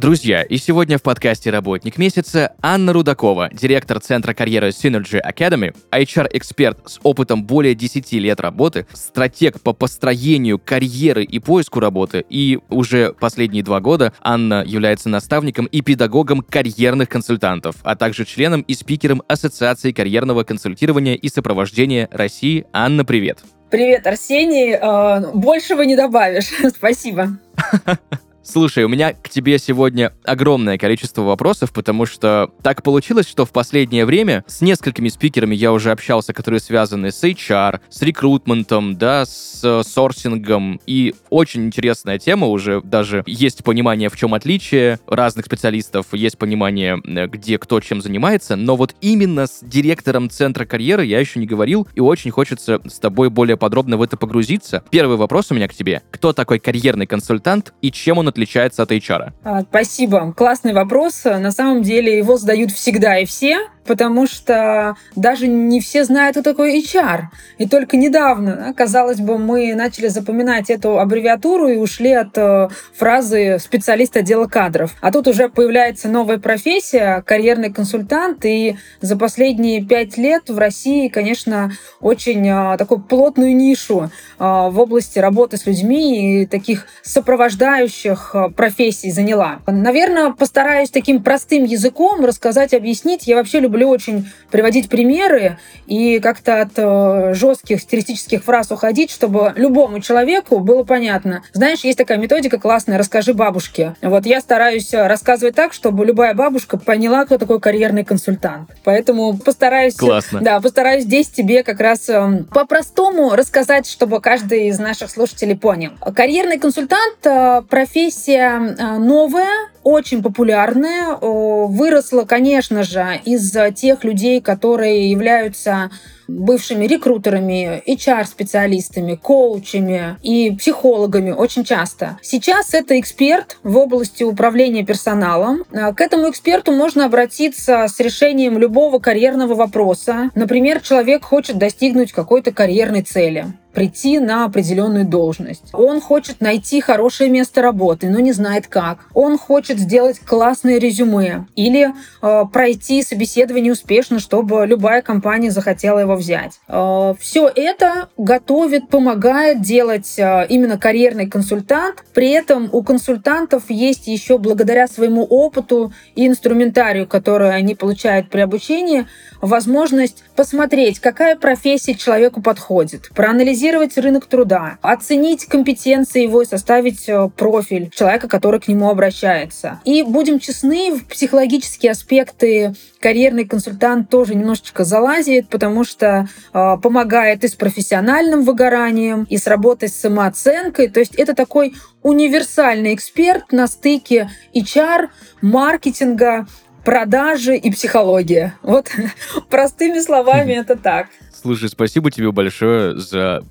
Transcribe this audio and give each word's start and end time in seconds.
Друзья, 0.00 0.40
и 0.40 0.56
сегодня 0.56 0.96
в 0.96 1.02
подкасте 1.02 1.50
«Работник 1.50 1.98
месяца» 1.98 2.54
Анна 2.62 2.94
Рудакова, 2.94 3.50
директор 3.52 4.00
Центра 4.00 4.32
карьеры 4.32 4.68
Synergy 4.68 5.20
Academy, 5.22 5.76
HR-эксперт 5.92 6.78
с 6.86 6.98
опытом 7.02 7.44
более 7.44 7.74
10 7.74 8.10
лет 8.12 8.40
работы, 8.40 8.86
стратег 8.94 9.60
по 9.60 9.74
построению 9.74 10.58
карьеры 10.58 11.22
и 11.22 11.38
поиску 11.38 11.80
работы, 11.80 12.24
и 12.30 12.60
уже 12.70 13.12
последние 13.12 13.62
два 13.62 13.80
года 13.80 14.14
Анна 14.22 14.64
является 14.66 15.10
наставником 15.10 15.66
и 15.66 15.82
педагогом 15.82 16.40
карьерных 16.40 17.10
консультантов, 17.10 17.76
а 17.82 17.94
также 17.94 18.24
членом 18.24 18.62
и 18.62 18.72
спикером 18.72 19.22
Ассоциации 19.28 19.92
карьерного 19.92 20.44
консультирования 20.44 21.14
и 21.14 21.28
сопровождения 21.28 22.08
России. 22.10 22.64
Анна, 22.72 23.04
привет! 23.04 23.40
Привет, 23.68 24.06
Арсений. 24.06 24.72
Э, 24.72 25.30
большего 25.34 25.82
не 25.82 25.94
добавишь. 25.94 26.48
Спасибо. 26.74 27.36
Слушай, 28.52 28.82
у 28.82 28.88
меня 28.88 29.12
к 29.12 29.28
тебе 29.28 29.60
сегодня 29.60 30.12
огромное 30.24 30.76
количество 30.76 31.22
вопросов, 31.22 31.72
потому 31.72 32.04
что 32.04 32.50
так 32.64 32.82
получилось, 32.82 33.28
что 33.28 33.46
в 33.46 33.52
последнее 33.52 34.04
время 34.04 34.42
с 34.48 34.60
несколькими 34.60 35.08
спикерами 35.08 35.54
я 35.54 35.72
уже 35.72 35.92
общался, 35.92 36.32
которые 36.32 36.58
связаны 36.58 37.12
с 37.12 37.22
HR, 37.22 37.78
с 37.88 38.02
рекрутментом, 38.02 38.96
да, 38.96 39.24
с 39.24 39.60
э, 39.62 39.82
сорсингом, 39.84 40.80
и 40.84 41.14
очень 41.28 41.66
интересная 41.66 42.18
тема 42.18 42.48
уже, 42.48 42.80
даже 42.80 43.22
есть 43.24 43.62
понимание, 43.62 44.08
в 44.08 44.16
чем 44.16 44.34
отличие 44.34 44.98
разных 45.06 45.46
специалистов, 45.46 46.06
есть 46.10 46.36
понимание, 46.36 47.00
где 47.28 47.56
кто 47.56 47.78
чем 47.78 48.02
занимается, 48.02 48.56
но 48.56 48.74
вот 48.74 48.96
именно 49.00 49.46
с 49.46 49.60
директором 49.62 50.28
Центра 50.28 50.64
карьеры 50.64 51.04
я 51.04 51.20
еще 51.20 51.38
не 51.38 51.46
говорил, 51.46 51.86
и 51.94 52.00
очень 52.00 52.32
хочется 52.32 52.80
с 52.84 52.98
тобой 52.98 53.30
более 53.30 53.56
подробно 53.56 53.96
в 53.96 54.02
это 54.02 54.16
погрузиться. 54.16 54.82
Первый 54.90 55.16
вопрос 55.16 55.52
у 55.52 55.54
меня 55.54 55.68
к 55.68 55.74
тебе. 55.74 56.02
Кто 56.10 56.32
такой 56.32 56.58
карьерный 56.58 57.06
консультант 57.06 57.72
и 57.80 57.92
чем 57.92 58.18
он 58.18 58.26
отличается 58.26 58.39
отличается 58.40 58.82
от 58.82 58.90
HR? 58.90 59.32
А, 59.44 59.62
спасибо. 59.62 60.32
Классный 60.32 60.72
вопрос. 60.72 61.24
На 61.24 61.50
самом 61.50 61.82
деле 61.82 62.16
его 62.16 62.38
задают 62.38 62.70
всегда 62.70 63.18
и 63.18 63.26
все 63.26 63.60
потому 63.86 64.26
что 64.26 64.94
даже 65.16 65.48
не 65.48 65.80
все 65.80 66.04
знают, 66.04 66.36
кто 66.36 66.42
такой 66.50 66.80
HR. 66.80 67.22
И 67.58 67.66
только 67.66 67.96
недавно, 67.96 68.72
казалось 68.76 69.18
бы, 69.18 69.36
мы 69.36 69.74
начали 69.74 70.08
запоминать 70.08 70.70
эту 70.70 71.00
аббревиатуру 71.00 71.68
и 71.68 71.76
ушли 71.76 72.12
от 72.12 72.36
э, 72.36 72.68
фразы 72.94 73.58
специалист 73.58 74.16
отдела 74.16 74.46
кадров. 74.46 74.94
А 75.00 75.10
тут 75.10 75.26
уже 75.26 75.48
появляется 75.48 76.08
новая 76.08 76.38
профессия, 76.38 77.22
карьерный 77.26 77.72
консультант, 77.72 78.44
и 78.44 78.76
за 79.00 79.16
последние 79.16 79.84
пять 79.84 80.16
лет 80.16 80.48
в 80.48 80.58
России, 80.58 81.08
конечно, 81.08 81.72
очень 82.00 82.46
э, 82.46 82.76
такую 82.78 83.00
плотную 83.00 83.56
нишу 83.56 84.04
э, 84.04 84.08
в 84.38 84.78
области 84.78 85.18
работы 85.18 85.56
с 85.56 85.66
людьми 85.66 86.42
и 86.42 86.46
таких 86.46 86.86
сопровождающих 87.02 88.36
профессий 88.54 89.10
заняла. 89.10 89.58
Наверное, 89.66 90.30
постараюсь 90.30 90.90
таким 90.90 91.22
простым 91.22 91.64
языком 91.64 92.24
рассказать, 92.24 92.72
объяснить. 92.72 93.26
Я 93.26 93.36
вообще 93.36 93.58
люблю 93.60 93.69
люблю 93.70 93.88
очень 93.88 94.28
приводить 94.50 94.88
примеры 94.88 95.58
и 95.86 96.18
как-то 96.18 96.60
от 96.60 96.72
э, 96.76 97.34
жестких 97.34 97.80
стилистических 97.80 98.42
фраз 98.42 98.72
уходить, 98.72 99.12
чтобы 99.12 99.52
любому 99.54 100.00
человеку 100.00 100.58
было 100.58 100.82
понятно. 100.82 101.44
Знаешь, 101.52 101.84
есть 101.84 101.98
такая 101.98 102.18
методика 102.18 102.58
классная 102.58 102.98
«расскажи 102.98 103.32
бабушке». 103.32 103.94
Вот 104.02 104.26
я 104.26 104.40
стараюсь 104.40 104.92
рассказывать 104.92 105.54
так, 105.54 105.72
чтобы 105.72 106.04
любая 106.04 106.34
бабушка 106.34 106.78
поняла, 106.78 107.24
кто 107.24 107.38
такой 107.38 107.60
карьерный 107.60 108.04
консультант. 108.04 108.70
Поэтому 108.82 109.38
постараюсь... 109.38 109.94
Классно. 109.94 110.40
Да, 110.40 110.60
постараюсь 110.60 111.04
здесь 111.04 111.28
тебе 111.28 111.62
как 111.62 111.78
раз 111.78 112.08
э, 112.08 112.44
по-простому 112.52 113.36
рассказать, 113.36 113.86
чтобы 113.86 114.20
каждый 114.20 114.66
из 114.66 114.80
наших 114.80 115.10
слушателей 115.10 115.56
понял. 115.56 115.92
Карьерный 116.14 116.58
консультант 116.58 117.24
э,— 117.24 117.62
профессия 117.70 118.58
новая, 118.98 119.69
очень 119.82 120.22
популярная, 120.22 121.16
выросла, 121.20 122.24
конечно 122.24 122.82
же, 122.82 123.20
из 123.24 123.56
тех 123.74 124.04
людей, 124.04 124.40
которые 124.40 125.10
являются 125.10 125.90
бывшими 126.30 126.86
рекрутерами, 126.86 127.82
HR-специалистами, 127.86 129.16
коучами 129.16 130.16
и 130.22 130.54
психологами 130.56 131.32
очень 131.32 131.64
часто. 131.64 132.18
Сейчас 132.22 132.74
это 132.74 132.98
эксперт 132.98 133.58
в 133.62 133.76
области 133.76 134.22
управления 134.22 134.84
персоналом. 134.84 135.64
А, 135.72 135.92
к 135.92 136.00
этому 136.00 136.30
эксперту 136.30 136.72
можно 136.72 137.06
обратиться 137.06 137.86
с 137.88 137.98
решением 138.00 138.58
любого 138.58 138.98
карьерного 138.98 139.54
вопроса. 139.54 140.30
Например, 140.34 140.80
человек 140.80 141.24
хочет 141.24 141.58
достигнуть 141.58 142.12
какой-то 142.12 142.52
карьерной 142.52 143.02
цели 143.02 143.46
прийти 143.72 144.18
на 144.18 144.44
определенную 144.44 145.04
должность. 145.04 145.70
Он 145.72 146.00
хочет 146.00 146.40
найти 146.40 146.80
хорошее 146.80 147.30
место 147.30 147.62
работы, 147.62 148.08
но 148.08 148.20
не 148.20 148.32
знает 148.32 148.66
как. 148.66 149.06
Он 149.14 149.38
хочет 149.38 149.78
сделать 149.78 150.18
классное 150.18 150.78
резюме 150.78 151.46
или 151.56 151.92
э, 152.22 152.44
пройти 152.52 153.02
собеседование 153.02 153.72
успешно, 153.72 154.18
чтобы 154.18 154.66
любая 154.66 155.02
компания 155.02 155.50
захотела 155.50 156.00
его 156.00 156.16
взять. 156.16 156.60
Э, 156.68 157.14
Все 157.18 157.50
это 157.54 158.08
готовит, 158.16 158.88
помогает 158.88 159.60
делать 159.60 160.18
э, 160.18 160.46
именно 160.48 160.78
карьерный 160.78 161.28
консультант. 161.28 162.04
При 162.12 162.30
этом 162.30 162.68
у 162.72 162.82
консультантов 162.82 163.64
есть 163.68 164.06
еще 164.06 164.38
благодаря 164.38 164.88
своему 164.88 165.24
опыту 165.24 165.92
и 166.14 166.26
инструментарию, 166.26 167.06
который 167.06 167.54
они 167.54 167.74
получают 167.74 168.30
при 168.30 168.40
обучении, 168.40 169.06
возможность 169.40 170.24
посмотреть, 170.36 170.98
какая 171.00 171.36
профессия 171.36 171.94
человеку 171.94 172.42
подходит, 172.42 173.08
проанализировать 173.14 173.59
проанализировать 173.60 173.98
рынок 173.98 174.26
труда, 174.26 174.78
оценить 174.80 175.46
компетенции 175.46 176.22
его 176.22 176.42
и 176.42 176.46
составить 176.46 177.08
э, 177.08 177.28
профиль 177.36 177.90
человека, 177.90 178.28
который 178.28 178.60
к 178.60 178.68
нему 178.68 178.88
обращается. 178.88 179.80
И 179.84 180.02
будем 180.02 180.38
честны, 180.38 180.92
в 180.96 181.06
психологические 181.06 181.92
аспекты 181.92 182.74
карьерный 183.00 183.44
консультант 183.44 184.08
тоже 184.08 184.34
немножечко 184.34 184.84
залазит, 184.84 185.48
потому 185.48 185.84
что 185.84 186.26
э, 186.52 186.76
помогает 186.82 187.44
и 187.44 187.48
с 187.48 187.54
профессиональным 187.54 188.42
выгоранием, 188.42 189.26
и 189.28 189.36
с 189.36 189.46
работой 189.46 189.88
с 189.88 189.96
самооценкой. 189.96 190.88
То 190.88 191.00
есть 191.00 191.14
это 191.16 191.34
такой 191.34 191.74
универсальный 192.02 192.94
эксперт 192.94 193.52
на 193.52 193.66
стыке 193.66 194.30
HR, 194.54 195.08
маркетинга, 195.42 196.46
продажи 196.84 197.56
и 197.56 197.70
психология. 197.70 198.54
Вот 198.62 198.88
простыми 199.50 200.00
словами 200.00 200.52
это 200.60 200.76
так. 200.76 201.08
Слушай, 201.40 201.70
спасибо 201.70 202.10
тебе 202.10 202.32
большое 202.32 202.98
за 202.98 203.42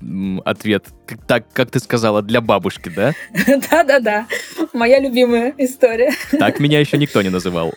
ответ. 0.44 0.86
Так, 1.26 1.52
как 1.52 1.70
ты 1.70 1.80
сказала, 1.80 2.22
для 2.22 2.40
бабушки, 2.40 2.88
да? 2.88 3.14
Да-да-да. 3.70 4.26
Моя 4.72 5.00
любимая 5.00 5.52
история. 5.58 6.12
Так 6.38 6.60
меня 6.60 6.78
еще 6.78 6.98
никто 6.98 7.20
не 7.20 7.30
называл. 7.30 7.74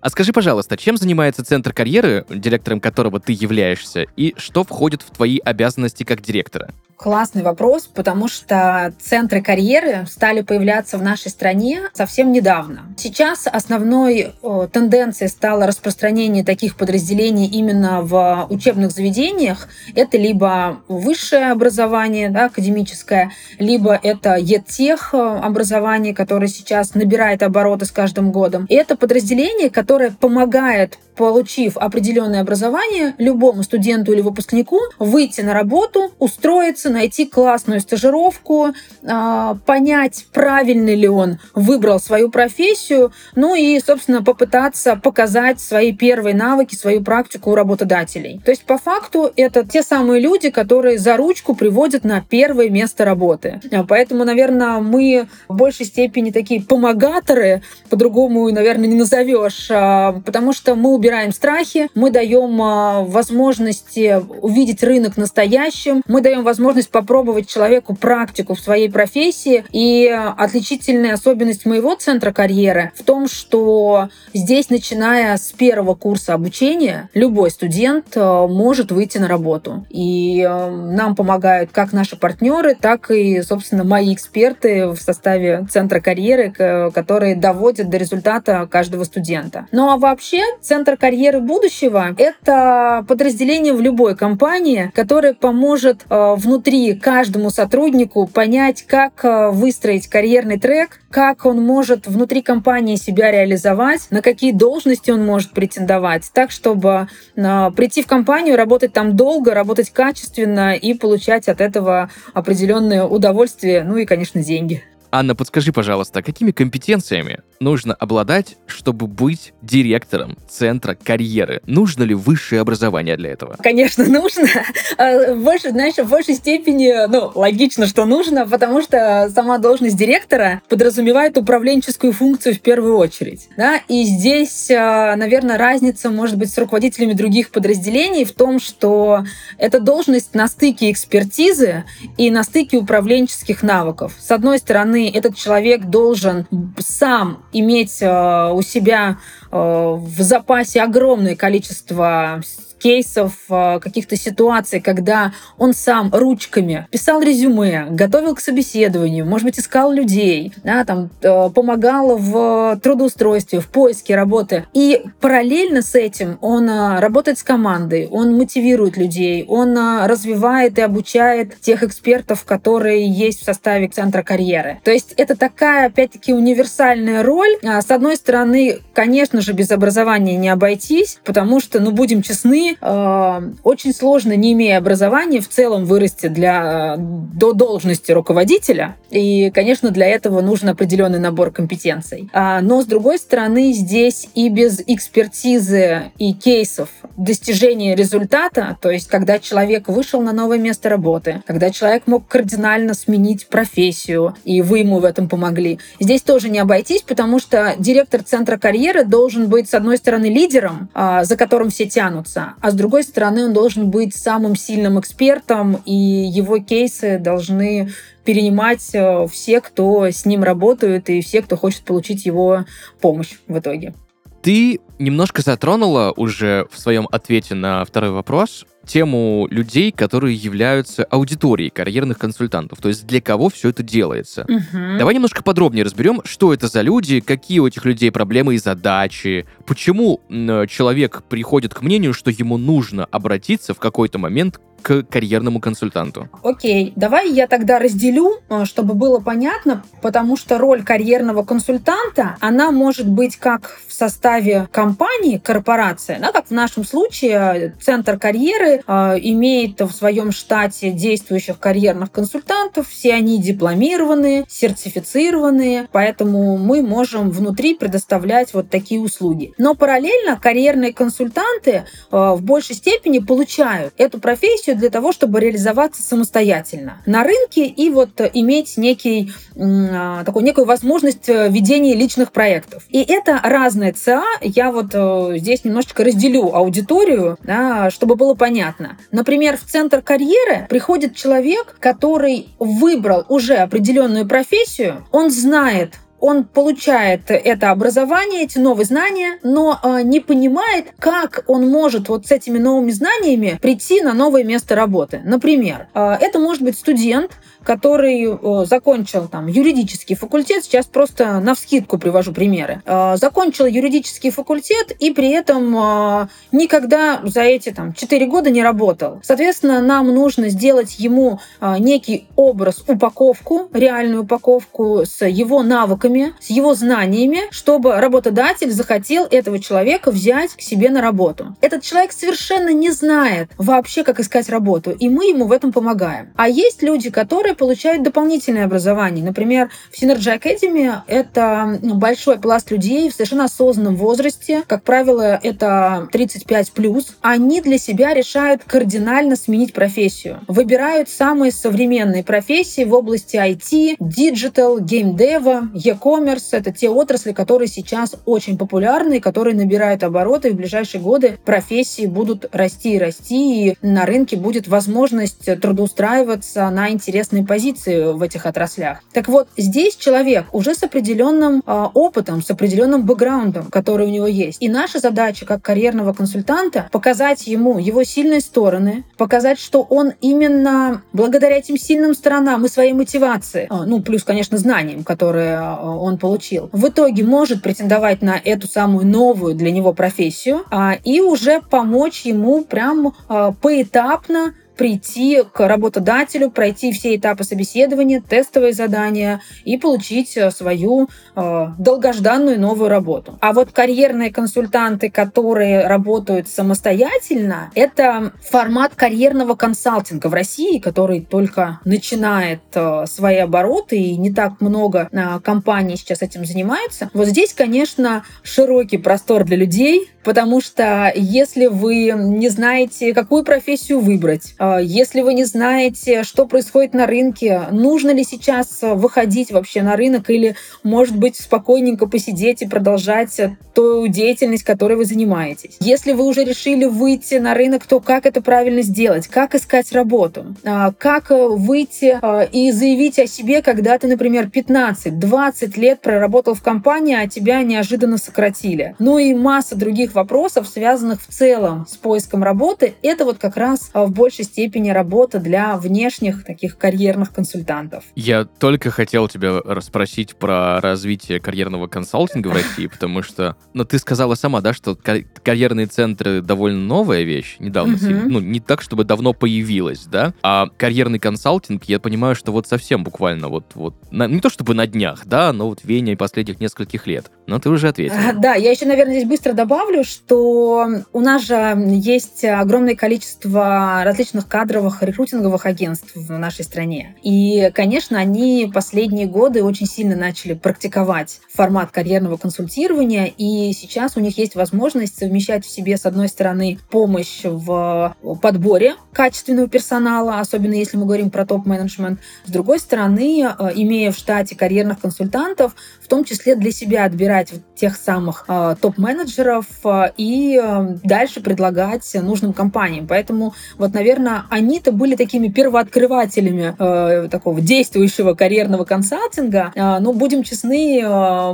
А 0.00 0.08
скажи, 0.08 0.32
пожалуйста, 0.32 0.76
чем 0.76 0.96
занимается 0.96 1.44
Центр 1.44 1.72
карьеры, 1.72 2.24
директором 2.28 2.80
которого 2.80 3.20
ты 3.20 3.32
являешься, 3.32 4.06
и 4.16 4.34
что 4.36 4.64
входит 4.64 5.02
в 5.02 5.10
твои 5.10 5.38
обязанности 5.38 6.02
как 6.02 6.22
директора? 6.22 6.70
Классный 7.02 7.42
вопрос, 7.42 7.90
потому 7.92 8.28
что 8.28 8.94
центры 9.00 9.42
карьеры 9.42 10.06
стали 10.08 10.42
появляться 10.42 10.98
в 10.98 11.02
нашей 11.02 11.32
стране 11.32 11.80
совсем 11.94 12.30
недавно. 12.30 12.82
Сейчас 12.96 13.48
основной 13.48 14.34
о, 14.40 14.68
тенденцией 14.68 15.28
стало 15.28 15.66
распространение 15.66 16.44
таких 16.44 16.76
подразделений 16.76 17.46
именно 17.46 18.02
в 18.02 18.46
учебных 18.50 18.92
заведениях. 18.92 19.66
Это 19.96 20.16
либо 20.16 20.78
высшее 20.86 21.50
образование, 21.50 22.30
да, 22.30 22.44
академическое, 22.44 23.32
либо 23.58 23.98
это 24.00 24.36
ЕТех 24.36 25.12
образование, 25.12 26.14
которое 26.14 26.46
сейчас 26.46 26.94
набирает 26.94 27.42
обороты 27.42 27.84
с 27.84 27.90
каждым 27.90 28.30
годом. 28.30 28.64
И 28.66 28.74
это 28.74 28.96
подразделение, 28.96 29.70
которое 29.70 30.12
помогает 30.12 30.98
получив 31.16 31.76
определенное 31.76 32.40
образование, 32.40 33.14
любому 33.18 33.62
студенту 33.62 34.12
или 34.12 34.20
выпускнику 34.20 34.80
выйти 34.98 35.40
на 35.40 35.52
работу, 35.52 36.12
устроиться, 36.18 36.90
найти 36.92 37.26
классную 37.26 37.80
стажировку, 37.80 38.68
а, 39.04 39.56
понять, 39.66 40.26
правильно 40.32 40.94
ли 40.94 41.08
он 41.08 41.38
выбрал 41.54 41.98
свою 41.98 42.30
профессию, 42.30 43.12
ну 43.34 43.54
и, 43.54 43.80
собственно, 43.80 44.22
попытаться 44.22 44.96
показать 44.96 45.60
свои 45.60 45.92
первые 45.92 46.34
навыки, 46.34 46.74
свою 46.74 47.02
практику 47.02 47.52
у 47.52 47.54
работодателей. 47.54 48.40
То 48.44 48.50
есть, 48.50 48.64
по 48.64 48.78
факту, 48.78 49.30
это 49.36 49.66
те 49.66 49.82
самые 49.82 50.20
люди, 50.20 50.50
которые 50.50 50.98
за 50.98 51.16
ручку 51.16 51.54
приводят 51.54 52.04
на 52.04 52.20
первое 52.20 52.70
место 52.70 53.04
работы. 53.04 53.60
Поэтому, 53.88 54.24
наверное, 54.24 54.78
мы 54.78 55.28
в 55.48 55.56
большей 55.56 55.86
степени 55.86 56.30
такие 56.30 56.62
помогаторы, 56.62 57.62
по-другому, 57.90 58.50
наверное, 58.50 58.86
не 58.86 58.96
назовешь, 58.96 59.68
а, 59.70 60.20
потому 60.24 60.52
что 60.52 60.74
мы 60.74 60.90
убираем 60.90 61.32
страхи, 61.32 61.88
мы 61.94 62.10
даем 62.10 62.60
а, 62.60 63.02
возможности 63.02 64.20
увидеть 64.40 64.82
рынок 64.82 65.16
настоящим, 65.16 66.02
мы 66.06 66.20
даем 66.20 66.42
возможность 66.42 66.71
попробовать 66.90 67.48
человеку 67.48 67.94
практику 67.94 68.54
в 68.54 68.60
своей 68.60 68.90
профессии. 68.90 69.64
И 69.72 70.08
отличительная 70.08 71.14
особенность 71.14 71.66
моего 71.66 71.94
центра 71.94 72.32
карьеры 72.32 72.92
в 72.96 73.02
том, 73.02 73.28
что 73.28 74.08
здесь, 74.34 74.70
начиная 74.70 75.36
с 75.36 75.52
первого 75.52 75.94
курса 75.94 76.34
обучения, 76.34 77.08
любой 77.14 77.50
студент 77.50 78.06
а, 78.16 78.46
может 78.46 78.92
выйти 78.92 79.18
на 79.18 79.28
работу. 79.28 79.86
И 79.90 80.42
нам 80.42 81.14
помогают 81.14 81.70
как 81.72 81.92
наши 81.92 82.16
партнеры, 82.16 82.74
так 82.74 83.10
и, 83.10 83.42
собственно, 83.42 83.84
мои 83.84 84.14
эксперты 84.14 84.88
в 84.88 84.98
составе 84.98 85.66
центра 85.70 86.00
карьеры, 86.00 86.50
которые 86.50 87.36
доводят 87.36 87.90
до 87.90 87.96
результата 87.96 88.66
каждого 88.70 89.04
студента. 89.04 89.66
Ну 89.72 89.90
а 89.90 89.96
вообще 89.96 90.42
Центр 90.60 90.96
карьеры 90.96 91.40
будущего— 91.40 92.14
это 92.18 93.04
подразделение 93.08 93.72
в 93.72 93.80
любой 93.80 94.16
компании, 94.16 94.90
которое 94.94 95.34
поможет 95.34 96.04
э, 96.08 96.34
внутри 96.62 96.94
каждому 96.94 97.50
сотруднику 97.50 98.28
понять, 98.28 98.82
как 98.82 99.24
э, 99.24 99.50
выстроить 99.50 100.06
карьерный 100.06 100.60
трек, 100.60 101.00
как 101.10 101.44
он 101.44 101.60
может 101.60 102.06
внутри 102.06 102.40
компании 102.40 102.94
себя 102.94 103.32
реализовать, 103.32 104.06
на 104.10 104.22
какие 104.22 104.52
должности 104.52 105.10
он 105.10 105.26
может 105.26 105.50
претендовать, 105.50 106.30
так, 106.32 106.52
чтобы 106.52 107.08
э, 107.34 107.70
прийти 107.74 108.02
в 108.02 108.06
компанию, 108.06 108.56
работать 108.56 108.92
там 108.92 109.16
долго, 109.16 109.54
работать 109.54 109.90
качественно 109.90 110.74
и 110.76 110.94
получать 110.94 111.48
от 111.48 111.60
этого 111.60 112.10
определенное 112.32 113.04
удовольствие, 113.04 113.82
ну 113.82 113.96
и, 113.96 114.04
конечно, 114.04 114.40
деньги. 114.40 114.84
Анна, 115.14 115.34
подскажи, 115.34 115.74
пожалуйста, 115.74 116.22
какими 116.22 116.52
компетенциями 116.52 117.40
нужно 117.60 117.92
обладать, 117.92 118.56
чтобы 118.66 119.06
быть 119.06 119.52
директором 119.60 120.38
центра 120.48 120.94
карьеры? 120.94 121.60
Нужно 121.66 122.04
ли 122.04 122.14
высшее 122.14 122.62
образование 122.62 123.18
для 123.18 123.32
этого? 123.32 123.56
Конечно, 123.62 124.04
нужно. 124.06 124.48
А, 124.98 125.34
больше, 125.34 125.70
знаешь, 125.70 125.94
в 125.94 126.08
большей 126.08 126.34
степени, 126.34 127.06
ну, 127.08 127.32
логично, 127.34 127.86
что 127.86 128.04
нужно, 128.04 128.46
потому 128.46 128.82
что 128.82 129.30
сама 129.34 129.58
должность 129.58 129.96
директора 129.96 130.60
подразумевает 130.68 131.36
управленческую 131.36 132.12
функцию 132.12 132.54
в 132.54 132.60
первую 132.60 132.96
очередь. 132.96 133.48
Да? 133.56 133.80
И 133.88 134.04
здесь, 134.04 134.70
а, 134.70 135.16
наверное, 135.16 135.58
разница 135.58 136.10
может 136.10 136.36
быть 136.36 136.52
с 136.52 136.58
руководителями 136.58 137.12
других 137.12 137.50
подразделений 137.50 138.24
в 138.24 138.32
том, 138.32 138.60
что 138.60 139.24
это 139.58 139.80
должность 139.80 140.34
на 140.34 140.46
стыке 140.46 140.90
экспертизы 140.90 141.84
и 142.16 142.30
на 142.30 142.42
стыке 142.44 142.78
управленческих 142.78 143.62
навыков. 143.62 144.14
С 144.18 144.30
одной 144.30 144.58
стороны, 144.58 145.01
этот 145.10 145.36
человек 145.36 145.84
должен 145.84 146.46
сам 146.78 147.44
иметь 147.52 148.00
э, 148.00 148.50
у 148.52 148.62
себя 148.62 149.18
э, 149.50 149.56
в 149.56 150.20
запасе 150.20 150.82
огромное 150.82 151.36
количество 151.36 152.40
кейсов, 152.82 153.32
э, 153.48 153.78
каких-то 153.80 154.16
ситуаций, 154.16 154.80
когда 154.80 155.32
он 155.56 155.72
сам 155.72 156.10
ручками 156.12 156.86
писал 156.90 157.22
резюме, 157.22 157.86
готовил 157.90 158.34
к 158.34 158.40
собеседованию, 158.40 159.24
может 159.24 159.46
быть, 159.46 159.58
искал 159.58 159.92
людей, 159.92 160.52
да, 160.64 160.84
там, 160.84 161.10
э, 161.22 161.50
помогал 161.54 162.16
в 162.16 162.80
трудоустройстве, 162.82 163.60
в 163.60 163.68
поиске 163.68 164.16
работы. 164.16 164.66
И 164.72 165.04
параллельно 165.20 165.82
с 165.82 165.94
этим 165.94 166.38
он 166.40 166.68
э, 166.68 166.98
работает 166.98 167.38
с 167.38 167.42
командой, 167.42 168.08
он 168.10 168.36
мотивирует 168.36 168.96
людей, 168.96 169.44
он 169.48 169.78
развивает 170.06 170.78
и 170.78 170.82
обучает 170.82 171.60
тех 171.60 171.82
экспертов, 171.82 172.44
которые 172.44 173.08
есть 173.08 173.42
в 173.42 173.44
составе 173.44 173.88
центра 173.88 174.22
карьеры. 174.22 174.80
То 174.84 174.90
есть 174.90 175.14
это 175.16 175.36
такая, 175.36 175.86
опять-таки, 175.86 176.32
универсальная 176.32 177.22
роль. 177.22 177.56
А, 177.64 177.80
с 177.80 177.90
одной 177.90 178.16
стороны, 178.16 178.80
конечно 178.92 179.40
же, 179.40 179.52
без 179.52 179.70
образования 179.70 180.36
не 180.36 180.48
обойтись, 180.48 181.18
потому 181.24 181.60
что, 181.60 181.80
ну, 181.80 181.92
будем 181.92 182.22
честны, 182.22 182.71
э, 182.80 183.52
очень 183.62 183.94
сложно, 183.94 184.36
не 184.36 184.52
имея 184.52 184.78
образования, 184.78 185.40
в 185.40 185.48
целом 185.48 185.84
вырасти 185.84 186.28
для, 186.28 186.96
до 186.98 187.52
должности 187.52 188.12
руководителя. 188.12 188.96
И, 189.10 189.50
конечно, 189.50 189.90
для 189.90 190.06
этого 190.06 190.40
нужен 190.40 190.68
определенный 190.68 191.18
набор 191.18 191.50
компетенций. 191.50 192.30
А, 192.32 192.60
но, 192.60 192.82
с 192.82 192.86
другой 192.86 193.18
стороны, 193.18 193.72
здесь 193.72 194.28
и 194.34 194.48
без 194.48 194.80
экспертизы 194.86 196.12
и 196.18 196.32
кейсов 196.32 196.88
достижения 197.16 197.94
результата, 197.94 198.76
то 198.80 198.90
есть 198.90 199.08
когда 199.08 199.38
человек 199.38 199.88
вышел 199.88 200.20
на 200.22 200.32
новое 200.32 200.58
место 200.58 200.88
работы, 200.88 201.42
когда 201.46 201.70
человек 201.70 202.04
мог 202.06 202.26
кардинально 202.26 202.94
сменить 202.94 203.48
профессию, 203.48 204.34
и 204.44 204.62
вы 204.62 204.80
ему 204.80 204.98
в 204.98 205.04
этом 205.04 205.28
помогли, 205.28 205.78
здесь 206.00 206.22
тоже 206.22 206.48
не 206.48 206.58
обойтись, 206.58 207.02
потому 207.02 207.38
что 207.38 207.74
директор 207.78 208.22
центра 208.22 208.56
карьеры 208.56 209.04
должен 209.04 209.48
быть, 209.48 209.68
с 209.68 209.74
одной 209.74 209.96
стороны, 209.98 210.26
лидером, 210.26 210.88
а, 210.94 211.24
за 211.24 211.36
которым 211.36 211.70
все 211.70 211.86
тянутся, 211.86 212.54
а 212.62 212.70
с 212.70 212.74
другой 212.74 213.02
стороны 213.02 213.46
он 213.46 213.52
должен 213.52 213.90
быть 213.90 214.14
самым 214.14 214.54
сильным 214.54 214.98
экспертом, 215.00 215.82
и 215.84 215.92
его 215.92 216.58
кейсы 216.58 217.18
должны 217.18 217.90
перенимать 218.24 218.88
э, 218.94 219.26
все, 219.26 219.60
кто 219.60 220.06
с 220.06 220.24
ним 220.24 220.44
работают, 220.44 221.10
и 221.10 221.20
все, 221.22 221.42
кто 221.42 221.56
хочет 221.56 221.82
получить 221.82 222.24
его 222.24 222.64
помощь 223.00 223.34
в 223.48 223.58
итоге. 223.58 223.94
Ты 224.42 224.80
немножко 225.00 225.42
затронула 225.42 226.14
уже 226.16 226.68
в 226.70 226.78
своем 226.78 227.08
ответе 227.10 227.56
на 227.56 227.84
второй 227.84 228.10
вопрос 228.10 228.64
тему 228.86 229.46
людей, 229.50 229.92
которые 229.92 230.34
являются 230.36 231.04
аудиторией 231.04 231.70
карьерных 231.70 232.18
консультантов. 232.18 232.78
То 232.80 232.88
есть 232.88 233.06
для 233.06 233.20
кого 233.20 233.48
все 233.48 233.68
это 233.70 233.82
делается. 233.82 234.42
Угу. 234.48 234.98
Давай 234.98 235.14
немножко 235.14 235.42
подробнее 235.42 235.84
разберем, 235.84 236.20
что 236.24 236.52
это 236.52 236.68
за 236.68 236.82
люди, 236.82 237.20
какие 237.20 237.60
у 237.60 237.66
этих 237.66 237.84
людей 237.84 238.10
проблемы 238.10 238.54
и 238.54 238.58
задачи, 238.58 239.46
почему 239.66 240.20
человек 240.28 241.22
приходит 241.28 241.74
к 241.74 241.82
мнению, 241.82 242.14
что 242.14 242.30
ему 242.30 242.58
нужно 242.58 243.04
обратиться 243.06 243.74
в 243.74 243.78
какой-то 243.78 244.18
момент 244.18 244.60
к 244.82 245.04
карьерному 245.04 245.60
консультанту. 245.60 246.28
Окей, 246.42 246.92
давай 246.96 247.30
я 247.30 247.46
тогда 247.46 247.78
разделю, 247.78 248.40
э, 248.48 248.64
чтобы 248.64 248.94
было 248.94 249.20
понятно, 249.20 249.84
потому 250.02 250.36
что 250.36 250.58
роль 250.58 250.82
карьерного 250.82 251.44
консультанта, 251.44 252.36
она 252.40 252.70
может 252.70 253.08
быть 253.08 253.36
как 253.36 253.78
в 253.86 253.92
составе 253.92 254.68
компании, 254.72 255.38
корпорации, 255.38 256.18
да, 256.20 256.32
как 256.32 256.48
в 256.48 256.50
нашем 256.50 256.84
случае 256.84 257.74
Центр 257.80 258.18
карьеры 258.18 258.71
э, 258.86 259.18
имеет 259.20 259.80
в 259.80 259.90
своем 259.92 260.32
штате 260.32 260.90
действующих 260.90 261.58
карьерных 261.58 262.10
консультантов, 262.10 262.88
все 262.88 263.14
они 263.14 263.40
дипломированные, 263.40 264.44
сертифицированные, 264.48 265.88
поэтому 265.92 266.56
мы 266.56 266.82
можем 266.82 267.30
внутри 267.30 267.74
предоставлять 267.74 268.54
вот 268.54 268.70
такие 268.70 269.00
услуги. 269.00 269.52
Но 269.58 269.74
параллельно 269.74 270.38
карьерные 270.40 270.92
консультанты 270.92 271.70
э, 271.70 271.84
в 272.10 272.42
большей 272.42 272.76
степени 272.76 273.18
получают 273.18 273.94
эту 273.96 274.18
профессию 274.18 274.76
для 274.76 274.90
того, 274.90 275.12
чтобы 275.12 275.40
реализоваться 275.40 276.02
самостоятельно 276.02 277.02
на 277.06 277.24
рынке 277.24 277.66
и 277.66 277.90
вот 277.90 278.20
иметь 278.32 278.76
некий, 278.76 279.32
а, 279.58 280.24
такой, 280.24 280.42
некую 280.42 280.66
возможность 280.66 281.28
э, 281.28 281.48
ведения 281.48 281.94
личных 281.94 282.32
проектов. 282.32 282.84
И 282.88 283.02
это 283.02 283.40
разные 283.42 283.92
ЦА. 283.92 284.22
Я 284.40 284.72
вот 284.72 284.94
э, 284.94 285.38
здесь 285.38 285.64
немножечко 285.64 286.04
разделю 286.04 286.54
аудиторию, 286.54 287.38
да, 287.42 287.90
чтобы 287.90 288.16
было 288.16 288.34
понятно. 288.34 288.61
Например, 289.10 289.56
в 289.56 289.64
центр 289.64 290.02
карьеры 290.02 290.66
приходит 290.68 291.14
человек, 291.14 291.76
который 291.80 292.48
выбрал 292.58 293.24
уже 293.28 293.56
определенную 293.56 294.26
профессию, 294.26 295.06
он 295.10 295.30
знает, 295.30 295.94
он 296.22 296.44
получает 296.44 297.22
это 297.30 297.72
образование, 297.72 298.44
эти 298.44 298.58
новые 298.58 298.86
знания, 298.86 299.40
но 299.42 299.78
э, 299.82 300.02
не 300.04 300.20
понимает, 300.20 300.92
как 301.00 301.42
он 301.48 301.68
может 301.68 302.08
вот 302.08 302.26
с 302.28 302.30
этими 302.30 302.58
новыми 302.58 302.92
знаниями 302.92 303.58
прийти 303.60 304.00
на 304.02 304.14
новое 304.14 304.44
место 304.44 304.76
работы. 304.76 305.20
Например, 305.24 305.88
э, 305.94 306.16
это 306.20 306.38
может 306.38 306.62
быть 306.62 306.78
студент, 306.78 307.32
который 307.64 308.24
э, 308.24 308.66
закончил 308.66 309.28
там 309.28 309.46
юридический 309.46 310.16
факультет, 310.16 310.64
сейчас 310.64 310.86
просто 310.86 311.40
на 311.40 311.54
вскидку 311.54 311.98
привожу 311.98 312.32
примеры, 312.32 312.82
э, 312.84 313.16
закончил 313.16 313.66
юридический 313.66 314.30
факультет 314.30 314.92
и 314.98 315.12
при 315.12 315.30
этом 315.30 315.76
э, 315.76 316.28
никогда 316.52 317.20
за 317.24 317.42
эти 317.42 317.70
там 317.70 317.92
4 317.92 318.26
года 318.26 318.50
не 318.50 318.62
работал. 318.62 319.20
Соответственно, 319.22 319.80
нам 319.80 320.08
нужно 320.08 320.48
сделать 320.48 320.98
ему 320.98 321.40
некий 321.78 322.26
образ, 322.36 322.84
упаковку, 322.86 323.68
реальную 323.72 324.22
упаковку 324.22 325.04
с 325.04 325.24
его 325.24 325.62
навыками, 325.62 326.34
с 326.40 326.50
его 326.50 326.74
знаниями, 326.74 327.40
чтобы 327.50 328.00
работодатель 328.00 328.70
захотел 328.70 329.26
этого 329.30 329.58
человека 329.58 330.10
взять 330.10 330.52
к 330.52 330.60
себе 330.60 330.90
на 330.90 331.00
работу. 331.00 331.56
Этот 331.60 331.82
человек 331.82 332.12
совершенно 332.12 332.72
не 332.72 332.90
знает 332.90 333.50
вообще, 333.58 334.04
как 334.04 334.20
искать 334.20 334.48
работу, 334.48 334.90
и 334.90 335.08
мы 335.08 335.26
ему 335.26 335.46
в 335.46 335.52
этом 335.52 335.72
помогаем. 335.72 336.32
А 336.36 336.48
есть 336.48 336.82
люди, 336.82 337.10
которые 337.10 337.51
получают 337.54 338.02
дополнительное 338.02 338.64
образование. 338.64 339.24
Например, 339.24 339.70
в 339.90 340.00
Synergy 340.00 340.38
Academy 340.38 340.92
это 341.06 341.78
большой 341.82 342.38
пласт 342.38 342.70
людей 342.70 343.08
в 343.10 343.14
совершенно 343.14 343.44
осознанном 343.44 343.96
возрасте. 343.96 344.62
Как 344.66 344.82
правило, 344.82 345.40
это 345.42 346.08
35 346.12 346.72
плюс. 346.72 347.16
Они 347.22 347.60
для 347.60 347.78
себя 347.78 348.12
решают 348.12 348.64
кардинально 348.64 349.36
сменить 349.36 349.72
профессию. 349.72 350.40
Выбирают 350.48 351.08
самые 351.08 351.52
современные 351.52 352.22
профессии 352.22 352.84
в 352.84 352.92
области 352.92 353.36
IT, 353.36 353.96
digital, 353.98 354.80
геймдева, 354.80 355.70
e-commerce. 355.74 356.48
Это 356.52 356.72
те 356.72 356.90
отрасли, 356.90 357.32
которые 357.32 357.68
сейчас 357.68 358.14
очень 358.26 358.58
популярны 358.58 359.20
которые 359.22 359.56
набирают 359.56 360.02
обороты. 360.02 360.50
В 360.50 360.56
ближайшие 360.56 361.00
годы 361.00 361.38
профессии 361.44 362.06
будут 362.06 362.46
расти 362.52 362.94
и 362.94 362.98
расти, 362.98 363.68
и 363.68 363.76
на 363.80 364.04
рынке 364.04 364.36
будет 364.36 364.68
возможность 364.68 365.48
трудоустраиваться 365.60 366.68
на 366.68 366.90
интересные 366.90 367.41
позиции 367.46 368.12
в 368.12 368.22
этих 368.22 368.46
отраслях. 368.46 369.02
Так 369.12 369.28
вот, 369.28 369.48
здесь 369.56 369.96
человек 369.96 370.46
уже 370.52 370.74
с 370.74 370.82
определенным 370.82 371.62
э, 371.66 371.86
опытом, 371.94 372.42
с 372.42 372.50
определенным 372.50 373.02
бэкграундом, 373.04 373.66
который 373.66 374.06
у 374.06 374.10
него 374.10 374.26
есть. 374.26 374.58
И 374.60 374.68
наша 374.68 374.98
задача 374.98 375.46
как 375.46 375.62
карьерного 375.62 376.12
консультанта 376.12 376.88
показать 376.90 377.46
ему 377.46 377.78
его 377.78 378.04
сильные 378.04 378.40
стороны, 378.40 379.04
показать, 379.16 379.58
что 379.58 379.82
он 379.82 380.12
именно 380.20 381.02
благодаря 381.12 381.58
этим 381.58 381.78
сильным 381.78 382.14
сторонам 382.14 382.64
и 382.64 382.68
своей 382.68 382.92
мотивации, 382.92 383.68
э, 383.70 383.84
ну, 383.86 384.02
плюс, 384.02 384.24
конечно, 384.24 384.58
знаниям, 384.58 385.04
которые 385.04 385.56
э, 385.56 385.86
он 385.86 386.18
получил, 386.18 386.70
в 386.72 386.88
итоге 386.88 387.24
может 387.24 387.62
претендовать 387.62 388.22
на 388.22 388.40
эту 388.42 388.66
самую 388.68 389.06
новую 389.06 389.54
для 389.54 389.70
него 389.70 389.92
профессию 389.92 390.64
э, 390.70 390.98
и 391.04 391.20
уже 391.20 391.60
помочь 391.60 392.22
ему 392.22 392.64
прям 392.64 393.14
э, 393.28 393.52
поэтапно 393.60 394.54
прийти 394.76 395.42
к 395.52 395.66
работодателю, 395.66 396.50
пройти 396.50 396.92
все 396.92 397.16
этапы 397.16 397.44
собеседования, 397.44 398.20
тестовые 398.20 398.72
задания 398.72 399.40
и 399.64 399.76
получить 399.76 400.36
э, 400.36 400.50
свою 400.50 401.08
э, 401.36 401.66
долгожданную 401.78 402.60
новую 402.60 402.88
работу. 402.88 403.38
А 403.40 403.52
вот 403.52 403.72
карьерные 403.72 404.32
консультанты, 404.32 405.10
которые 405.10 405.86
работают 405.86 406.48
самостоятельно, 406.48 407.70
это 407.74 408.32
формат 408.42 408.94
карьерного 408.94 409.54
консалтинга 409.54 410.28
в 410.28 410.34
России, 410.34 410.78
который 410.78 411.20
только 411.20 411.80
начинает 411.84 412.60
э, 412.74 413.04
свои 413.06 413.36
обороты, 413.36 413.96
и 413.96 414.16
не 414.16 414.32
так 414.32 414.60
много 414.60 415.08
э, 415.10 415.40
компаний 415.40 415.96
сейчас 415.96 416.22
этим 416.22 416.44
занимаются. 416.44 417.10
Вот 417.14 417.28
здесь, 417.28 417.52
конечно, 417.52 418.24
широкий 418.42 418.98
простор 418.98 419.44
для 419.44 419.56
людей, 419.56 420.10
потому 420.24 420.60
что 420.60 421.12
если 421.14 421.66
вы 421.66 422.12
не 422.14 422.48
знаете, 422.48 423.14
какую 423.14 423.44
профессию 423.44 424.00
выбрать, 424.00 424.54
если 424.80 425.22
вы 425.22 425.34
не 425.34 425.44
знаете, 425.44 426.22
что 426.22 426.46
происходит 426.46 426.94
на 426.94 427.06
рынке, 427.06 427.62
нужно 427.70 428.10
ли 428.10 428.24
сейчас 428.24 428.78
выходить 428.82 429.50
вообще 429.50 429.82
на 429.82 429.96
рынок 429.96 430.30
или, 430.30 430.56
может 430.82 431.16
быть, 431.16 431.36
спокойненько 431.36 432.06
посидеть 432.06 432.62
и 432.62 432.68
продолжать 432.68 433.40
ту 433.74 434.06
деятельность, 434.06 434.64
которой 434.64 434.94
вы 434.94 435.04
занимаетесь. 435.04 435.76
Если 435.80 436.12
вы 436.12 436.24
уже 436.24 436.44
решили 436.44 436.84
выйти 436.84 437.34
на 437.36 437.54
рынок, 437.54 437.86
то 437.86 438.00
как 438.00 438.26
это 438.26 438.42
правильно 438.42 438.82
сделать? 438.82 439.28
Как 439.28 439.54
искать 439.54 439.92
работу? 439.92 440.54
А, 440.64 440.92
как 440.92 441.30
выйти 441.30 442.18
а, 442.20 442.42
и 442.42 442.70
заявить 442.70 443.18
о 443.18 443.26
себе, 443.26 443.62
когда 443.62 443.98
ты, 443.98 444.06
например, 444.06 444.50
15-20 444.52 445.78
лет 445.78 446.00
проработал 446.00 446.54
в 446.54 446.62
компании, 446.62 447.16
а 447.16 447.28
тебя 447.28 447.62
неожиданно 447.62 448.18
сократили? 448.18 448.94
Ну 448.98 449.18
и 449.18 449.34
масса 449.34 449.76
других 449.76 450.14
вопросов, 450.14 450.68
связанных 450.68 451.20
в 451.22 451.32
целом 451.32 451.86
с 451.88 451.96
поиском 451.96 452.42
работы. 452.42 452.94
Это 453.02 453.24
вот 453.24 453.38
как 453.38 453.56
раз 453.56 453.90
в 453.94 454.10
большей 454.10 454.44
степени 454.52 454.90
работа 454.90 455.40
для 455.40 455.76
внешних 455.76 456.44
таких 456.44 456.76
карьерных 456.76 457.32
консультантов. 457.32 458.04
Я 458.14 458.44
только 458.44 458.90
хотел 458.90 459.26
тебя 459.28 459.60
расспросить 459.64 460.36
про 460.36 460.80
развитие 460.80 461.40
карьерного 461.40 461.86
консалтинга 461.86 462.48
в 462.48 462.52
России, 462.52 462.86
потому 462.86 463.22
что, 463.22 463.56
ну, 463.72 463.84
ты 463.84 463.98
сказала 463.98 464.34
сама, 464.34 464.60
да, 464.60 464.74
что 464.74 464.96
карьерные 465.42 465.86
центры 465.86 466.42
довольно 466.42 466.80
новая 466.80 467.22
вещь, 467.22 467.56
недавно, 467.58 467.96
ну, 468.00 468.40
не 468.40 468.60
так, 468.60 468.82
чтобы 468.82 469.04
давно 469.04 469.32
появилась, 469.32 470.04
да, 470.04 470.34
а 470.42 470.68
карьерный 470.76 471.18
консалтинг, 471.18 471.84
я 471.84 471.98
понимаю, 471.98 472.34
что 472.34 472.52
вот 472.52 472.66
совсем 472.66 473.04
буквально 473.04 473.48
вот, 473.48 473.72
вот, 473.74 473.94
не 474.10 474.40
то 474.40 474.50
чтобы 474.50 474.74
на 474.74 474.86
днях, 474.86 475.22
да, 475.24 475.52
но 475.52 475.68
вот 475.68 475.80
вене 475.82 476.16
последних 476.16 476.60
нескольких 476.60 477.06
лет. 477.06 477.30
Но 477.46 477.58
ты 477.58 477.70
уже 477.70 477.88
ответила. 477.88 478.20
Да, 478.34 478.54
я 478.54 478.70
еще, 478.70 478.84
наверное, 478.84 479.14
здесь 479.14 479.28
быстро 479.28 479.52
добавлю, 479.54 480.04
что 480.04 480.86
у 481.12 481.20
нас 481.20 481.46
же 481.46 481.74
есть 481.88 482.44
огромное 482.44 482.94
количество 482.94 484.02
различных 484.04 484.41
кадровых 484.46 485.02
рекрутинговых 485.02 485.66
агентств 485.66 486.12
в 486.14 486.30
нашей 486.38 486.64
стране. 486.64 487.16
И, 487.22 487.70
конечно, 487.74 488.18
они 488.18 488.70
последние 488.72 489.26
годы 489.26 489.62
очень 489.62 489.86
сильно 489.86 490.16
начали 490.16 490.54
практиковать 490.54 491.40
формат 491.52 491.90
карьерного 491.90 492.36
консультирования, 492.36 493.26
и 493.26 493.72
сейчас 493.72 494.16
у 494.16 494.20
них 494.20 494.38
есть 494.38 494.54
возможность 494.54 495.18
совмещать 495.18 495.64
в 495.64 495.70
себе, 495.70 495.96
с 495.96 496.06
одной 496.06 496.28
стороны, 496.28 496.78
помощь 496.90 497.40
в 497.44 498.16
подборе 498.40 498.94
качественного 499.12 499.68
персонала, 499.68 500.40
особенно 500.40 500.74
если 500.74 500.96
мы 500.96 501.04
говорим 501.04 501.30
про 501.30 501.44
топ-менеджмент, 501.44 502.20
с 502.44 502.50
другой 502.50 502.78
стороны, 502.78 503.44
э, 503.46 503.70
имея 503.74 504.10
в 504.10 504.16
штате 504.16 504.56
карьерных 504.56 505.00
консультантов, 505.00 505.74
в 506.00 506.08
том 506.08 506.24
числе 506.24 506.56
для 506.56 506.72
себя 506.72 507.04
отбирать 507.04 507.52
тех 507.74 507.96
самых 507.96 508.44
э, 508.48 508.76
топ-менеджеров 508.80 509.66
э, 509.84 510.12
и 510.16 510.60
дальше 511.04 511.40
предлагать 511.40 512.10
нужным 512.14 512.52
компаниям. 512.52 513.06
Поэтому 513.06 513.54
вот, 513.76 513.92
наверное, 513.92 514.31
они-то 514.50 514.92
были 514.92 515.16
такими 515.16 515.48
первооткрывателями 515.48 517.28
такого 517.28 517.60
действующего 517.60 518.34
карьерного 518.34 518.84
консалтинга. 518.84 519.72
Но 519.74 520.12
будем 520.12 520.42
честны, 520.42 521.02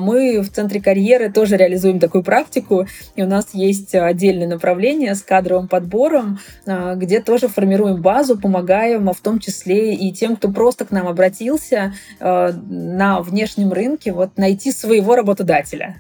мы 0.00 0.40
в 0.40 0.50
Центре 0.50 0.80
карьеры 0.80 1.30
тоже 1.30 1.56
реализуем 1.56 1.98
такую 1.98 2.24
практику, 2.24 2.86
и 3.16 3.22
у 3.22 3.26
нас 3.26 3.48
есть 3.52 3.94
отдельное 3.94 4.48
направление 4.48 5.14
с 5.14 5.22
кадровым 5.22 5.68
подбором, 5.68 6.38
где 6.66 7.20
тоже 7.20 7.48
формируем 7.48 8.00
базу, 8.00 8.38
помогаем, 8.38 9.08
а 9.08 9.12
в 9.12 9.20
том 9.20 9.38
числе 9.38 9.94
и 9.94 10.12
тем, 10.12 10.36
кто 10.36 10.48
просто 10.48 10.84
к 10.84 10.90
нам 10.90 11.06
обратился 11.08 11.94
э, 12.20 12.52
на 12.52 13.20
внешнем 13.20 13.72
рынке, 13.72 14.12
вот 14.12 14.36
найти 14.36 14.72
своего 14.72 15.16
работодателя 15.16 15.96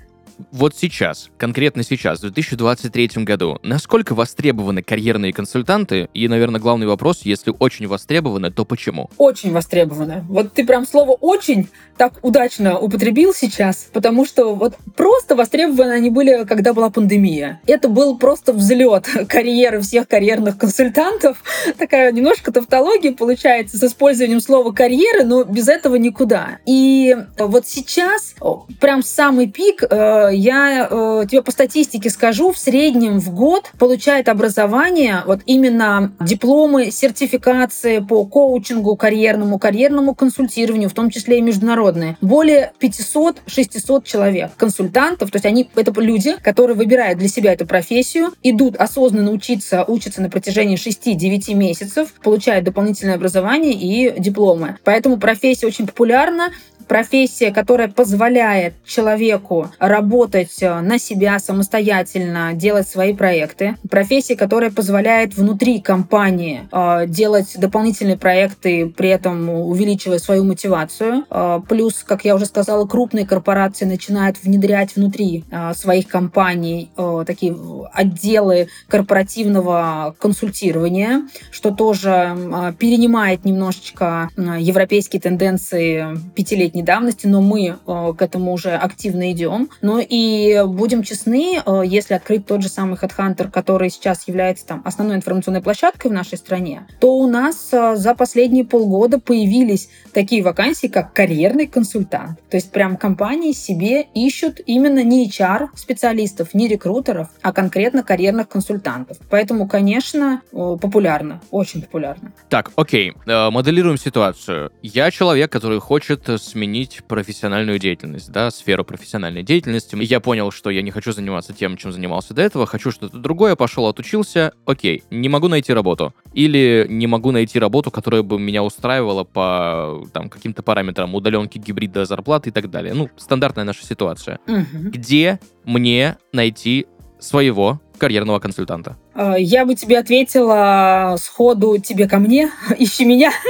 вот 0.52 0.76
сейчас, 0.76 1.30
конкретно 1.36 1.82
сейчас, 1.82 2.18
в 2.18 2.22
2023 2.22 3.24
году, 3.24 3.58
насколько 3.62 4.14
востребованы 4.14 4.82
карьерные 4.82 5.32
консультанты? 5.32 6.08
И, 6.14 6.28
наверное, 6.28 6.60
главный 6.60 6.86
вопрос, 6.86 7.20
если 7.24 7.52
очень 7.58 7.86
востребованы, 7.86 8.50
то 8.50 8.64
почему? 8.64 9.10
Очень 9.18 9.52
востребованы. 9.52 10.24
Вот 10.28 10.52
ты 10.52 10.64
прям 10.64 10.86
слово 10.86 11.12
«очень» 11.12 11.68
так 11.96 12.14
удачно 12.22 12.78
употребил 12.78 13.34
сейчас, 13.34 13.88
потому 13.92 14.24
что 14.24 14.54
вот 14.54 14.76
просто 14.96 15.34
востребованы 15.34 15.92
они 15.92 16.10
были, 16.10 16.44
когда 16.44 16.72
была 16.72 16.90
пандемия. 16.90 17.60
Это 17.66 17.88
был 17.88 18.16
просто 18.18 18.52
взлет 18.52 19.06
карьеры 19.28 19.80
всех 19.80 20.06
карьерных 20.06 20.58
консультантов. 20.58 21.42
Такая 21.76 22.12
немножко 22.12 22.52
тавтология 22.52 23.12
получается 23.12 23.76
с 23.76 23.82
использованием 23.82 24.40
слова 24.40 24.72
«карьеры», 24.72 25.24
но 25.24 25.44
без 25.44 25.68
этого 25.68 25.96
никуда. 25.96 26.58
И 26.66 27.16
вот 27.38 27.66
сейчас 27.66 28.34
прям 28.80 29.02
самый 29.02 29.48
пик 29.48 29.82
э, 29.82 30.27
я 30.32 30.88
э, 30.90 31.26
тебе 31.30 31.42
по 31.42 31.50
статистике 31.50 32.10
скажу, 32.10 32.52
в 32.52 32.58
среднем 32.58 33.20
в 33.20 33.34
год 33.34 33.70
получает 33.78 34.28
образование 34.28 35.22
вот 35.26 35.40
именно 35.46 36.12
дипломы, 36.20 36.90
сертификации 36.90 37.98
по 37.98 38.24
коучингу 38.24 38.96
карьерному, 38.96 39.58
карьерному 39.58 40.14
консультированию, 40.14 40.88
в 40.88 40.94
том 40.94 41.10
числе 41.10 41.38
и 41.38 41.42
международные. 41.42 42.16
Более 42.20 42.72
500-600 42.80 44.04
человек, 44.04 44.50
консультантов, 44.56 45.30
то 45.30 45.36
есть 45.36 45.46
они, 45.46 45.68
это 45.74 45.92
люди, 46.00 46.36
которые 46.42 46.76
выбирают 46.76 47.18
для 47.18 47.28
себя 47.28 47.52
эту 47.52 47.66
профессию, 47.66 48.32
идут 48.42 48.76
осознанно 48.76 49.30
учиться, 49.32 49.84
учатся 49.86 50.22
на 50.22 50.30
протяжении 50.30 50.76
6-9 50.76 51.54
месяцев, 51.54 52.14
получают 52.22 52.64
дополнительное 52.64 53.14
образование 53.14 53.72
и 53.72 54.18
дипломы. 54.20 54.78
Поэтому 54.84 55.18
профессия 55.18 55.66
очень 55.66 55.86
популярна, 55.86 56.50
профессия, 56.88 57.52
которая 57.52 57.88
позволяет 57.88 58.74
человеку 58.84 59.70
работать 59.78 60.56
э, 60.62 60.80
на 60.80 60.98
себя 60.98 61.38
самостоятельно, 61.38 62.54
делать 62.54 62.88
свои 62.88 63.14
проекты. 63.14 63.76
Профессия, 63.88 64.34
которая 64.34 64.70
позволяет 64.70 65.36
внутри 65.36 65.80
компании 65.80 66.68
э, 66.72 67.06
делать 67.06 67.54
дополнительные 67.58 68.16
проекты, 68.16 68.88
при 68.88 69.10
этом 69.10 69.48
увеличивая 69.48 70.18
свою 70.18 70.44
мотивацию. 70.44 71.24
Э, 71.30 71.60
плюс, 71.68 72.02
как 72.02 72.24
я 72.24 72.34
уже 72.34 72.46
сказала, 72.46 72.86
крупные 72.86 73.26
корпорации 73.26 73.84
начинают 73.84 74.42
внедрять 74.42 74.96
внутри 74.96 75.44
своих 75.74 76.08
компаний 76.08 76.90
такие 77.26 77.54
отделы 77.92 78.68
корпоративного 78.88 80.16
консультирования, 80.18 81.28
что 81.50 81.70
тоже 81.70 82.74
перенимает 82.78 83.44
немножечко 83.44 84.30
европейские 84.36 85.20
тенденции 85.20 86.16
пятилетней 86.34 86.77
давности, 86.82 87.26
но 87.26 87.40
мы 87.40 87.76
э, 87.86 88.12
к 88.16 88.22
этому 88.22 88.52
уже 88.52 88.70
активно 88.70 89.32
идем. 89.32 89.68
Ну 89.82 89.98
и 90.00 90.62
будем 90.66 91.02
честны, 91.02 91.60
э, 91.64 91.82
если 91.84 92.14
открыть 92.14 92.46
тот 92.46 92.62
же 92.62 92.68
самый 92.68 92.96
HeadHunter, 92.96 93.50
который 93.50 93.90
сейчас 93.90 94.28
является 94.28 94.66
там 94.66 94.82
основной 94.84 95.16
информационной 95.16 95.60
площадкой 95.60 96.08
в 96.08 96.12
нашей 96.12 96.38
стране, 96.38 96.86
то 97.00 97.18
у 97.18 97.26
нас 97.26 97.68
э, 97.72 97.96
за 97.96 98.14
последние 98.14 98.64
полгода 98.64 99.18
появились 99.18 99.88
такие 100.12 100.42
вакансии, 100.42 100.86
как 100.86 101.12
карьерный 101.12 101.66
консультант. 101.66 102.38
То 102.50 102.56
есть 102.56 102.70
прям 102.70 102.96
компании 102.96 103.52
себе 103.52 104.06
ищут 104.14 104.60
именно 104.64 105.02
не 105.02 105.28
HR-специалистов, 105.28 106.54
не 106.54 106.68
рекрутеров, 106.68 107.28
а 107.42 107.52
конкретно 107.52 108.02
карьерных 108.02 108.48
консультантов. 108.48 109.18
Поэтому, 109.30 109.68
конечно, 109.68 110.42
популярно, 110.50 111.40
очень 111.50 111.82
популярно. 111.82 112.32
Так, 112.48 112.70
окей, 112.76 113.14
моделируем 113.26 113.98
ситуацию. 113.98 114.70
Я 114.82 115.10
человек, 115.10 115.50
который 115.50 115.80
хочет 115.80 116.28
сменить 116.40 116.67
профессиональную 117.06 117.78
деятельность, 117.78 118.30
да, 118.30 118.50
сферу 118.50 118.84
профессиональной 118.84 119.42
деятельности. 119.42 119.96
Я 120.00 120.20
понял, 120.20 120.50
что 120.50 120.70
я 120.70 120.82
не 120.82 120.90
хочу 120.90 121.12
заниматься 121.12 121.52
тем, 121.52 121.76
чем 121.76 121.92
занимался 121.92 122.34
до 122.34 122.42
этого, 122.42 122.66
хочу 122.66 122.90
что-то 122.90 123.18
другое, 123.18 123.56
пошел, 123.56 123.86
отучился, 123.86 124.52
окей, 124.66 125.02
не 125.10 125.28
могу 125.28 125.48
найти 125.48 125.72
работу. 125.72 126.14
Или 126.32 126.86
не 126.88 127.06
могу 127.06 127.30
найти 127.30 127.58
работу, 127.58 127.90
которая 127.90 128.22
бы 128.22 128.38
меня 128.38 128.62
устраивала 128.62 129.24
по 129.24 130.04
там, 130.12 130.28
каким-то 130.28 130.62
параметрам 130.62 131.14
удаленки, 131.14 131.58
гибрида, 131.58 132.04
зарплаты 132.04 132.50
и 132.50 132.52
так 132.52 132.70
далее. 132.70 132.94
Ну, 132.94 133.08
стандартная 133.16 133.64
наша 133.64 133.84
ситуация. 133.84 134.38
Угу. 134.46 134.90
Где 134.90 135.40
мне 135.64 136.16
найти 136.32 136.86
своего 137.18 137.80
карьерного 137.98 138.38
консультанта? 138.38 138.96
Э, 139.18 139.34
я 139.36 139.66
бы 139.66 139.74
тебе 139.74 139.98
ответила 139.98 141.16
сходу 141.20 141.78
тебе 141.78 142.08
ко 142.08 142.18
мне, 142.18 142.50
ищи 142.78 143.04
меня. 143.04 143.32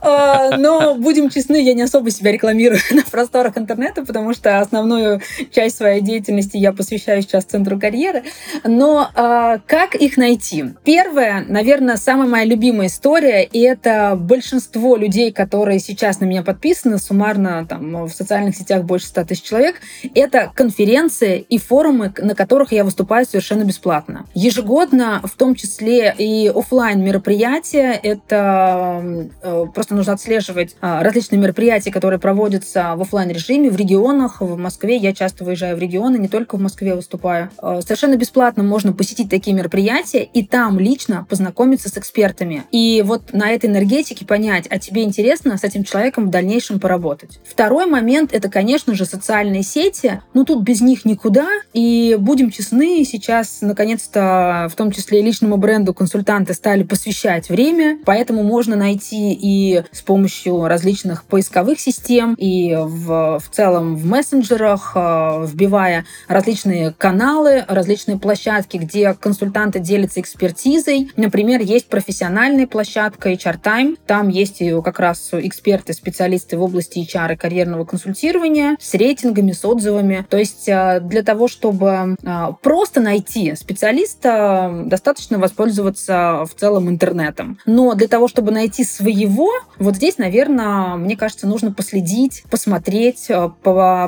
Э, 0.00 0.56
но, 0.56 0.94
будем 0.94 1.28
честны, 1.28 1.62
я 1.62 1.74
не 1.74 1.82
особо 1.82 2.10
себя 2.10 2.32
рекламирую 2.32 2.80
на 2.90 3.02
просторах 3.02 3.58
интернета, 3.58 4.02
потому 4.02 4.32
что 4.32 4.60
основную 4.60 5.20
часть 5.50 5.76
своей 5.76 6.00
деятельности 6.00 6.56
я 6.56 6.72
посвящаю 6.72 7.20
сейчас 7.20 7.44
Центру 7.44 7.78
карьеры. 7.78 8.24
Но 8.64 9.10
э, 9.14 9.58
как 9.66 9.94
их 9.94 10.16
найти? 10.16 10.64
Первое, 10.84 11.44
наверное, 11.48 11.96
самая 11.96 12.26
моя 12.26 12.44
любимая 12.44 12.86
история, 12.86 13.44
и 13.44 13.60
это 13.60 14.16
большинство 14.18 14.96
людей, 14.96 15.32
которые 15.32 15.80
сейчас 15.80 16.20
на 16.20 16.24
меня 16.24 16.42
подписаны, 16.42 16.96
суммарно 16.98 17.66
там 17.68 18.04
в 18.06 18.10
социальных 18.10 18.56
сетях 18.56 18.84
больше 18.84 19.08
100 19.08 19.24
тысяч 19.24 19.42
человек, 19.42 19.76
это 20.14 20.50
конференции 20.54 21.40
и 21.40 21.58
форумы, 21.58 22.12
на 22.18 22.34
которых 22.34 22.72
я 22.72 22.84
выступаю 22.84 23.26
совершенно 23.26 23.64
бесплатно. 23.64 24.24
Ежегодно, 24.44 25.22
в 25.24 25.38
том 25.38 25.54
числе 25.54 26.14
и 26.18 26.52
офлайн 26.54 27.02
мероприятия, 27.02 27.92
это 27.92 29.02
э, 29.42 29.64
просто 29.74 29.94
нужно 29.94 30.12
отслеживать 30.12 30.76
э, 30.82 31.02
различные 31.02 31.40
мероприятия, 31.40 31.90
которые 31.90 32.20
проводятся 32.20 32.92
в 32.94 33.00
офлайн 33.00 33.30
режиме 33.30 33.70
в 33.70 33.76
регионах. 33.76 34.42
В 34.42 34.58
Москве 34.58 34.96
я 34.96 35.14
часто 35.14 35.44
выезжаю 35.44 35.78
в 35.78 35.78
регионы, 35.78 36.18
не 36.18 36.28
только 36.28 36.58
в 36.58 36.60
Москве 36.60 36.94
выступаю. 36.94 37.48
Э, 37.62 37.80
совершенно 37.80 38.16
бесплатно 38.18 38.62
можно 38.62 38.92
посетить 38.92 39.30
такие 39.30 39.56
мероприятия 39.56 40.24
и 40.24 40.44
там 40.44 40.78
лично 40.78 41.26
познакомиться 41.26 41.88
с 41.88 41.96
экспертами. 41.96 42.64
И 42.70 43.02
вот 43.02 43.32
на 43.32 43.50
этой 43.50 43.70
энергетике 43.70 44.26
понять, 44.26 44.66
а 44.68 44.78
тебе 44.78 45.04
интересно 45.04 45.56
с 45.56 45.64
этим 45.64 45.84
человеком 45.84 46.26
в 46.26 46.30
дальнейшем 46.30 46.80
поработать. 46.80 47.40
Второй 47.46 47.86
момент— 47.86 48.30
это, 48.34 48.50
конечно 48.50 48.94
же, 48.94 49.06
социальные 49.06 49.62
сети. 49.62 50.20
Ну, 50.34 50.44
тут 50.44 50.62
без 50.62 50.82
них 50.82 51.06
никуда. 51.06 51.48
И 51.72 52.18
будем 52.20 52.50
честны, 52.50 53.02
сейчас, 53.06 53.62
наконец-то, 53.62 54.23
в 54.24 54.72
том 54.76 54.90
числе 54.90 55.22
личному 55.22 55.56
бренду 55.56 55.94
консультанты 55.94 56.54
стали 56.54 56.82
посвящать 56.82 57.48
время, 57.48 57.98
поэтому 58.04 58.42
можно 58.42 58.76
найти 58.76 59.32
и 59.32 59.82
с 59.92 60.02
помощью 60.02 60.66
различных 60.66 61.24
поисковых 61.24 61.80
систем, 61.80 62.34
и 62.34 62.74
в, 62.74 63.38
в 63.38 63.48
целом 63.50 63.96
в 63.96 64.06
мессенджерах, 64.06 64.92
э, 64.94 65.46
вбивая 65.46 66.04
различные 66.28 66.92
каналы, 66.96 67.64
различные 67.68 68.18
площадки, 68.18 68.76
где 68.76 69.14
консультанты 69.14 69.78
делятся 69.78 70.20
экспертизой. 70.20 71.10
Например, 71.16 71.60
есть 71.60 71.88
профессиональная 71.88 72.66
площадка 72.66 73.32
HR 73.32 73.60
Time, 73.60 73.98
там 74.06 74.28
есть 74.28 74.62
как 74.84 74.98
раз 74.98 75.30
эксперты, 75.32 75.92
специалисты 75.92 76.56
в 76.56 76.62
области 76.62 76.98
HR 76.98 77.34
и 77.34 77.36
карьерного 77.36 77.84
консультирования 77.84 78.76
с 78.80 78.94
рейтингами, 78.94 79.52
с 79.52 79.64
отзывами. 79.64 80.26
То 80.28 80.36
есть 80.36 80.68
э, 80.68 81.00
для 81.00 81.22
того, 81.22 81.48
чтобы 81.48 82.16
э, 82.22 82.46
просто 82.62 83.00
найти 83.00 83.54
специалиста, 83.54 84.13
часто 84.14 84.82
достаточно 84.86 85.38
воспользоваться 85.38 86.44
в 86.44 86.54
целом 86.58 86.88
интернетом. 86.88 87.58
Но 87.66 87.94
для 87.94 88.08
того, 88.08 88.28
чтобы 88.28 88.50
найти 88.50 88.84
своего, 88.84 89.50
вот 89.78 89.96
здесь, 89.96 90.18
наверное, 90.18 90.96
мне 90.96 91.16
кажется, 91.16 91.46
нужно 91.46 91.72
последить, 91.72 92.44
посмотреть, 92.50 93.26
э, 93.28 93.50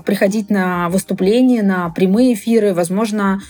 приходить 0.05 0.51
на 0.51 0.89
выступления, 0.89 1.63
на 1.63 1.91
прямые 1.91 2.35
эфиры, 2.35 2.75
возможно, 2.75 3.41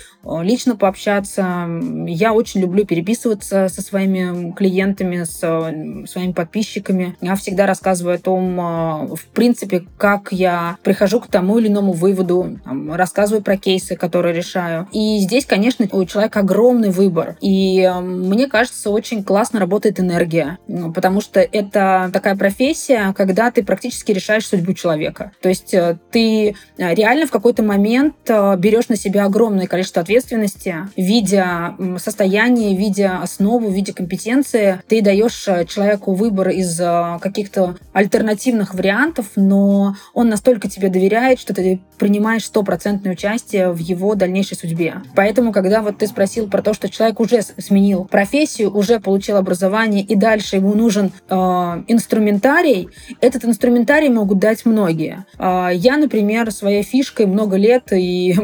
лично 0.43 0.77
пообщаться. 0.77 1.69
Я 2.07 2.33
очень 2.33 2.61
люблю 2.61 2.85
переписываться 2.85 3.69
со 3.69 3.83
своими 3.83 4.53
клиентами, 4.53 5.25
с 5.25 5.39
э, 5.43 6.07
своими 6.07 6.33
подписчиками. 6.33 7.17
Я 7.21 7.37
всегда 7.37 7.67
рассказываю 7.67 8.17
о 8.17 8.19
том, 8.19 8.61
э, 8.61 9.17
в 9.17 9.27
принципе, 9.33 9.85
как 9.97 10.33
я 10.33 10.77
прихожу 10.83 11.21
к 11.21 11.29
тому 11.29 11.59
или 11.59 11.69
иному 11.69 11.93
выводу, 11.93 12.59
рассказываю 12.91 13.43
про 13.43 13.57
кейсы, 13.57 13.97
которые 13.97 14.35
решаю. 14.35 14.89
И 14.93 15.19
здесь, 15.21 15.47
конечно, 15.47 15.87
у 15.93 16.05
человека 16.05 16.41
огромный 16.41 16.91
выбор. 16.91 17.37
И 17.41 17.89
мне 18.03 18.47
кажется, 18.49 18.91
очень 18.91 19.23
классно 19.23 19.61
работает 19.61 20.01
энергия, 20.01 20.59
потому 20.95 21.21
что 21.21 21.41
это 21.41 22.11
такая 22.13 22.37
профессия, 22.37 23.15
когда 23.17 23.51
ты 23.51 23.63
практически 23.63 24.13
решаешь 24.13 24.47
судьбу 24.47 24.73
человека. 24.73 25.33
То 25.41 25.49
есть 25.49 25.75
ты 26.11 26.55
реально 26.79 27.27
в 27.27 27.31
какой-то 27.31 27.63
момент 27.63 28.15
берешь 28.27 28.89
на 28.89 28.97
себя 28.97 29.25
огромное 29.25 29.67
количество 29.67 30.03
ответственности 30.03 30.16
ответственности, 30.17 30.89
видя 30.97 31.75
состояние, 31.99 32.77
видя 32.77 33.19
основу, 33.19 33.71
видя 33.71 33.93
компетенции, 33.93 34.81
ты 34.89 35.03
даешь 35.03 35.47
э, 35.47 35.65
человеку 35.67 36.15
выбор 36.15 36.49
из 36.49 36.81
э, 36.81 37.19
каких-то 37.21 37.77
альтернативных 37.93 38.75
вариантов, 38.75 39.27
но 39.37 39.95
он 40.15 40.29
настолько 40.29 40.69
тебе 40.69 40.89
доверяет, 40.89 41.39
что 41.39 41.55
ты 41.55 41.81
принимаешь 41.99 42.45
стопроцентное 42.45 43.13
участие 43.13 43.73
в 43.73 43.79
его 43.79 44.15
дальнейшей 44.15 44.57
судьбе. 44.57 44.97
Поэтому, 45.15 45.53
когда 45.53 45.83
вот 45.83 45.99
ты 45.99 46.07
спросил 46.07 46.49
про 46.49 46.63
то, 46.63 46.75
что 46.75 46.89
человек 46.89 47.21
уже 47.21 47.43
сменил 47.43 48.05
профессию, 48.05 48.75
уже 48.75 49.01
получил 49.01 49.37
образование, 49.37 50.03
и 50.03 50.15
дальше 50.15 50.57
ему 50.57 50.75
нужен 50.75 51.13
э, 51.29 51.35
инструментарий, 51.89 52.89
этот 53.21 53.45
инструментарий 53.45 54.09
могут 54.09 54.39
дать 54.39 54.65
многие. 54.65 55.25
Э, 55.39 55.71
я, 55.75 55.97
например, 55.97 56.51
своей 56.51 56.83
фишкой 56.83 57.27
много 57.27 57.57
лет 57.57 57.93
и 57.93 58.35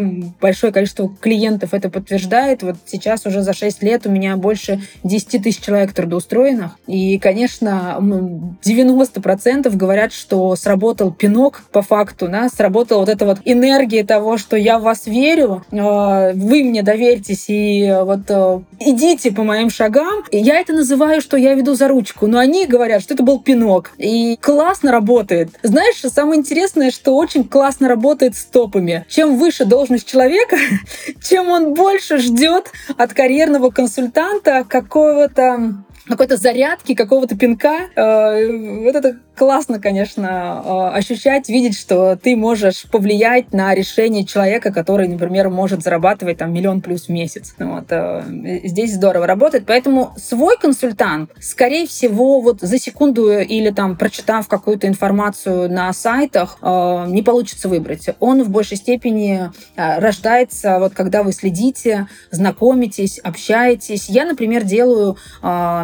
большое 0.41 0.73
количество 0.73 1.09
клиентов 1.21 1.62
клиентов 1.63 1.75
это 1.75 1.91
подтверждает. 1.91 2.63
Вот 2.63 2.77
сейчас 2.87 3.27
уже 3.27 3.43
за 3.43 3.53
6 3.53 3.83
лет 3.83 4.07
у 4.07 4.11
меня 4.11 4.37
больше 4.37 4.81
10 5.05 5.43
тысяч 5.43 5.61
человек 5.61 5.93
трудоустроенных. 5.93 6.73
И, 6.87 7.19
конечно, 7.19 7.99
90% 8.01 9.77
говорят, 9.77 10.13
что 10.13 10.55
сработал 10.57 11.13
пинок 11.13 11.63
по 11.73 11.83
факту, 11.83 12.29
да, 12.29 12.49
сработала 12.49 13.01
вот 13.01 13.09
эта 13.09 13.27
вот 13.27 13.39
энергия 13.45 14.05
того, 14.05 14.39
что 14.39 14.57
я 14.57 14.79
в 14.79 14.83
вас 14.83 15.07
верю, 15.07 15.65
а, 15.73 16.33
вы 16.33 16.65
мне 16.65 16.83
доверьтесь 16.83 17.47
и 17.49 17.95
вот 18.03 18.21
э, 18.29 18.61
идите 18.81 19.33
по 19.33 19.43
моим 19.43 19.71
шагам. 19.71 20.25
Я 20.31 20.61
это 20.61 20.73
называю, 20.73 21.21
что 21.21 21.37
я 21.37 21.55
веду 21.55 21.75
за 21.75 21.89
ручку, 21.89 22.27
но 22.27 22.39
они 22.39 22.67
говорят, 22.67 23.03
что 23.03 23.15
это 23.15 23.23
был 23.23 23.41
пинок. 23.41 23.93
И 23.99 24.37
классно 24.41 24.93
работает. 24.93 25.51
Знаешь, 25.63 26.01
самое 26.13 26.41
интересное, 26.41 26.91
что 26.91 27.17
очень 27.17 27.45
классно 27.45 27.89
работает 27.89 28.35
с 28.35 28.45
топами. 28.45 29.05
Чем 29.09 29.37
выше 29.37 29.65
должность 29.65 30.07
человека, 30.07 30.57
чем 31.23 31.52
он 31.53 31.75
больше 31.75 32.19
ждет 32.19 32.73
от 32.97 33.15
карьерного 33.15 33.71
консультанта 33.71 34.65
какого-то 34.69 35.75
какой-то 36.07 36.37
зарядки, 36.37 36.95
какого-то 36.95 37.37
пинка. 37.37 37.89
Э, 37.95 38.83
вот 38.83 38.95
это 38.95 39.19
классно, 39.37 39.81
конечно, 39.81 40.63
э, 40.65 40.97
ощущать, 40.99 41.49
видеть, 41.49 41.79
что 41.79 42.17
ты 42.17 42.37
можешь 42.37 42.85
повлиять 42.91 43.53
на 43.53 43.75
решение 43.75 44.25
человека, 44.25 44.73
который, 44.73 45.09
например, 45.09 45.49
может 45.49 45.83
зарабатывать 45.83 46.39
там 46.39 46.53
миллион 46.53 46.81
плюс 46.81 47.07
в 47.07 47.09
месяц. 47.11 47.55
Вот. 47.59 47.87
Э, 47.91 48.23
здесь 48.65 48.95
здорово 48.95 49.27
работает. 49.27 49.65
Поэтому 49.67 50.13
свой 50.17 50.59
консультант, 50.59 51.31
скорее 51.41 51.87
всего, 51.87 52.41
вот 52.41 52.61
за 52.61 52.79
секунду 52.79 53.39
или 53.39 53.71
там 53.71 53.97
прочитав 53.97 54.49
какую-то 54.49 54.89
информацию 54.89 55.71
на 55.71 55.93
сайтах, 55.93 56.59
не 56.63 57.23
получится 57.23 57.69
выбрать. 57.69 58.09
Он 58.21 58.43
в 58.43 58.51
большей 58.51 58.77
степени 58.77 59.51
рождается, 59.77 60.79
вот 60.79 60.95
когда 60.95 61.23
вы 61.23 61.33
следите, 61.33 62.09
знакомитесь, 62.31 63.19
общаетесь. 63.19 64.09
Я, 64.09 64.25
например, 64.25 64.65
делаю 64.65 65.17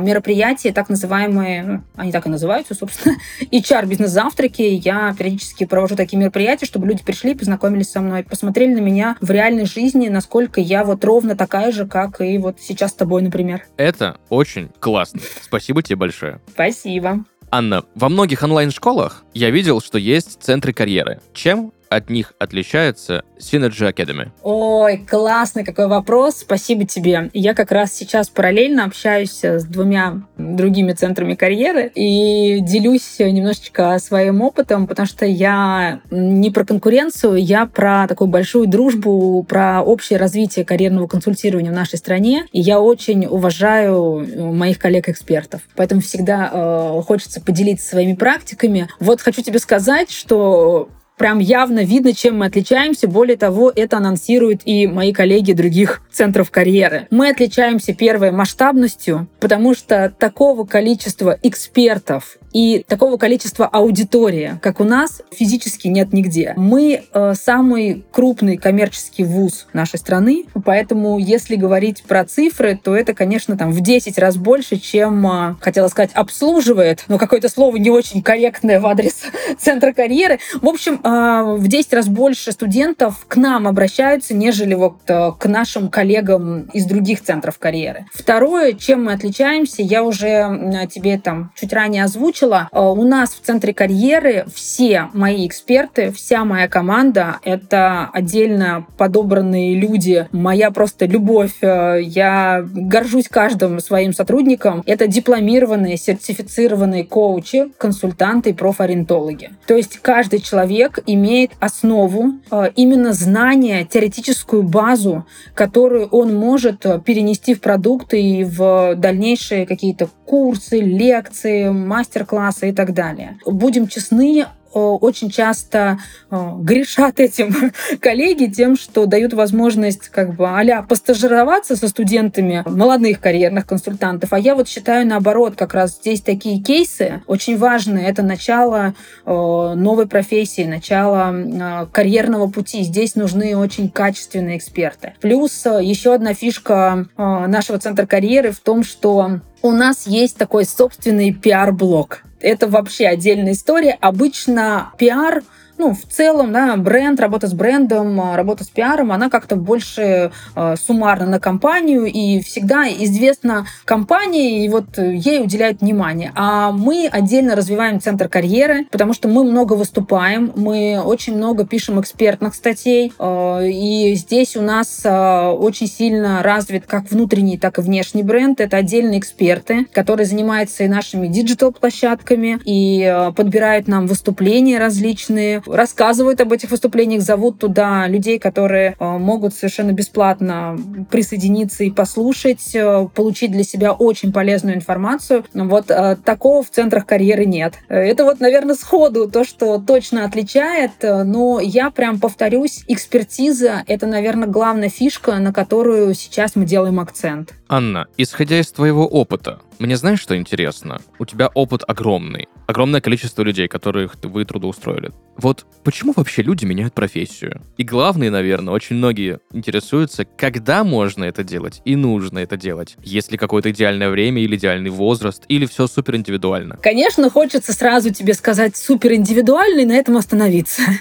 мероприятия, 0.09 0.73
так 0.73 0.89
называемые, 0.89 1.63
ну, 1.63 1.83
они 1.97 2.13
так 2.13 2.27
и 2.27 2.31
называются, 2.31 2.75
собственно, 2.75 3.17
HR-бизнес-завтраки. 3.53 4.63
Я 4.63 5.15
периодически 5.19 5.65
провожу 5.67 5.97
такие 5.97 6.19
мероприятия, 6.19 6.67
чтобы 6.67 6.87
люди 6.87 7.05
пришли, 7.05 7.35
познакомились 7.35 7.91
со 7.91 8.01
мной, 8.01 8.25
посмотрели 8.25 8.75
на 8.75 8.81
меня 8.81 9.17
в 9.21 9.31
реальной 9.31 9.67
жизни, 9.67 10.09
насколько 10.09 10.61
я 10.61 10.85
вот 10.85 11.05
ровно 11.05 11.37
такая 11.37 11.73
же, 11.73 11.87
как 11.87 12.21
и 12.21 12.39
вот 12.39 12.57
сейчас 12.61 12.93
с 12.93 12.95
тобой, 12.95 13.23
например. 13.23 13.63
Это 13.77 14.17
очень 14.29 14.71
классно. 14.81 15.21
Спасибо 15.43 15.83
тебе 15.83 15.97
большое. 15.97 16.41
Спасибо. 16.53 17.25
Анна, 17.51 17.85
во 17.95 18.09
многих 18.09 18.43
онлайн-школах 18.43 19.25
я 19.33 19.51
видел, 19.51 19.81
что 19.81 19.99
есть 19.99 20.43
центры 20.43 20.73
карьеры. 20.73 21.21
Чем 21.33 21.73
от 21.89 22.11
них 22.11 22.35
отличается 22.39 23.25
Synergy 23.39 23.93
Academy? 23.93 24.29
Ой, 24.43 24.99
классный 25.09 25.65
какой 25.65 25.87
вопрос. 25.87 26.39
Спасибо 26.39 26.85
тебе. 26.85 27.31
Я 27.33 27.55
как 27.55 27.73
раз 27.73 27.93
сейчас 27.93 28.29
параллельно 28.29 28.85
общаюсь 28.85 29.45
с 29.45 29.65
двумя 29.65 30.23
другими 30.37 30.93
центрами 30.93 31.35
карьеры 31.35 31.91
и 31.95 32.61
делюсь 32.61 33.19
немножечко 33.19 33.99
своим 33.99 34.43
опытом, 34.43 34.87
потому 34.87 35.07
что 35.07 35.25
я 35.27 36.01
не 36.11 36.51
про 36.51 36.65
конкуренцию, 36.65 37.37
я 37.37 37.67
про 37.67 38.07
такую 38.07 38.29
большую 38.29 38.67
дружбу, 38.67 39.45
про 39.49 39.83
общее 39.83 40.19
развитие 40.19 40.65
карьерного 40.65 41.07
консультирования 41.07 41.71
в 41.71 41.75
нашей 41.75 41.99
стране. 41.99 42.47
И 42.53 42.61
я 42.61 42.81
очень 42.81 43.27
уважаю 43.27 44.27
моих 44.55 44.79
коллег-экспертов. 44.79 45.63
Поэтому 45.77 46.01
всегда 46.01 46.51
э, 46.53 47.03
хочется 47.03 47.41
поделиться 47.41 47.89
своими 47.89 48.15
практиками. 48.15 48.89
Вот 49.01 49.21
хочу 49.21 49.43
тебе 49.43 49.59
сказать, 49.59 50.11
что 50.11 50.89
прям 51.19 51.41
явно 51.41 51.85
видно, 51.85 52.15
чем 52.15 52.39
мы 52.39 52.47
отличаемся. 52.47 53.09
Более 53.09 53.37
того, 53.37 53.73
это 53.75 53.99
анонсируют 53.99 54.63
и 54.65 54.87
мои 54.87 55.13
коллеги 55.13 55.53
других 55.53 56.03
центров 56.11 56.51
карьеры. 56.51 57.07
Мы 57.11 57.29
отличаемся, 57.29 57.95
первой 57.95 58.31
масштабностью, 58.31 59.29
потому 59.41 59.75
что 59.75 60.13
такого 60.19 60.65
количества 60.65 61.39
экспертов 61.43 62.39
и 62.53 62.85
такого 62.89 63.17
количества 63.17 63.67
аудитории, 63.67 64.59
как 64.63 64.81
у 64.81 64.85
нас, 64.85 65.23
физически 65.33 65.89
нет 65.89 66.13
нигде. 66.13 66.55
Мы 66.57 67.03
э, 67.13 67.35
самый 67.35 68.05
крупный 68.11 68.57
коммерческий 68.57 69.25
вуз 69.25 69.67
нашей 69.73 69.99
страны, 69.99 70.47
поэтому 70.65 71.19
если 71.19 71.57
говорить 71.57 72.03
про 72.05 72.25
цифры, 72.25 72.79
то 72.83 72.97
это, 72.97 73.15
конечно, 73.15 73.57
там 73.57 73.73
в 73.73 73.81
10 73.81 74.19
раз 74.19 74.37
больше, 74.37 74.77
чем, 74.77 75.27
э, 75.27 75.57
хотела 75.61 75.89
сказать, 75.89 76.11
обслуживает, 76.15 77.05
но 77.09 77.19
какое-то 77.19 77.49
слово 77.49 77.77
не 77.77 77.91
очень 77.91 78.23
корректное 78.23 78.81
в 78.81 78.87
адрес 78.87 79.23
центра 79.59 79.93
карьеры. 79.93 80.39
В 80.61 80.69
общем, 80.69 81.01
в 81.09 81.69
10 81.69 81.93
раз 81.93 82.09
больше 82.09 82.53
студентов 82.53 83.25
к 83.27 83.37
нам 83.37 83.67
обращаются, 83.67 84.35
нежели 84.35 84.75
вот 84.75 84.99
э, 85.07 85.33
к 85.39 85.47
нашим 85.47 85.89
коллегам 85.89 86.63
из 86.73 86.87
других 86.87 87.23
центров 87.23 87.59
карьеры. 87.59 88.07
Второе, 88.13 88.73
чем 88.75 89.05
мы 89.05 89.13
отличаемся, 89.13 89.83
я 89.83 90.03
уже 90.03 90.89
тебе 90.93 91.19
там 91.19 91.53
чуть 91.55 91.73
ранее 91.73 92.05
озвучила, 92.05 92.29
озвучила, 92.29 92.69
э, 92.73 92.81
у 92.81 93.05
нас 93.05 93.31
в 93.31 93.41
центре 93.41 93.73
карьеры 93.73 94.45
все 94.53 95.09
мои 95.13 95.47
эксперты, 95.47 96.11
вся 96.13 96.45
моя 96.45 96.69
команда— 96.69 97.39
это 97.45 98.11
отдельно 98.13 98.87
подобранные 98.97 99.75
люди. 99.75 100.29
Моя 100.33 100.71
просто 100.71 101.07
любовь. 101.07 101.55
Э, 101.63 101.99
я 102.01 102.65
горжусь 102.65 103.29
каждым 103.29 103.81
своим 103.81 104.13
сотрудником. 104.13 104.83
Это 104.87 105.07
дипломированные, 105.07 105.97
сертифицированные 105.97 107.05
коучи, 107.05 107.71
консультанты 107.79 108.51
и 108.51 108.53
профориентологи. 108.53 109.51
То 109.67 109.77
есть 109.77 109.99
каждый 109.99 110.41
человек 110.41 110.98
имеет 111.07 111.53
основу, 111.61 112.35
э, 112.51 112.71
именно 112.77 113.13
знания, 113.13 113.85
теоретическую 113.85 114.63
базу, 114.63 115.25
которую 115.55 116.09
он 116.09 116.35
может 116.35 116.81
перенести 117.05 117.55
в 117.55 117.61
продукты 117.61 118.23
и 118.23 118.45
в 118.45 118.95
дальнейшие 118.97 119.67
какие-то 119.67 120.09
курсы, 120.25 120.81
лекции, 120.81 121.71
мастер-классы 121.71 122.71
и 122.71 122.73
так 122.73 122.95
далее. 122.95 123.39
Будем 123.47 123.89
честны, 123.89 124.47
очень 124.73 125.31
часто 125.31 125.99
грешат 126.31 127.21
этим 127.21 127.73
коллеги 128.01 128.47
тем, 128.47 128.77
что 128.77 129.07
дают 129.07 129.33
возможность 129.33 130.09
как 130.09 130.35
бы 130.35 130.47
а 130.47 130.83
постажироваться 130.83 131.77
со 131.77 131.89
студентами 131.89 132.63
молодых 132.67 133.21
карьерных 133.21 133.67
консультантов. 133.67 134.33
А 134.33 134.39
я 134.39 134.55
вот 134.55 134.69
считаю 134.69 135.07
наоборот, 135.07 135.55
как 135.57 135.75
раз 135.75 135.97
здесь 135.97 136.21
такие 136.21 136.61
кейсы 136.61 137.23
очень 137.27 137.57
важные. 137.57 138.07
Это 138.07 138.23
начало 138.23 138.95
новой 139.25 140.07
профессии, 140.07 140.65
начало 140.65 141.89
карьерного 141.93 142.49
пути. 142.49 142.83
Здесь 142.83 143.15
нужны 143.15 143.57
очень 143.57 143.91
качественные 143.91 144.59
эксперты. 144.59 145.15
Плюс 145.21 145.65
еще 145.65 146.15
одна 146.15 146.35
фишка 146.35 147.07
нашего 147.17 147.79
центра 147.79 148.07
карьеры 148.07 148.53
в 148.53 148.61
том, 148.61 148.83
что 148.83 149.41
у 149.63 149.73
нас 149.73 150.07
есть 150.07 150.37
такой 150.37 150.65
собственный 150.65 151.33
пиар-блок. 151.33 152.23
Это 152.41 152.69
вообще 152.69 153.07
отдельная 153.07 153.53
история. 153.53 153.97
Обычно 154.01 154.93
пиар 154.99 155.43
ну, 155.79 155.95
в 155.95 156.13
целом, 156.13 156.53
да, 156.53 156.77
бренд, 156.77 157.21
работа 157.21 157.47
с 157.47 157.55
брендом, 157.55 158.21
а, 158.21 158.37
работа 158.37 158.65
с 158.65 158.69
пиаром, 158.69 159.13
она 159.13 159.31
как-то 159.31 159.55
больше 159.57 160.33
э, 160.57 160.75
суммарно 160.77 161.27
на 161.27 161.41
компанию, 161.41 162.07
и 162.07 162.41
всегда 162.41 162.89
известна 162.89 163.67
компания, 163.85 164.65
и 164.65 164.69
вот 164.69 164.99
ей 164.99 165.41
уделяют 165.43 165.81
внимание. 165.81 166.33
А 166.35 166.73
мы 166.73 167.09
отдельно 167.11 167.55
развиваем 167.55 168.01
центр 168.01 168.29
карьеры, 168.29 168.87
потому 168.91 169.13
что 169.15 169.29
мы 169.29 169.45
много 169.45 169.75
выступаем, 169.75 170.53
мы 170.57 171.01
очень 171.01 171.37
много 171.37 171.65
пишем 171.65 172.01
экспертных 172.01 172.55
статей, 172.55 173.13
э, 173.17 173.69
и 173.69 174.15
здесь 174.17 174.57
у 174.57 174.63
нас 174.63 175.03
э, 175.05 175.49
очень 175.49 175.87
сильно 175.87 176.43
развит 176.43 176.87
как 176.87 177.11
внутренний, 177.11 177.57
так 177.57 177.79
и 177.79 177.83
внешний 177.83 178.25
бренд. 178.25 178.61
Это 178.61 178.79
отдельные 178.79 179.21
эксперты, 179.21 179.87
которые 179.93 180.27
занимаются 180.27 180.83
и 180.83 180.89
нашими 180.89 181.29
диджитал-площадками, 181.29 182.59
и 182.65 183.31
подбирают 183.37 183.87
нам 183.87 184.07
выступления 184.09 184.79
различные, 184.79 185.63
рассказывают 185.71 186.41
об 186.41 186.53
этих 186.53 186.71
выступлениях, 186.71 187.23
зовут 187.23 187.59
туда 187.59 188.07
людей, 188.07 188.39
которые 188.39 188.97
э, 188.99 189.05
могут 189.19 189.55
совершенно 189.55 189.93
бесплатно 189.93 190.79
присоединиться 191.11 191.85
и 191.85 191.91
послушать, 191.91 192.75
э, 192.75 193.09
получить 193.15 193.53
для 193.53 193.65
себя 193.65 193.93
очень 193.93 194.33
полезную 194.33 194.77
информацию. 194.77 195.45
Вот 195.55 195.91
э, 195.91 196.17
такого 196.25 196.63
в 196.63 196.71
центрах 196.71 197.07
карьеры 197.07 197.45
нет. 197.45 197.75
Это 197.89 198.25
вот, 198.25 198.41
наверное, 198.41 198.75
сходу 198.75 199.31
то, 199.31 199.45
что 199.45 199.79
точно 199.79 200.25
отличает, 200.25 200.93
но 201.03 201.61
я 201.61 201.91
прям 201.91 202.21
повторюсь, 202.21 202.85
экспертиза— 202.89 203.83
это, 203.87 204.07
наверное, 204.07 204.49
главная 204.49 204.89
фишка, 204.89 205.39
на 205.39 205.53
которую 205.53 206.15
сейчас 206.15 206.57
мы 206.57 206.65
делаем 206.65 207.01
акцент. 207.01 207.55
Анна, 207.69 208.07
исходя 208.17 208.61
из 208.61 208.71
твоего 208.73 209.07
опыта, 209.07 209.61
мне 209.79 209.97
знаешь, 209.97 210.21
что 210.21 210.37
интересно? 210.37 211.01
У 211.19 211.25
тебя 211.25 211.49
опыт 211.55 211.85
огромный. 211.87 212.49
Огромное 212.67 213.01
количество 213.01 213.43
людей, 213.43 213.69
которых 213.69 214.17
вы 214.23 214.45
трудоустроили. 214.45 215.13
Вот 215.37 215.67
почему 215.85 216.13
вообще 216.17 216.43
люди 216.43 216.65
меняют 216.65 216.95
профессию? 216.95 217.63
И 217.77 217.85
главное, 217.85 218.29
наверное, 218.29 218.75
очень 218.75 218.97
многие 218.97 219.39
интересуются, 219.53 220.25
когда 220.25 220.83
можно 220.83 221.25
это 221.25 221.45
делать 221.45 221.81
и 221.85 221.95
нужно 221.95 222.41
это 222.41 222.57
делать. 222.57 222.97
Есть 223.03 223.31
ли 223.31 223.39
какое-то 223.39 223.71
идеальное 223.71 224.11
время 224.11 224.43
или 224.43 224.57
идеальный 224.57 224.91
возраст, 224.91 225.45
или 225.49 225.65
все 225.67 225.87
супер 225.87 226.17
индивидуально? 226.17 226.77
Конечно, 226.83 227.31
хочется 227.31 227.73
сразу 227.73 228.13
тебе 228.13 228.35
сказать 228.35 228.77
супер 228.77 229.13
индивидуально 229.13 229.81
и 229.81 229.85
на 229.85 229.93
этом 229.93 230.17
остановиться. 230.17 230.83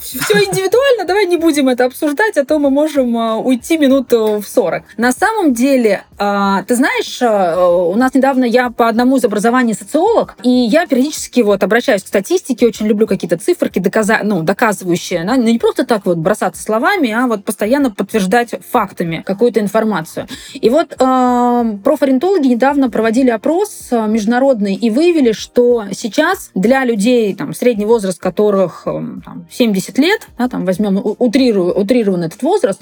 Все 0.00 0.44
индивидуально, 0.44 1.04
давай 1.06 1.26
не 1.26 1.36
будем 1.36 1.68
это 1.68 1.84
обсуждать, 1.84 2.36
а 2.36 2.44
то 2.44 2.58
мы 2.58 2.70
можем 2.70 3.16
а, 3.16 3.36
уйти 3.36 3.78
минут 3.78 4.12
в 4.12 4.42
40. 4.42 4.82
На 4.96 5.12
самом 5.12 5.54
деле, 5.54 6.04
а, 6.18 6.62
ты 6.64 6.74
знаешь, 6.74 7.18
а, 7.22 7.94
нас 7.98 8.14
недавно 8.14 8.44
я 8.44 8.70
по 8.70 8.88
одному 8.88 9.16
из 9.16 9.24
образований 9.24 9.74
социолог, 9.74 10.36
и 10.42 10.50
я 10.50 10.86
периодически 10.86 11.40
вот 11.40 11.62
обращаюсь 11.62 12.02
к 12.02 12.08
статистике, 12.08 12.66
очень 12.66 12.86
люблю 12.86 13.06
какие-то 13.06 13.36
циферки, 13.36 13.78
доказа... 13.78 14.20
ну, 14.22 14.42
доказывающие, 14.42 15.24
да, 15.24 15.36
не 15.36 15.58
просто 15.58 15.84
так 15.84 16.06
вот 16.06 16.18
бросаться 16.18 16.62
словами, 16.62 17.10
а 17.10 17.26
вот 17.26 17.44
постоянно 17.44 17.90
подтверждать 17.90 18.54
фактами 18.70 19.22
какую-то 19.24 19.60
информацию. 19.60 20.26
И 20.54 20.70
вот 20.70 20.92
э, 20.98 21.78
профориентологи 21.84 22.48
недавно 22.48 22.90
проводили 22.90 23.30
опрос 23.30 23.88
э, 23.90 24.06
международный 24.06 24.74
и 24.74 24.90
выявили, 24.90 25.32
что 25.32 25.84
сейчас 25.92 26.50
для 26.54 26.84
людей 26.84 27.34
там, 27.34 27.54
средний 27.54 27.86
возраст 27.86 28.20
которых 28.20 28.82
э, 28.86 28.90
там, 29.24 29.46
70 29.50 29.98
лет, 29.98 30.28
да, 30.38 30.48
там 30.48 30.64
возьмем 30.64 31.00
утрирую, 31.18 31.78
утрированный 31.78 32.26
этот 32.26 32.42
возраст, 32.42 32.80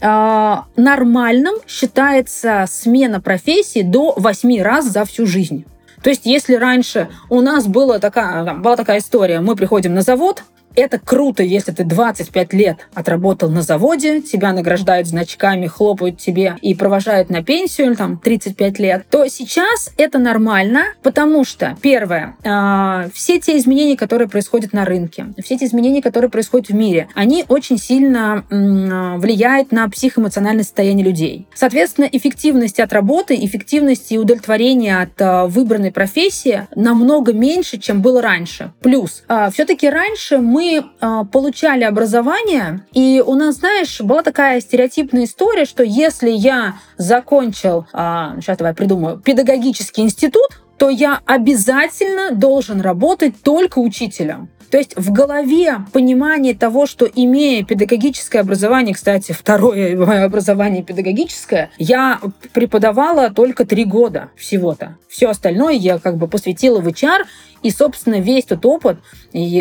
э, 0.00 0.56
нормальным 0.76 1.54
считается 1.66 2.64
смена 2.68 3.20
профессии 3.20 3.82
до 3.82 4.14
8 4.16 4.57
последний 4.58 4.62
раз 4.62 4.92
за 4.92 5.04
всю 5.04 5.26
жизнь. 5.26 5.64
То 6.02 6.10
есть, 6.10 6.26
если 6.26 6.54
раньше 6.54 7.08
у 7.28 7.40
нас 7.40 7.66
была 7.66 7.98
такая, 7.98 8.54
была 8.54 8.76
такая 8.76 8.98
история, 8.98 9.40
мы 9.40 9.56
приходим 9.56 9.94
на 9.94 10.02
завод, 10.02 10.42
это 10.78 10.98
круто, 10.98 11.42
если 11.42 11.72
ты 11.72 11.84
25 11.84 12.52
лет 12.52 12.88
отработал 12.94 13.50
на 13.50 13.62
заводе, 13.62 14.20
тебя 14.20 14.52
награждают 14.52 15.08
значками, 15.08 15.66
хлопают 15.66 16.18
тебе 16.18 16.56
и 16.62 16.74
провожают 16.74 17.30
на 17.30 17.42
пенсию, 17.42 17.96
там, 17.96 18.18
35 18.18 18.78
лет, 18.78 19.06
то 19.10 19.26
сейчас 19.26 19.92
это 19.96 20.18
нормально, 20.18 20.84
потому 21.02 21.44
что, 21.44 21.76
первое, 21.82 22.36
э, 22.44 23.10
все 23.12 23.40
те 23.40 23.58
изменения, 23.58 23.96
которые 23.96 24.28
происходят 24.28 24.72
на 24.72 24.84
рынке, 24.84 25.26
все 25.42 25.56
те 25.56 25.66
изменения, 25.66 26.00
которые 26.00 26.30
происходят 26.30 26.68
в 26.68 26.74
мире, 26.74 27.08
они 27.14 27.44
очень 27.48 27.78
сильно 27.78 28.44
э, 28.48 29.18
влияют 29.18 29.72
на 29.72 29.88
психоэмоциональное 29.88 30.64
состояние 30.64 31.04
людей. 31.04 31.48
Соответственно, 31.54 32.08
эффективность 32.10 32.78
от 32.78 32.92
работы, 32.92 33.34
эффективность 33.34 34.12
и 34.12 34.18
удовлетворение 34.18 35.00
от 35.00 35.20
э, 35.20 35.46
выбранной 35.46 35.90
профессии 35.90 36.66
намного 36.76 37.32
меньше, 37.32 37.78
чем 37.78 38.00
было 38.00 38.22
раньше. 38.22 38.72
Плюс, 38.80 39.24
э, 39.28 39.48
все-таки 39.52 39.88
раньше 39.90 40.38
э, 40.76 41.24
получали 41.32 41.84
образование, 41.84 42.86
и 42.92 43.22
у 43.24 43.34
нас, 43.34 43.56
знаешь, 43.56 44.00
была 44.00 44.22
такая 44.22 44.60
стереотипная 44.60 45.24
история, 45.24 45.64
что 45.64 45.82
если 45.82 46.30
я 46.30 46.76
закончил, 46.96 47.86
э, 47.92 48.36
сейчас 48.40 48.58
давай 48.58 48.74
придумаю, 48.74 49.18
педагогический 49.18 50.02
институт, 50.02 50.48
то 50.78 50.88
я 50.90 51.20
обязательно 51.26 52.30
должен 52.30 52.80
работать 52.80 53.42
только 53.42 53.78
учителем. 53.80 54.48
То 54.70 54.78
есть 54.78 54.94
в 54.96 55.12
голове 55.12 55.78
понимание 55.92 56.54
того, 56.54 56.86
что 56.86 57.06
имея 57.06 57.64
педагогическое 57.64 58.42
образование, 58.42 58.94
кстати, 58.94 59.32
второе 59.32 59.96
мое 59.96 60.24
образование 60.24 60.82
педагогическое, 60.82 61.70
я 61.78 62.20
преподавала 62.52 63.30
только 63.30 63.64
три 63.64 63.84
года 63.84 64.30
всего-то. 64.36 64.96
Все 65.08 65.28
остальное 65.28 65.74
я 65.74 65.98
как 65.98 66.16
бы 66.16 66.28
посвятила 66.28 66.80
в 66.80 66.86
HR, 66.86 67.24
и, 67.60 67.70
собственно, 67.70 68.20
весь 68.20 68.44
тот 68.44 68.64
опыт, 68.66 68.98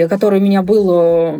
который 0.07 0.39
у 0.39 0.43
меня 0.43 0.61
был 0.61 1.39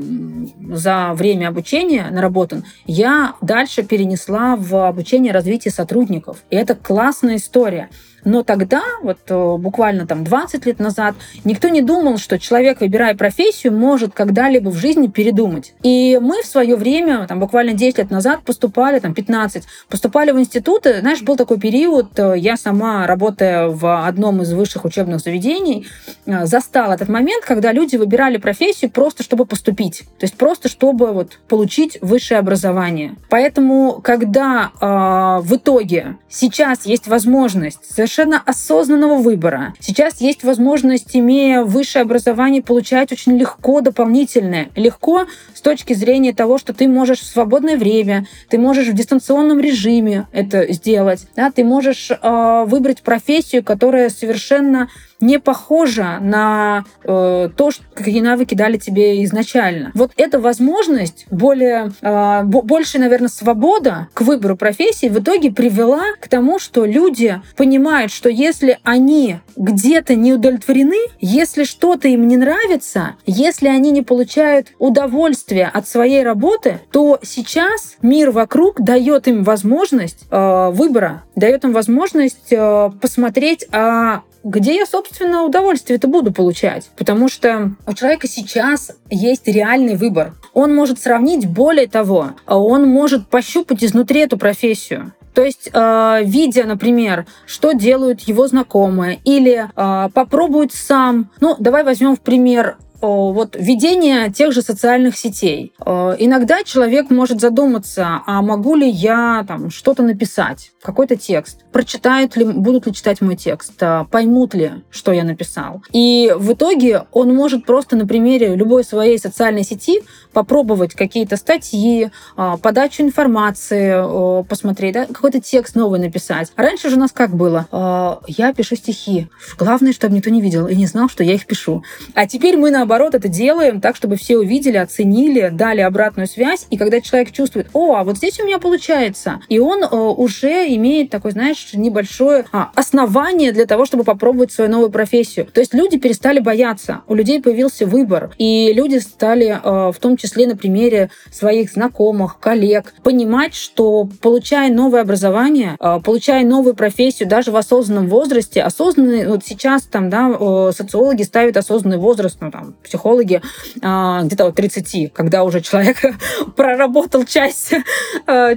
за 0.73 1.11
время 1.13 1.49
обучения 1.49 2.07
наработан, 2.09 2.63
я 2.87 3.35
дальше 3.41 3.83
перенесла 3.83 4.55
в 4.55 4.87
обучение 4.87 5.31
развития 5.31 5.69
сотрудников. 5.69 6.37
И 6.49 6.55
это 6.55 6.73
классная 6.73 7.35
история. 7.35 7.89
Но 8.27 8.43
тогда, 8.43 8.83
вот 9.03 9.19
э, 9.29 9.55
буквально 9.57 10.05
там 10.05 10.25
20 10.25 10.65
лет 10.65 10.79
назад, 10.79 11.15
никто 11.45 11.69
не 11.69 11.81
думал, 11.81 12.17
что 12.17 12.37
человек, 12.37 12.81
выбирая 12.81 13.15
профессию, 13.15 13.71
может 13.71 14.13
когда-либо 14.13 14.67
в 14.67 14.75
жизни 14.75 15.07
передумать. 15.07 15.73
И 15.81 16.19
мы 16.21 16.43
в 16.43 16.45
свое 16.45 16.75
время, 16.75 17.25
там 17.27 17.39
буквально 17.39 17.71
10 17.71 17.99
лет 17.99 18.11
назад, 18.11 18.41
поступали, 18.43 18.99
там 18.99 19.13
15, 19.13 19.63
поступали 19.87 20.31
в 20.31 20.39
институты. 20.39 20.99
Знаешь, 20.99 21.21
был 21.21 21.37
такой 21.37 21.57
период, 21.57 22.19
э, 22.19 22.33
я 22.35 22.57
сама, 22.57 23.07
работая 23.07 23.69
в 23.69 24.05
одном 24.05 24.41
из 24.41 24.51
высших 24.51 24.83
учебных 24.83 25.21
заведений, 25.21 25.87
э, 26.25 26.45
застала 26.45 26.95
этот 26.95 27.07
момент, 27.07 27.45
когда 27.45 27.71
люди 27.71 27.95
выбирали 27.95 28.35
профессию 28.35 28.91
просто, 28.91 29.23
чтобы 29.23 29.45
поступить. 29.45 30.01
То 30.19 30.25
есть 30.25 30.35
просто, 30.35 30.67
чтобы 30.67 31.13
вот 31.13 31.39
получить 31.47 31.97
высшее 32.01 32.41
образование. 32.41 33.15
Поэтому, 33.29 34.01
когда 34.03 34.71
э, 34.81 35.47
в 35.47 35.55
итоге 35.55 36.17
сейчас 36.27 36.85
есть 36.85 37.07
возможность 37.07 37.89
совершенно 37.89 38.16
совершенно 38.17 38.41
осознанного 38.43 39.17
выбора. 39.17 39.75
Сейчас 39.79 40.21
есть 40.21 40.43
возможность, 40.43 41.15
имея 41.15 41.61
высшее 41.61 42.01
образование, 42.01 42.63
получать 42.63 43.11
очень 43.11 43.37
легко 43.37 43.81
дополнительное. 43.81 44.69
Легко 44.75 45.27
с 45.53 45.61
точки 45.61 45.93
зрения 45.93 46.33
того, 46.33 46.57
что 46.57 46.73
ты 46.73 46.87
можешь 46.87 47.19
в 47.19 47.25
свободное 47.27 47.77
время, 47.77 48.25
ты 48.49 48.57
можешь 48.57 48.87
в 48.87 48.93
дистанционном 48.93 49.59
режиме 49.59 50.27
это 50.31 50.71
сделать, 50.73 51.27
да, 51.35 51.51
ты 51.51 51.63
можешь 51.63 52.09
э, 52.09 52.63
выбрать 52.65 53.03
профессию, 53.03 53.63
которая 53.63 54.09
совершенно 54.09 54.89
не 55.19 55.39
похожа 55.39 56.19
на 56.21 56.85
э, 57.03 57.49
то, 57.55 57.71
что, 57.71 57.83
какие 57.93 58.21
навыки 58.21 58.55
дали 58.55 58.77
тебе 58.77 59.23
изначально. 59.25 59.91
Вот 59.93 60.11
эта 60.17 60.39
возможность, 60.39 61.25
более, 61.31 61.91
э, 62.01 62.43
больше, 62.43 62.99
наверное, 62.99 63.29
свобода 63.29 64.07
к 64.13 64.21
выбору 64.21 64.55
профессии 64.55 65.07
в 65.07 65.19
итоге 65.19 65.51
привела 65.51 66.03
к 66.19 66.27
тому, 66.27 66.59
что 66.59 66.85
люди 66.85 67.41
понимают, 67.55 68.11
что 68.11 68.29
если 68.29 68.79
они 68.83 69.37
где-то 69.55 70.15
не 70.15 70.33
удовлетворены, 70.33 70.97
если 71.19 71.63
что-то 71.63 72.07
им 72.07 72.27
не 72.27 72.37
нравится, 72.37 73.15
если 73.25 73.67
они 73.67 73.91
не 73.91 74.01
получают 74.01 74.73
удовольствие 74.79 75.65
от 75.65 75.87
своей 75.87 76.23
работы, 76.23 76.79
то 76.91 77.19
сейчас 77.23 77.97
мир 78.01 78.31
вокруг 78.31 78.81
дает 78.81 79.27
им 79.27 79.43
возможность 79.43 80.25
э, 80.29 80.69
выбора, 80.71 81.23
дает 81.35 81.63
им 81.63 81.73
возможность 81.73 82.51
э, 82.51 82.89
посмотреть, 83.01 83.65
а 83.71 84.21
где 84.47 84.77
я, 84.77 84.85
собственно, 84.85 85.43
удовольствие 85.43 85.97
это 85.97 86.07
буду 86.07 86.31
получать. 86.31 86.89
Потому 86.95 87.27
что 87.27 87.73
у 87.85 87.93
человека 87.93 88.27
сейчас 88.27 88.91
есть 89.09 89.47
реальный 89.47 89.95
выбор. 89.95 90.33
Он 90.53 90.73
может 90.73 90.99
сравнить, 90.99 91.45
более 91.45 91.87
того, 91.87 92.31
он 92.47 92.87
может 92.87 93.27
пощупать 93.27 93.83
изнутри 93.83 94.21
эту 94.21 94.37
профессию. 94.37 95.13
То 95.33 95.43
есть, 95.43 95.69
э, 95.71 96.21
видя, 96.23 96.63
например, 96.63 97.27
что 97.45 97.73
делают 97.73 98.21
его 98.21 98.47
знакомые, 98.47 99.19
или 99.23 99.65
э, 99.75 100.09
попробует 100.11 100.73
сам. 100.73 101.29
Ну, 101.41 101.55
давай 101.59 101.83
возьмем 101.83 102.15
в 102.15 102.21
пример 102.21 102.77
вот 102.99 103.55
ведение 103.59 104.31
тех 104.31 104.51
же 104.51 104.63
социальных 104.63 105.15
сетей. 105.15 105.71
Иногда 105.85 106.63
человек 106.63 107.11
может 107.11 107.39
задуматься, 107.39 108.23
а 108.25 108.41
могу 108.41 108.75
ли 108.75 108.89
я 108.89 109.45
там 109.47 109.69
что-то 109.69 110.01
написать, 110.01 110.71
какой-то 110.87 111.17
текст, 111.17 111.65
прочитают 111.73 112.37
ли, 112.37 112.45
будут 112.45 112.87
ли 112.87 112.93
читать 112.93 113.19
мой 113.19 113.35
текст, 113.35 113.73
а, 113.81 114.05
поймут 114.05 114.53
ли, 114.53 114.71
что 114.89 115.11
я 115.11 115.25
написал. 115.25 115.83
И 115.91 116.33
в 116.37 116.53
итоге 116.53 117.03
он 117.11 117.35
может 117.35 117.65
просто 117.65 117.97
на 117.97 118.07
примере 118.07 118.55
любой 118.55 118.85
своей 118.85 119.19
социальной 119.19 119.63
сети 119.63 120.01
попробовать 120.31 120.93
какие-то 120.93 121.35
статьи, 121.35 122.09
а, 122.37 122.55
подачу 122.55 123.03
информации, 123.03 124.43
посмотреть, 124.47 124.93
да, 124.93 125.05
какой-то 125.05 125.41
текст 125.41 125.75
новый 125.75 125.99
написать. 125.99 126.53
Раньше 126.55 126.89
же 126.89 126.95
у 126.95 126.99
нас 126.99 127.11
как 127.11 127.35
было? 127.35 127.67
А, 127.71 128.21
я 128.27 128.53
пишу 128.53 128.77
стихи. 128.77 129.27
Главное, 129.59 129.91
чтобы 129.91 130.15
никто 130.15 130.29
не 130.29 130.41
видел 130.41 130.67
и 130.67 130.75
не 130.75 130.85
знал, 130.85 131.09
что 131.09 131.21
я 131.21 131.33
их 131.33 131.45
пишу. 131.45 131.83
А 132.13 132.27
теперь 132.27 132.55
мы 132.55 132.71
наоборот 132.71 133.13
это 133.13 133.27
делаем 133.27 133.81
так, 133.81 133.97
чтобы 133.97 134.15
все 134.15 134.37
увидели, 134.37 134.77
оценили, 134.77 135.49
дали 135.51 135.81
обратную 135.81 136.27
связь. 136.27 136.65
И 136.69 136.77
когда 136.77 137.01
человек 137.01 137.33
чувствует, 137.33 137.67
о, 137.73 137.95
а 137.95 138.05
вот 138.05 138.15
здесь 138.15 138.39
у 138.39 138.45
меня 138.45 138.57
получается, 138.57 139.41
и 139.49 139.59
он 139.59 139.83
уже 139.91 140.67
имеет 140.77 141.09
такой, 141.09 141.31
знаешь, 141.31 141.69
небольшое 141.73 142.45
а, 142.51 142.71
основание 142.75 143.51
для 143.51 143.65
того, 143.65 143.85
чтобы 143.85 144.03
попробовать 144.03 144.51
свою 144.51 144.69
новую 144.69 144.89
профессию. 144.89 145.45
То 145.45 145.59
есть 145.59 145.73
люди 145.73 145.97
перестали 145.97 146.39
бояться, 146.39 147.01
у 147.07 147.15
людей 147.15 147.41
появился 147.41 147.85
выбор, 147.85 148.31
и 148.37 148.71
люди 148.73 148.97
стали, 148.97 149.59
а, 149.61 149.91
в 149.91 149.97
том 149.97 150.17
числе 150.17 150.47
на 150.47 150.55
примере 150.55 151.09
своих 151.31 151.71
знакомых, 151.71 152.39
коллег, 152.39 152.93
понимать, 153.03 153.53
что 153.53 154.09
получая 154.21 154.71
новое 154.71 155.01
образование, 155.01 155.75
а, 155.79 155.99
получая 155.99 156.45
новую 156.45 156.75
профессию 156.75 157.27
даже 157.27 157.51
в 157.51 157.55
осознанном 157.55 158.07
возрасте, 158.07 158.61
осознанный, 158.61 159.27
вот 159.27 159.45
сейчас 159.45 159.83
там, 159.83 160.09
да, 160.09 160.71
социологи 160.71 161.23
ставят 161.23 161.57
осознанный 161.57 161.97
возраст, 161.97 162.37
ну 162.39 162.51
там, 162.51 162.75
психологи 162.83 163.41
а, 163.81 164.23
где-то 164.23 164.45
вот 164.45 164.55
30, 164.55 165.13
когда 165.13 165.43
уже 165.43 165.61
человек 165.61 165.97
проработал 166.55 167.25
часть, 167.25 167.73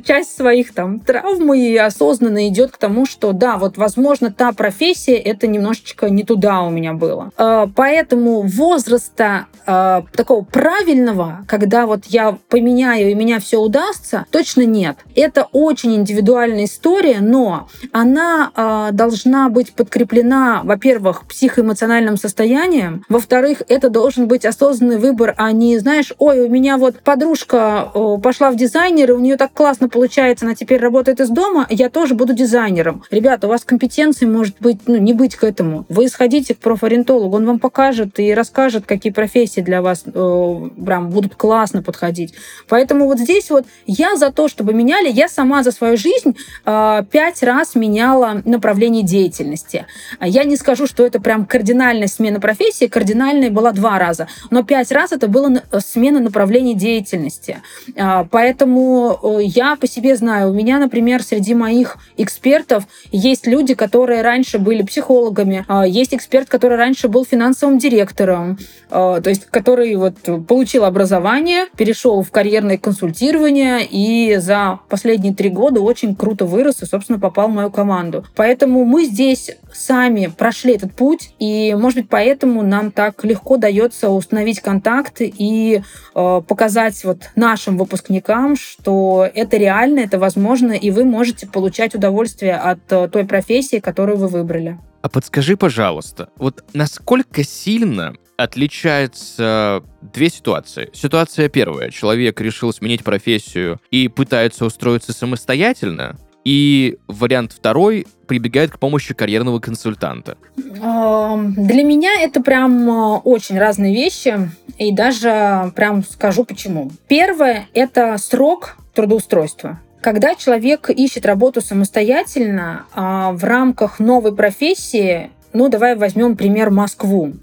часть 0.04 0.37
своих 0.37 0.74
там 0.74 1.00
травм 1.00 1.52
и 1.54 1.76
осознанно 2.00 2.48
идет 2.48 2.70
к 2.70 2.78
тому, 2.78 3.04
что 3.04 3.32
да, 3.32 3.58
вот, 3.58 3.76
возможно, 3.76 4.32
та 4.32 4.52
профессия, 4.52 5.16
это 5.16 5.46
немножечко 5.46 6.08
не 6.08 6.24
туда 6.24 6.62
у 6.62 6.70
меня 6.70 6.94
было. 6.94 7.30
А, 7.36 7.68
поэтому 7.74 8.42
возраста 8.42 9.46
а, 9.66 10.04
такого 10.12 10.42
правильного, 10.42 11.44
когда 11.46 11.86
вот 11.86 12.06
я 12.06 12.38
поменяю 12.48 13.10
и 13.10 13.14
меня 13.14 13.38
все 13.38 13.58
удастся, 13.58 14.24
точно 14.30 14.64
нет. 14.64 14.96
Это 15.14 15.46
очень 15.52 15.94
индивидуальная 15.94 16.64
история, 16.64 17.18
но 17.20 17.68
она 17.92 18.50
а, 18.54 18.92
должна 18.92 19.50
быть 19.50 19.74
подкреплена, 19.74 20.62
во-первых, 20.64 21.26
психоэмоциональным 21.28 22.16
состоянием, 22.16 23.04
во-вторых, 23.10 23.62
это 23.68 23.90
должен 23.90 24.26
быть 24.26 24.46
осознанный 24.46 24.98
выбор, 24.98 25.34
а 25.36 25.52
не, 25.52 25.78
знаешь, 25.78 26.14
ой, 26.18 26.40
у 26.40 26.48
меня 26.48 26.78
вот 26.78 27.00
подружка 27.00 27.90
пошла 28.22 28.50
в 28.50 28.56
дизайнер, 28.56 29.10
и 29.10 29.14
у 29.14 29.18
нее 29.18 29.36
так 29.36 29.52
классно 29.52 29.88
получается, 29.88 30.46
она 30.46 30.54
теперь 30.54 30.80
работает 30.80 31.20
из 31.20 31.28
дома, 31.28 31.66
я 31.68 31.89
тоже 31.90 32.14
буду 32.14 32.33
дизайнером. 32.33 33.03
Ребята, 33.11 33.46
у 33.46 33.50
вас 33.50 33.64
компетенции 33.64 34.26
может 34.26 34.57
быть, 34.61 34.79
ну, 34.87 34.96
не 34.96 35.12
быть 35.12 35.37
к 35.37 35.44
этому. 35.44 35.85
Вы 35.88 36.09
сходите 36.09 36.55
к 36.55 36.59
профориентологу, 36.59 37.37
он 37.37 37.46
вам 37.46 37.59
покажет 37.59 38.18
и 38.18 38.33
расскажет, 38.35 38.87
какие 38.87 39.12
профессии 39.12 39.61
для 39.61 39.83
вас 39.83 40.05
э, 40.07 40.68
прям 40.85 41.11
будут 41.11 41.35
классно 41.35 41.83
подходить. 41.83 42.35
Поэтому 42.68 43.07
вот 43.07 43.18
здесь 43.18 43.50
вот 43.50 43.64
я 43.87 44.16
за 44.16 44.31
то, 44.31 44.48
чтобы 44.48 44.72
меняли, 44.72 45.11
я 45.11 45.29
сама 45.29 45.62
за 45.62 45.72
свою 45.72 45.96
жизнь 45.96 46.37
э, 46.64 47.03
пять 47.11 47.42
раз 47.42 47.74
меняла 47.74 48.42
направление 48.44 49.03
деятельности. 49.03 49.87
Я 50.20 50.44
не 50.44 50.57
скажу, 50.57 50.87
что 50.87 51.05
это 51.05 51.20
прям 51.20 51.46
кардинальная 51.46 52.09
смена 52.09 52.40
профессии, 52.40 52.87
кардинальная 52.87 53.50
была 53.50 53.72
два 53.72 53.98
раза, 53.98 54.29
но 54.50 54.62
пять 54.62 54.92
раз 54.92 55.12
это 55.12 55.29
было 55.29 55.62
смена 55.79 56.20
направления 56.20 56.74
деятельности. 56.74 57.59
А, 57.96 58.26
поэтому 58.31 59.18
э, 59.22 59.38
я 59.42 59.76
по 59.76 59.87
себе 59.87 60.16
знаю, 60.16 60.50
у 60.50 60.53
меня, 60.53 60.79
например, 60.79 61.22
среди 61.22 61.55
моих 61.55 61.79
экспертов 62.16 62.84
есть 63.12 63.46
люди, 63.46 63.74
которые 63.74 64.22
раньше 64.22 64.58
были 64.58 64.82
психологами, 64.82 65.64
а, 65.68 65.86
есть 65.86 66.14
эксперт, 66.14 66.48
который 66.48 66.76
раньше 66.76 67.08
был 67.08 67.24
финансовым 67.24 67.78
директором, 67.78 68.58
а, 68.90 69.20
то 69.20 69.30
есть 69.30 69.46
который 69.46 69.94
вот 69.96 70.16
получил 70.46 70.84
образование, 70.84 71.66
перешел 71.76 72.22
в 72.22 72.30
карьерное 72.30 72.78
консультирование 72.78 73.86
и 73.88 74.36
за 74.36 74.80
последние 74.88 75.34
три 75.34 75.50
года 75.50 75.80
очень 75.80 76.14
круто 76.14 76.44
вырос 76.44 76.82
и, 76.82 76.86
собственно, 76.86 77.18
попал 77.18 77.48
в 77.48 77.52
мою 77.52 77.70
команду. 77.70 78.24
Поэтому 78.36 78.84
мы 78.84 79.04
здесь 79.04 79.50
сами 79.72 80.30
прошли 80.36 80.74
этот 80.74 80.94
путь, 80.94 81.34
и, 81.38 81.74
может 81.78 82.00
быть, 82.00 82.08
поэтому 82.08 82.62
нам 82.62 82.90
так 82.90 83.24
легко 83.24 83.56
дается 83.56 84.10
установить 84.10 84.60
контакт 84.60 85.16
и 85.20 85.82
э, 86.14 86.42
показать 86.46 87.04
вот 87.04 87.30
нашим 87.36 87.76
выпускникам, 87.76 88.56
что 88.56 89.28
это 89.32 89.56
реально, 89.56 90.00
это 90.00 90.18
возможно, 90.18 90.72
и 90.72 90.90
вы 90.90 91.04
можете 91.04 91.46
получать 91.70 91.94
удовольствие 91.94 92.56
от 92.56 92.80
э, 92.90 93.09
той 93.09 93.24
профессии, 93.24 93.78
которую 93.78 94.18
вы 94.18 94.26
выбрали. 94.26 94.78
А 95.02 95.09
подскажи, 95.09 95.56
пожалуйста, 95.56 96.28
вот 96.37 96.64
насколько 96.74 97.44
сильно 97.44 98.14
отличаются 98.37 99.85
две 100.02 100.30
ситуации. 100.30 100.90
Ситуация 100.92 101.48
первая. 101.48 101.90
Человек 101.90 102.40
решил 102.40 102.72
сменить 102.72 103.04
профессию 103.04 103.80
и 103.92 104.09
пытается 104.09 104.64
устроиться 104.64 105.12
самостоятельно. 105.12 106.16
И 106.44 106.96
вариант 107.06 107.52
второй 107.52 108.06
прибегает 108.26 108.72
к 108.72 108.78
помощи 108.80 109.14
карьерного 109.14 109.61
консультанта. 109.61 110.38
Для 110.56 111.85
меня 111.85 112.20
это 112.20 112.42
прям 112.42 112.90
э, 112.90 113.18
очень 113.22 113.59
разные 113.59 113.94
вещи. 113.94 114.50
И 114.76 114.92
даже 114.92 115.70
прям 115.76 116.02
скажу 116.02 116.44
почему. 116.44 116.90
Первое– 117.06 117.68
это 117.74 118.18
срок 118.18 118.76
трудоустройства. 118.92 119.78
Когда 120.00 120.34
человек 120.34 120.88
ищет 120.88 121.26
работу 121.26 121.60
самостоятельно 121.60 122.86
а, 122.94 123.32
в 123.32 123.44
рамках 123.44 123.98
новой 123.98 124.34
профессии, 124.34 125.30
ну, 125.52 125.68
давай 125.68 125.94
возьмем 125.94 126.36
пример 126.36 126.70
Москву. 126.70 127.34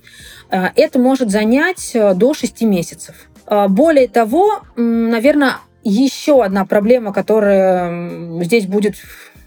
А, 0.49 0.71
это 0.75 0.97
может 0.97 1.29
занять 1.29 1.91
э, 1.93 2.15
до 2.15 2.33
6 2.33 2.61
месяцев. 2.63 3.15
А, 3.45 3.67
более 3.67 4.07
того, 4.07 4.61
наверное, 4.75 5.57
еще 5.83 6.43
одна 6.43 6.65
проблема, 6.65 7.13
которая 7.13 8.43
здесь 8.43 8.65
будет 8.65 8.95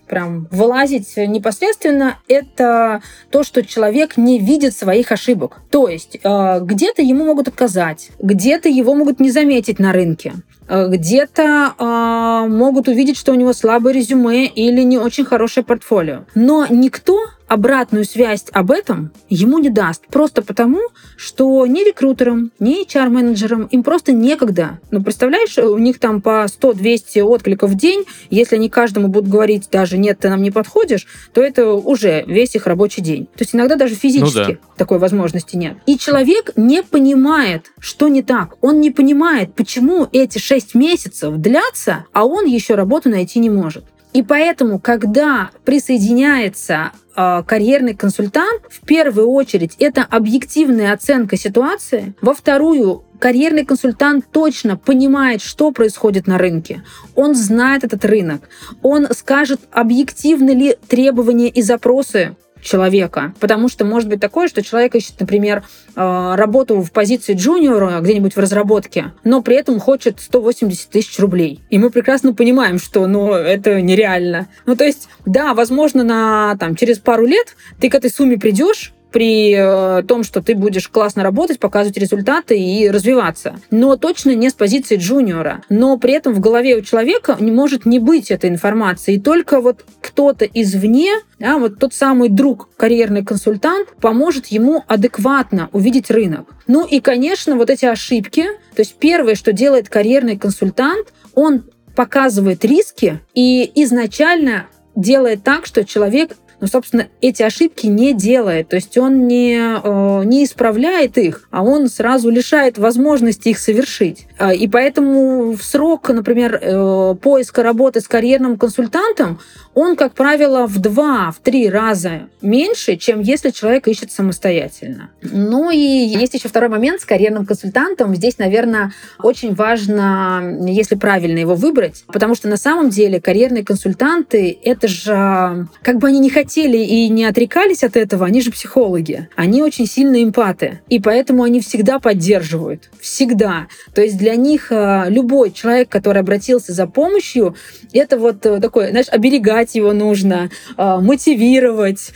прям 0.07 0.49
вылазить 0.51 1.17
непосредственно, 1.17 2.19
это 2.29 3.01
то, 3.31 3.43
что 3.45 3.65
человек 3.65 4.17
не 4.17 4.39
видит 4.39 4.77
своих 4.77 5.13
ошибок. 5.13 5.63
То 5.71 5.89
есть 5.89 6.19
э, 6.23 6.59
где-то 6.63 7.03
ему 7.03 7.25
могут 7.25 7.49
отказать, 7.49 8.11
где-то 8.21 8.69
его 8.69 8.95
могут 8.95 9.21
не 9.21 9.31
заметить 9.31 9.79
на 9.79 9.93
рынке, 9.93 10.35
где-то 10.71 11.75
э, 11.79 12.49
могут 12.49 12.89
увидеть, 12.89 13.17
что 13.17 13.33
у 13.33 13.35
него 13.35 13.53
слабое 13.53 13.93
резюме 13.93 14.47
или 14.47 14.83
не 14.83 14.99
очень 14.99 15.25
хорошее 15.25 15.65
портфолио. 15.65 16.25
Но 16.35 16.67
никто 16.69 17.19
обратную 17.51 18.05
связь 18.05 18.45
об 18.53 18.71
этом 18.71 19.11
ему 19.29 19.59
не 19.59 19.71
даст. 19.71 20.07
Просто 20.07 20.41
потому, 20.41 20.79
что 21.17 21.67
ни 21.67 21.85
рекрутерам, 21.85 22.53
ни 22.61 22.87
HR-менеджерам 22.87 23.65
им 23.65 23.83
просто 23.83 24.13
некогда. 24.13 24.79
Ну, 24.93 25.03
представляешь, 25.03 25.59
у 25.59 25.77
них 25.77 25.99
там 25.99 26.23
по 26.23 26.45
100-200 26.45 27.21
откликов 27.23 27.71
в 27.71 27.75
день. 27.75 28.05
Если 28.31 28.55
они 28.55 28.71
каждому 28.71 29.09
будут 29.09 29.29
говорить 29.29 29.69
даже 29.69 29.99
«нет, 29.99 30.21
ты 30.21 30.31
нам 30.31 30.43
не 30.43 30.53
подходишь», 30.53 31.09
то 31.35 31.43
это 31.43 31.73
уже 31.73 32.23
весь 32.25 32.55
их 32.55 32.69
рабочий 32.69 33.03
день. 33.03 33.27
То 33.27 33.41
есть 33.43 33.53
иногда 33.53 33.75
даже 33.75 33.97
физически 33.97 34.39
ну, 34.39 34.47
да. 34.47 34.59
такой 34.77 34.99
возможности 34.99 35.57
нет. 35.57 35.77
И 35.87 35.99
человек 35.99 36.53
не 36.55 36.85
понимает, 36.85 37.73
что 37.81 38.07
не 38.07 38.23
так. 38.23 38.55
Он 38.61 38.81
не 38.81 38.93
понимает, 38.93 39.55
почему 39.57 40.07
эти 40.13 40.39
6 40.39 40.77
месяцев 40.77 41.37
длятся, 41.37 42.05
а 42.13 42.27
он 42.27 42.47
еще 42.47 42.77
работу 42.77 43.09
найти 43.09 43.41
не 43.41 43.51
может. 43.51 43.85
И 44.13 44.23
поэтому, 44.23 44.79
когда 44.79 45.51
присоединяется 45.65 46.93
э, 47.17 47.43
карьерный 47.47 47.95
консультант, 47.95 48.63
в 48.69 48.85
первую 48.85 49.29
очередь 49.29 49.77
это 49.79 50.03
объективная 50.03 50.93
оценка 50.93 51.37
ситуации, 51.37 52.15
во 52.21 52.35
вторую 52.35 53.05
карьерный 53.21 53.65
консультант 53.65 54.25
точно 54.33 54.77
понимает, 54.77 55.43
что 55.43 55.71
происходит 55.71 56.27
на 56.27 56.39
рынке. 56.39 56.83
Он 57.15 57.35
знает 57.35 57.85
этот 57.85 58.05
рынок. 58.05 58.49
Он 58.83 59.07
скажет, 59.13 59.61
объективны 59.71 60.51
ли 60.51 60.77
требования 60.89 61.49
и 61.49 61.63
запросы 61.63 62.35
человека. 62.63 63.35
Потому 63.41 63.69
что 63.69 63.85
может 63.85 64.09
быть 64.09 64.21
такое, 64.21 64.49
что 64.49 64.63
человек 64.63 64.95
ищет, 64.95 65.15
например, 65.21 65.65
э, 65.97 66.35
работу 66.37 66.81
в 66.81 66.93
позиции 66.93 67.35
джуниора 67.35 68.01
где-нибудь 68.01 68.37
в 68.37 68.39
разработке, 68.39 69.13
но 69.25 69.43
при 69.43 69.57
этом 69.57 69.81
хочет 69.81 70.21
180 70.21 70.91
тысяч 70.91 71.19
рублей. 71.19 71.63
И 71.71 71.79
мы 71.79 71.91
прекрасно 71.91 72.35
понимаем, 72.35 72.79
что 72.79 73.07
ну, 73.07 73.33
это 73.33 73.81
нереально. 73.81 74.49
Ну, 74.67 74.77
то 74.77 74.85
есть, 74.85 75.09
да, 75.27 75.55
возможно, 75.55 76.05
на, 76.05 76.57
там, 76.59 76.75
через 76.77 76.99
пару 76.99 77.27
лет 77.27 77.57
ты 77.81 77.89
к 77.89 77.95
этой 77.95 78.11
сумме 78.11 78.39
придешь, 78.39 78.93
при 79.13 79.55
э, 79.57 80.03
том, 80.05 80.23
что 80.23 80.43
ты 80.43 80.55
будешь 80.55 80.89
классно 80.89 81.23
работать, 81.23 81.59
показывать 81.59 81.99
результаты 81.99 82.59
и 82.59 82.89
развиваться. 82.89 83.57
Но 83.71 83.97
точно 83.97 84.35
не 84.35 84.51
с 84.51 84.55
позиции 84.55 84.97
джуниора. 84.97 85.63
Но 85.69 85.99
при 85.99 86.13
этом 86.13 86.35
в 86.35 86.41
голове 86.41 86.77
у 86.77 86.81
человека 86.83 87.37
не 87.41 87.51
может 87.51 87.87
не 87.87 87.99
быть 87.99 88.31
этой 88.31 88.51
информации. 88.51 89.15
И 89.15 89.21
только 89.21 89.61
вот 89.61 89.85
кто-то 90.01 90.45
извне, 90.45 91.13
да, 91.39 91.59
вот 91.59 91.79
тот 91.79 91.95
самый 91.95 92.29
друг, 92.29 92.69
карьерный 92.77 93.25
консультант, 93.25 93.89
поможет 94.01 94.47
ему 94.47 94.85
адекватно 94.87 95.69
увидеть 95.73 96.11
рынок. 96.11 96.55
Ну 96.67 96.87
и, 96.87 97.01
конечно, 97.01 97.57
вот 97.57 97.71
эти 97.71 97.87
ошибки. 97.87 98.45
То 98.75 98.83
есть 98.83 98.97
первое, 98.97 99.35
что 99.35 99.53
делает 99.53 99.89
карьерный 99.89 100.37
консультант, 100.37 101.09
он 101.35 101.65
показывает 101.97 102.65
риски 102.65 103.21
и 103.35 103.71
изначально 103.83 104.67
делает 104.97 105.43
так, 105.43 105.67
что 105.67 105.85
человек 105.85 106.37
но, 106.61 106.67
собственно, 106.67 107.09
эти 107.21 107.43
ошибки 107.43 107.87
не 107.87 108.13
делает. 108.13 108.69
То 108.69 108.77
есть 108.77 108.97
он 108.99 109.27
не, 109.27 109.57
э, 109.57 110.25
не 110.25 110.45
исправляет 110.45 111.19
их, 111.19 111.49
а 111.51 111.63
он 111.63 111.89
сразу 111.89 112.31
лишает 112.31 112.79
возможности 112.79 113.49
их 113.49 113.59
совершить. 113.59 114.27
А, 114.41 114.55
и 114.55 114.67
поэтому 114.69 115.53
в 115.53 115.63
срок, 115.63 116.09
например, 116.09 116.59
э, 116.61 117.15
поиска 117.21 117.63
работы 117.63 118.01
с 118.01 118.09
карьерным 118.09 118.57
консультантом, 118.57 119.39
он, 119.75 119.97
как 119.97 120.15
правило, 120.15 120.67
в 120.67 120.79
два, 120.79 121.31
в 121.31 121.41
три 121.41 121.69
раза 121.69 122.23
меньше, 122.41 122.97
чем 122.97 123.21
если 123.21 123.51
человек 123.51 123.87
ищет 123.87 124.11
самостоятельно. 124.11 125.11
Ну 125.21 125.71
и 125.71 125.77
есть 125.77 126.33
еще 126.33 126.49
второй 126.49 126.71
момент 126.71 127.03
с 127.03 127.05
карьерным 127.05 127.45
консультантом. 127.45 128.15
Здесь, 128.17 128.39
наверное, 128.39 128.93
очень 129.23 129.55
важно, 129.55 130.59
если 130.67 130.95
правильно 130.95 131.39
его 131.39 131.55
выбрать, 131.55 132.05
потому 132.07 132.35
что 132.35 132.49
на 132.49 132.57
самом 132.57 132.89
деле 132.89 133.21
карьерные 133.21 133.63
консультанты— 133.63 134.59
это 134.65 134.89
же, 134.89 135.69
как 135.83 135.99
бы 135.99 136.09
они 136.09 136.19
не 136.19 136.31
хотели 136.31 136.79
и 136.79 137.09
не 137.11 137.27
отрекались 137.27 137.85
от 137.85 137.97
этого, 137.97 138.25
они 138.25 138.41
же 138.41 138.51
психологи. 138.51 139.29
Они 139.37 139.63
очень 139.63 139.87
сильные 139.87 140.25
эмпаты. 140.25 140.81
И 140.89 140.99
поэтому 140.99 141.43
они 141.43 141.61
всегда 141.61 141.99
поддерживают. 141.99 142.89
Всегда. 143.01 143.67
То 143.95 144.01
есть 144.01 144.17
для 144.17 144.30
них 144.37 144.71
э, 144.71 145.05
любой 145.09 145.51
человек, 145.51 145.89
который 145.89 146.21
обратился 146.21 146.73
за 146.73 146.87
помощью, 146.87 147.55
это 147.93 148.19
вот 148.19 148.45
э, 148.47 148.61
такое, 148.61 148.91
знаешь, 148.91 149.09
оберегать 149.09 149.75
его 149.75 149.93
нужно, 149.93 150.51
э, 150.77 150.97
мотивировать, 151.01 152.13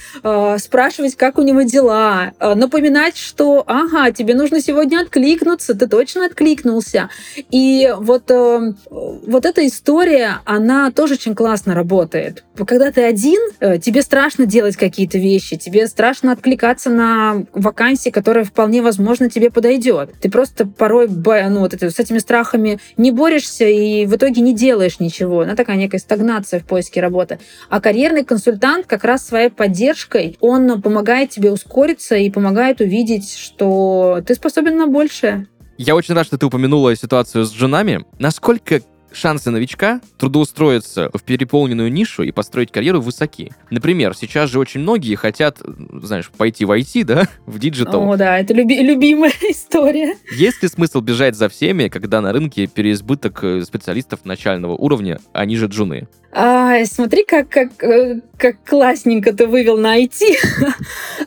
спрашивать, 0.59 1.17
как 1.17 1.39
у 1.39 1.43
него 1.43 1.63
дела, 1.63 2.33
напоминать, 2.41 3.17
что, 3.17 3.65
ага, 3.67 4.11
тебе 4.11 4.35
нужно 4.35 4.61
сегодня 4.61 5.01
откликнуться, 5.01 5.75
ты 5.75 5.87
точно 5.87 6.27
откликнулся. 6.27 7.11
И 7.51 7.93
вот, 7.97 8.31
вот 8.31 9.47
эта 9.47 9.67
история, 9.67 10.39
она 10.45 10.91
тоже 10.91 11.15
очень 11.15 11.35
классно 11.35 11.75
работает. 11.75 12.45
Когда 12.67 12.91
ты 12.91 13.03
один, 13.03 13.41
тебе 13.81 14.03
страшно 14.03 14.47
делать 14.47 14.77
какие-то 14.77 15.19
вещи, 15.19 15.57
тебе 15.57 15.87
страшно 15.87 16.33
откликаться 16.33 16.91
на 16.91 17.45
вакансии, 17.53 18.11
которая 18.11 18.45
вполне 18.45 18.83
возможно 18.83 19.29
тебе 19.29 19.51
подойдет. 19.51 20.11
Ты 20.21 20.31
просто 20.31 20.67
порой 20.67 21.09
ну, 21.09 21.61
вот 21.61 21.75
это, 21.75 21.91
этими 22.05 22.19
страхами 22.19 22.79
не 22.97 23.11
борешься 23.11 23.67
и 23.67 24.07
в 24.07 24.15
итоге 24.15 24.41
не 24.41 24.55
делаешь 24.55 25.01
ничего. 25.01 25.41
Она 25.41 25.57
такая 25.57 25.77
некая 25.77 25.99
стагнация 25.99 26.61
в 26.61 26.65
поиске 26.65 27.01
работы. 27.01 27.39
А 27.69 27.81
карьерный 27.81 28.25
консультант 28.25 28.87
как 28.87 29.05
раз 29.05 29.27
своей 29.27 29.51
поддержкой, 29.51 30.37
он 30.41 30.81
помогает 30.81 31.31
тебе 31.31 31.51
ускориться 31.51 32.17
и 32.17 32.31
помогает 32.31 32.81
увидеть, 32.81 33.37
что 33.37 34.23
ты 34.27 34.35
способен 34.35 34.77
на 34.77 34.87
большее. 34.87 35.49
Я 35.77 35.97
очень 35.97 36.15
рад, 36.15 36.27
что 36.27 36.39
ты 36.39 36.47
упомянула 36.47 36.95
ситуацию 36.95 37.45
с 37.45 37.51
джунами. 37.51 38.05
Насколько 38.19 38.81
шансы 39.15 39.51
новичка 39.51 40.01
трудоустроиться 40.19 41.11
в 41.13 41.23
переполненную 41.23 41.93
нишу 41.93 42.23
и 42.23 42.33
построить 42.33 42.73
карьеру 42.73 43.01
высоки. 43.01 43.53
Например, 43.71 44.15
сейчас 44.17 44.51
же 44.51 44.59
очень 44.59 44.81
многие 44.81 45.15
хотят, 45.15 45.61
знаешь, 46.03 46.31
пойти 46.31 46.65
в 46.65 46.71
IT, 46.71 47.05
да, 47.05 47.29
в 47.47 47.59
диджитал. 47.59 48.11
О, 48.11 48.17
да, 48.17 48.39
это 48.39 48.55
люби- 48.55 48.83
любимая 48.83 49.33
история. 49.51 50.17
Есть 50.37 50.63
ли 50.63 50.69
смысл 50.69 51.01
бежать 51.01 51.37
за 51.37 51.49
всеми, 51.49 51.89
когда 51.89 52.21
на 52.21 52.33
рынке 52.33 52.67
переизбыток 52.67 53.45
э, 53.45 53.63
специалистов 53.63 54.25
начального 54.25 54.73
уровня, 54.73 55.21
они 55.33 55.57
же 55.57 55.67
джуны? 55.67 56.09
А, 56.37 56.85
смотри, 56.87 57.25
как, 57.25 57.49
как, 57.49 57.83
э, 57.85 58.21
как 58.37 58.57
классненько 58.65 59.33
ты 59.33 59.47
вывел 59.47 59.77
на 59.77 60.03
IT. 60.03 60.19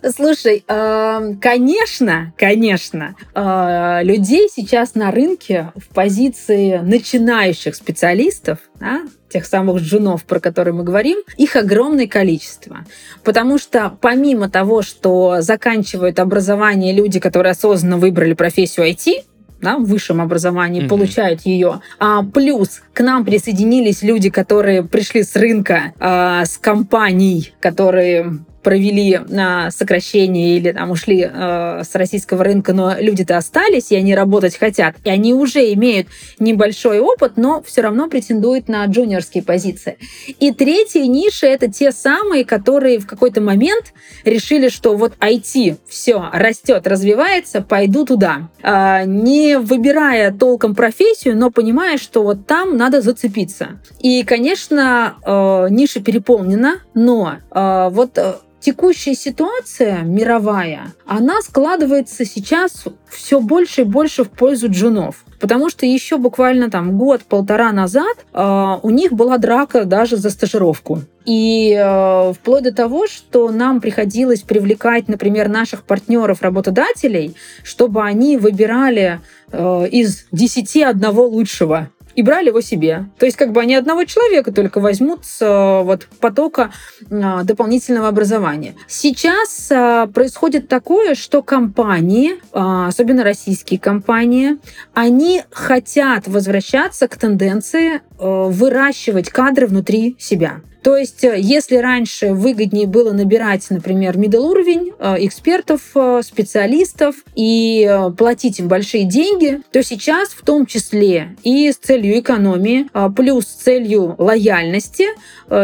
Слушай, 0.13 0.65
э, 0.67 1.35
конечно, 1.39 2.33
конечно, 2.37 3.15
э, 3.33 3.99
людей 4.03 4.49
сейчас 4.53 4.95
на 4.95 5.11
рынке 5.11 5.71
в 5.77 5.93
позиции 5.93 6.79
начинающих 6.79 7.76
специалистов, 7.77 8.59
да, 8.79 9.03
тех 9.29 9.45
самых 9.45 9.81
джунов, 9.81 10.23
про 10.25 10.39
которые 10.39 10.73
мы 10.73 10.83
говорим, 10.83 11.19
их 11.37 11.55
огромное 11.55 12.07
количество. 12.07 12.85
Потому 13.23 13.57
что 13.57 13.97
помимо 14.01 14.49
того, 14.49 14.81
что 14.81 15.37
заканчивают 15.39 16.19
образование 16.19 16.93
люди, 16.93 17.19
которые 17.19 17.51
осознанно 17.51 17.97
выбрали 17.97 18.33
профессию 18.33 18.87
IT, 18.87 19.23
да, 19.61 19.77
в 19.77 19.85
высшем 19.85 20.21
образовании, 20.21 20.83
mm-hmm. 20.83 20.89
получают 20.89 21.41
ее. 21.41 21.81
А, 21.99 22.23
плюс 22.23 22.81
к 22.93 23.01
нам 23.01 23.25
присоединились 23.25 24.03
люди, 24.03 24.29
которые 24.29 24.83
пришли 24.83 25.23
с 25.23 25.35
рынка, 25.35 25.93
а, 25.99 26.45
с 26.45 26.57
компаний, 26.57 27.53
которые 27.59 28.39
провели 28.67 29.21
на 29.29 29.71
сокращение 29.71 30.57
или 30.57 30.73
там 30.73 30.91
ушли 30.91 31.21
э, 31.21 31.83
с 31.89 31.95
российского 31.95 32.43
рынка, 32.43 32.73
но 32.73 32.95
люди-то 32.99 33.37
остались, 33.37 33.93
и 33.93 33.95
они 33.95 34.13
работать 34.13 34.57
хотят, 34.57 34.95
и 35.05 35.09
они 35.09 35.33
уже 35.33 35.71
имеют 35.71 36.09
небольшой 36.37 36.99
опыт, 36.99 37.37
но 37.37 37.63
все 37.65 37.79
равно 37.79 38.09
претендуют 38.09 38.67
на 38.67 38.83
джуниорские 38.83 39.41
позиции. 39.41 39.97
И 40.41 40.51
третья 40.51 41.05
ниша— 41.05 41.45
это 41.47 41.71
те 41.71 41.93
самые, 41.93 42.43
которые 42.43 42.99
в 42.99 43.07
какой-то 43.07 43.39
момент 43.39 43.93
решили, 44.25 44.67
что 44.67 44.97
вот 44.97 45.13
IT 45.21 45.77
все 45.87 46.29
растет, 46.33 46.87
развивается, 46.87 47.61
пойду 47.61 48.05
туда. 48.05 48.49
Э, 48.61 49.05
не 49.05 49.59
выбирая 49.59 50.33
толком 50.33 50.75
профессию, 50.75 51.37
но 51.37 51.51
понимая, 51.51 51.97
что 51.97 52.21
вот 52.21 52.45
там 52.45 52.75
надо 52.75 52.99
зацепиться. 52.99 53.79
И, 54.01 54.23
конечно, 54.23 55.15
э, 55.25 55.67
ниша 55.69 56.01
переполнена, 56.01 56.81
но 56.93 57.37
э, 57.49 57.89
вот 57.91 58.17
э, 58.17 58.33
текущая 58.59 59.13
ситуация 59.13 60.01
мировая, 60.01 60.93
она 61.05 61.41
складывается 61.41 62.25
сейчас 62.25 62.85
все 63.07 63.39
больше 63.39 63.81
и 63.81 63.85
больше 63.85 64.23
в 64.23 64.29
пользу 64.29 64.69
джунов. 64.69 65.23
Потому 65.39 65.69
что 65.69 65.85
еще 65.85 66.17
буквально 66.17 66.69
там 66.71 66.97
год-полтора 66.97 67.71
назад 67.71 68.17
э, 68.33 68.75
у 68.81 68.89
них 68.89 69.13
была 69.13 69.37
драка 69.37 69.85
даже 69.85 70.17
за 70.17 70.31
стажировку. 70.31 71.01
И 71.25 71.77
э, 71.77 72.33
вплоть 72.33 72.63
до 72.63 72.73
того, 72.73 73.05
что 73.05 73.51
нам 73.51 73.79
приходилось 73.79 74.41
привлекать, 74.41 75.07
например, 75.07 75.47
наших 75.47 75.83
партнеров-работодателей, 75.83 77.35
чтобы 77.63 78.03
они 78.03 78.37
выбирали 78.37 79.19
э, 79.51 79.87
из 79.91 80.25
десяти 80.31 80.81
одного 80.81 81.27
лучшего 81.27 81.89
и 82.17 82.23
брали 82.23 82.47
его 82.47 82.61
себе. 82.61 83.05
То 83.19 83.27
есть 83.27 83.37
как 83.37 83.51
бы 83.51 83.61
они 83.61 83.75
одного 83.75 84.03
человека 84.03 84.51
только 84.51 84.79
возьмут 84.79 85.23
с 85.23 85.39
э, 85.39 85.83
вот, 85.83 86.07
потока 86.19 86.71
а, 87.11 87.43
дополнительного 87.43 88.07
образования. 88.07 88.73
Сейчас 88.87 89.69
а, 89.71 90.07
происходит 90.07 90.67
такое, 90.67 91.13
что 91.13 91.43
компании, 91.43 92.35
особенно 92.51 93.23
российские 93.23 93.79
компании, 93.79 94.57
они 94.95 95.43
хотят 95.51 96.27
возвращаться 96.27 97.07
к 97.07 97.17
тенденции 97.17 97.97
э, 97.97 97.99
выращивать 98.17 99.29
кадры 99.29 99.67
внутри 99.67 100.15
себя. 100.17 100.61
То 100.87 100.95
есть, 100.95 101.21
э, 101.25 101.35
если 101.37 101.75
раньше 101.75 102.31
выгоднее 102.31 102.87
было 102.87 103.11
набирать, 103.11 103.69
например, 103.69 104.15
middle 104.17 104.37
уровень 104.37 104.93
э, 104.97 105.15
экспертов, 105.25 105.81
э, 105.95 106.21
специалистов 106.23 107.15
и 107.35 107.93
платить 108.17 108.59
им 108.59 108.69
большие 108.69 109.03
деньги, 109.03 109.61
то 109.73 109.83
сейчас 109.83 110.29
в 110.29 110.45
том 110.45 110.65
числе 110.65 111.35
и 111.43 111.69
с 111.69 111.75
целью 111.75 112.17
экономии, 112.17 112.87
плюс 113.17 113.47
с 113.47 113.63
целью 113.63 114.15
лояльности, 114.17 115.07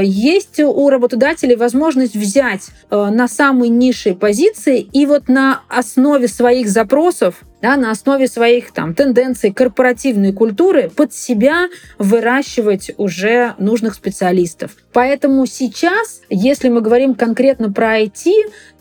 есть 0.02 0.60
у 0.60 0.90
работодателей 0.90 1.56
возможность 1.56 2.16
взять 2.16 2.68
на 2.92 3.28
самые 3.30 3.70
низшие 3.70 4.16
позиции 4.16 4.82
и 4.82 5.06
вот 5.06 5.30
на 5.30 5.62
основе 5.70 6.28
своих 6.28 6.68
запросов 6.68 7.44
да, 7.64 7.78
на 7.78 7.92
основе 7.92 8.28
своих 8.28 8.74
там 8.74 8.94
тенденций 8.94 9.54
корпоративной 9.54 10.34
культуры 10.34 10.92
под 10.94 11.14
себя 11.14 11.70
выращивать 11.98 12.92
уже 12.98 13.56
нужных 13.58 13.96
специалистов. 13.96 14.72
Поэтому 14.92 15.46
сейчас, 15.46 16.20
если 16.30 16.68
мы 16.68 16.82
говорим 16.82 17.16
конкретно 17.16 17.72
про 17.72 18.02
IT, 18.02 18.30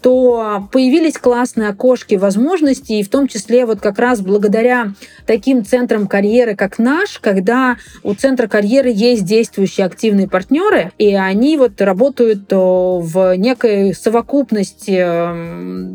то 0.02 0.68
появились 0.72 1.16
классные 1.16 1.68
окошки 1.68 2.16
возможностей, 2.16 3.00
и 3.00 3.02
в 3.02 3.08
том 3.08 3.28
числе 3.28 3.64
вот 3.64 3.80
как 3.80 3.98
раз 3.98 4.20
благодаря 4.20 4.92
таким 5.26 5.64
центрам 5.64 6.06
карьеры, 6.06 6.56
как 6.56 6.78
наш, 6.78 7.18
когда 7.18 7.76
у 8.02 8.14
центра 8.14 8.48
карьеры 8.48 8.90
есть 8.92 9.24
действующие 9.24 9.86
активные 9.86 10.28
партнеры, 10.28 10.92
и 10.98 11.14
они 11.14 11.56
вот 11.56 11.80
работают 11.80 12.50
в 12.50 13.36
некой 13.36 13.94
совокупности 13.94 15.04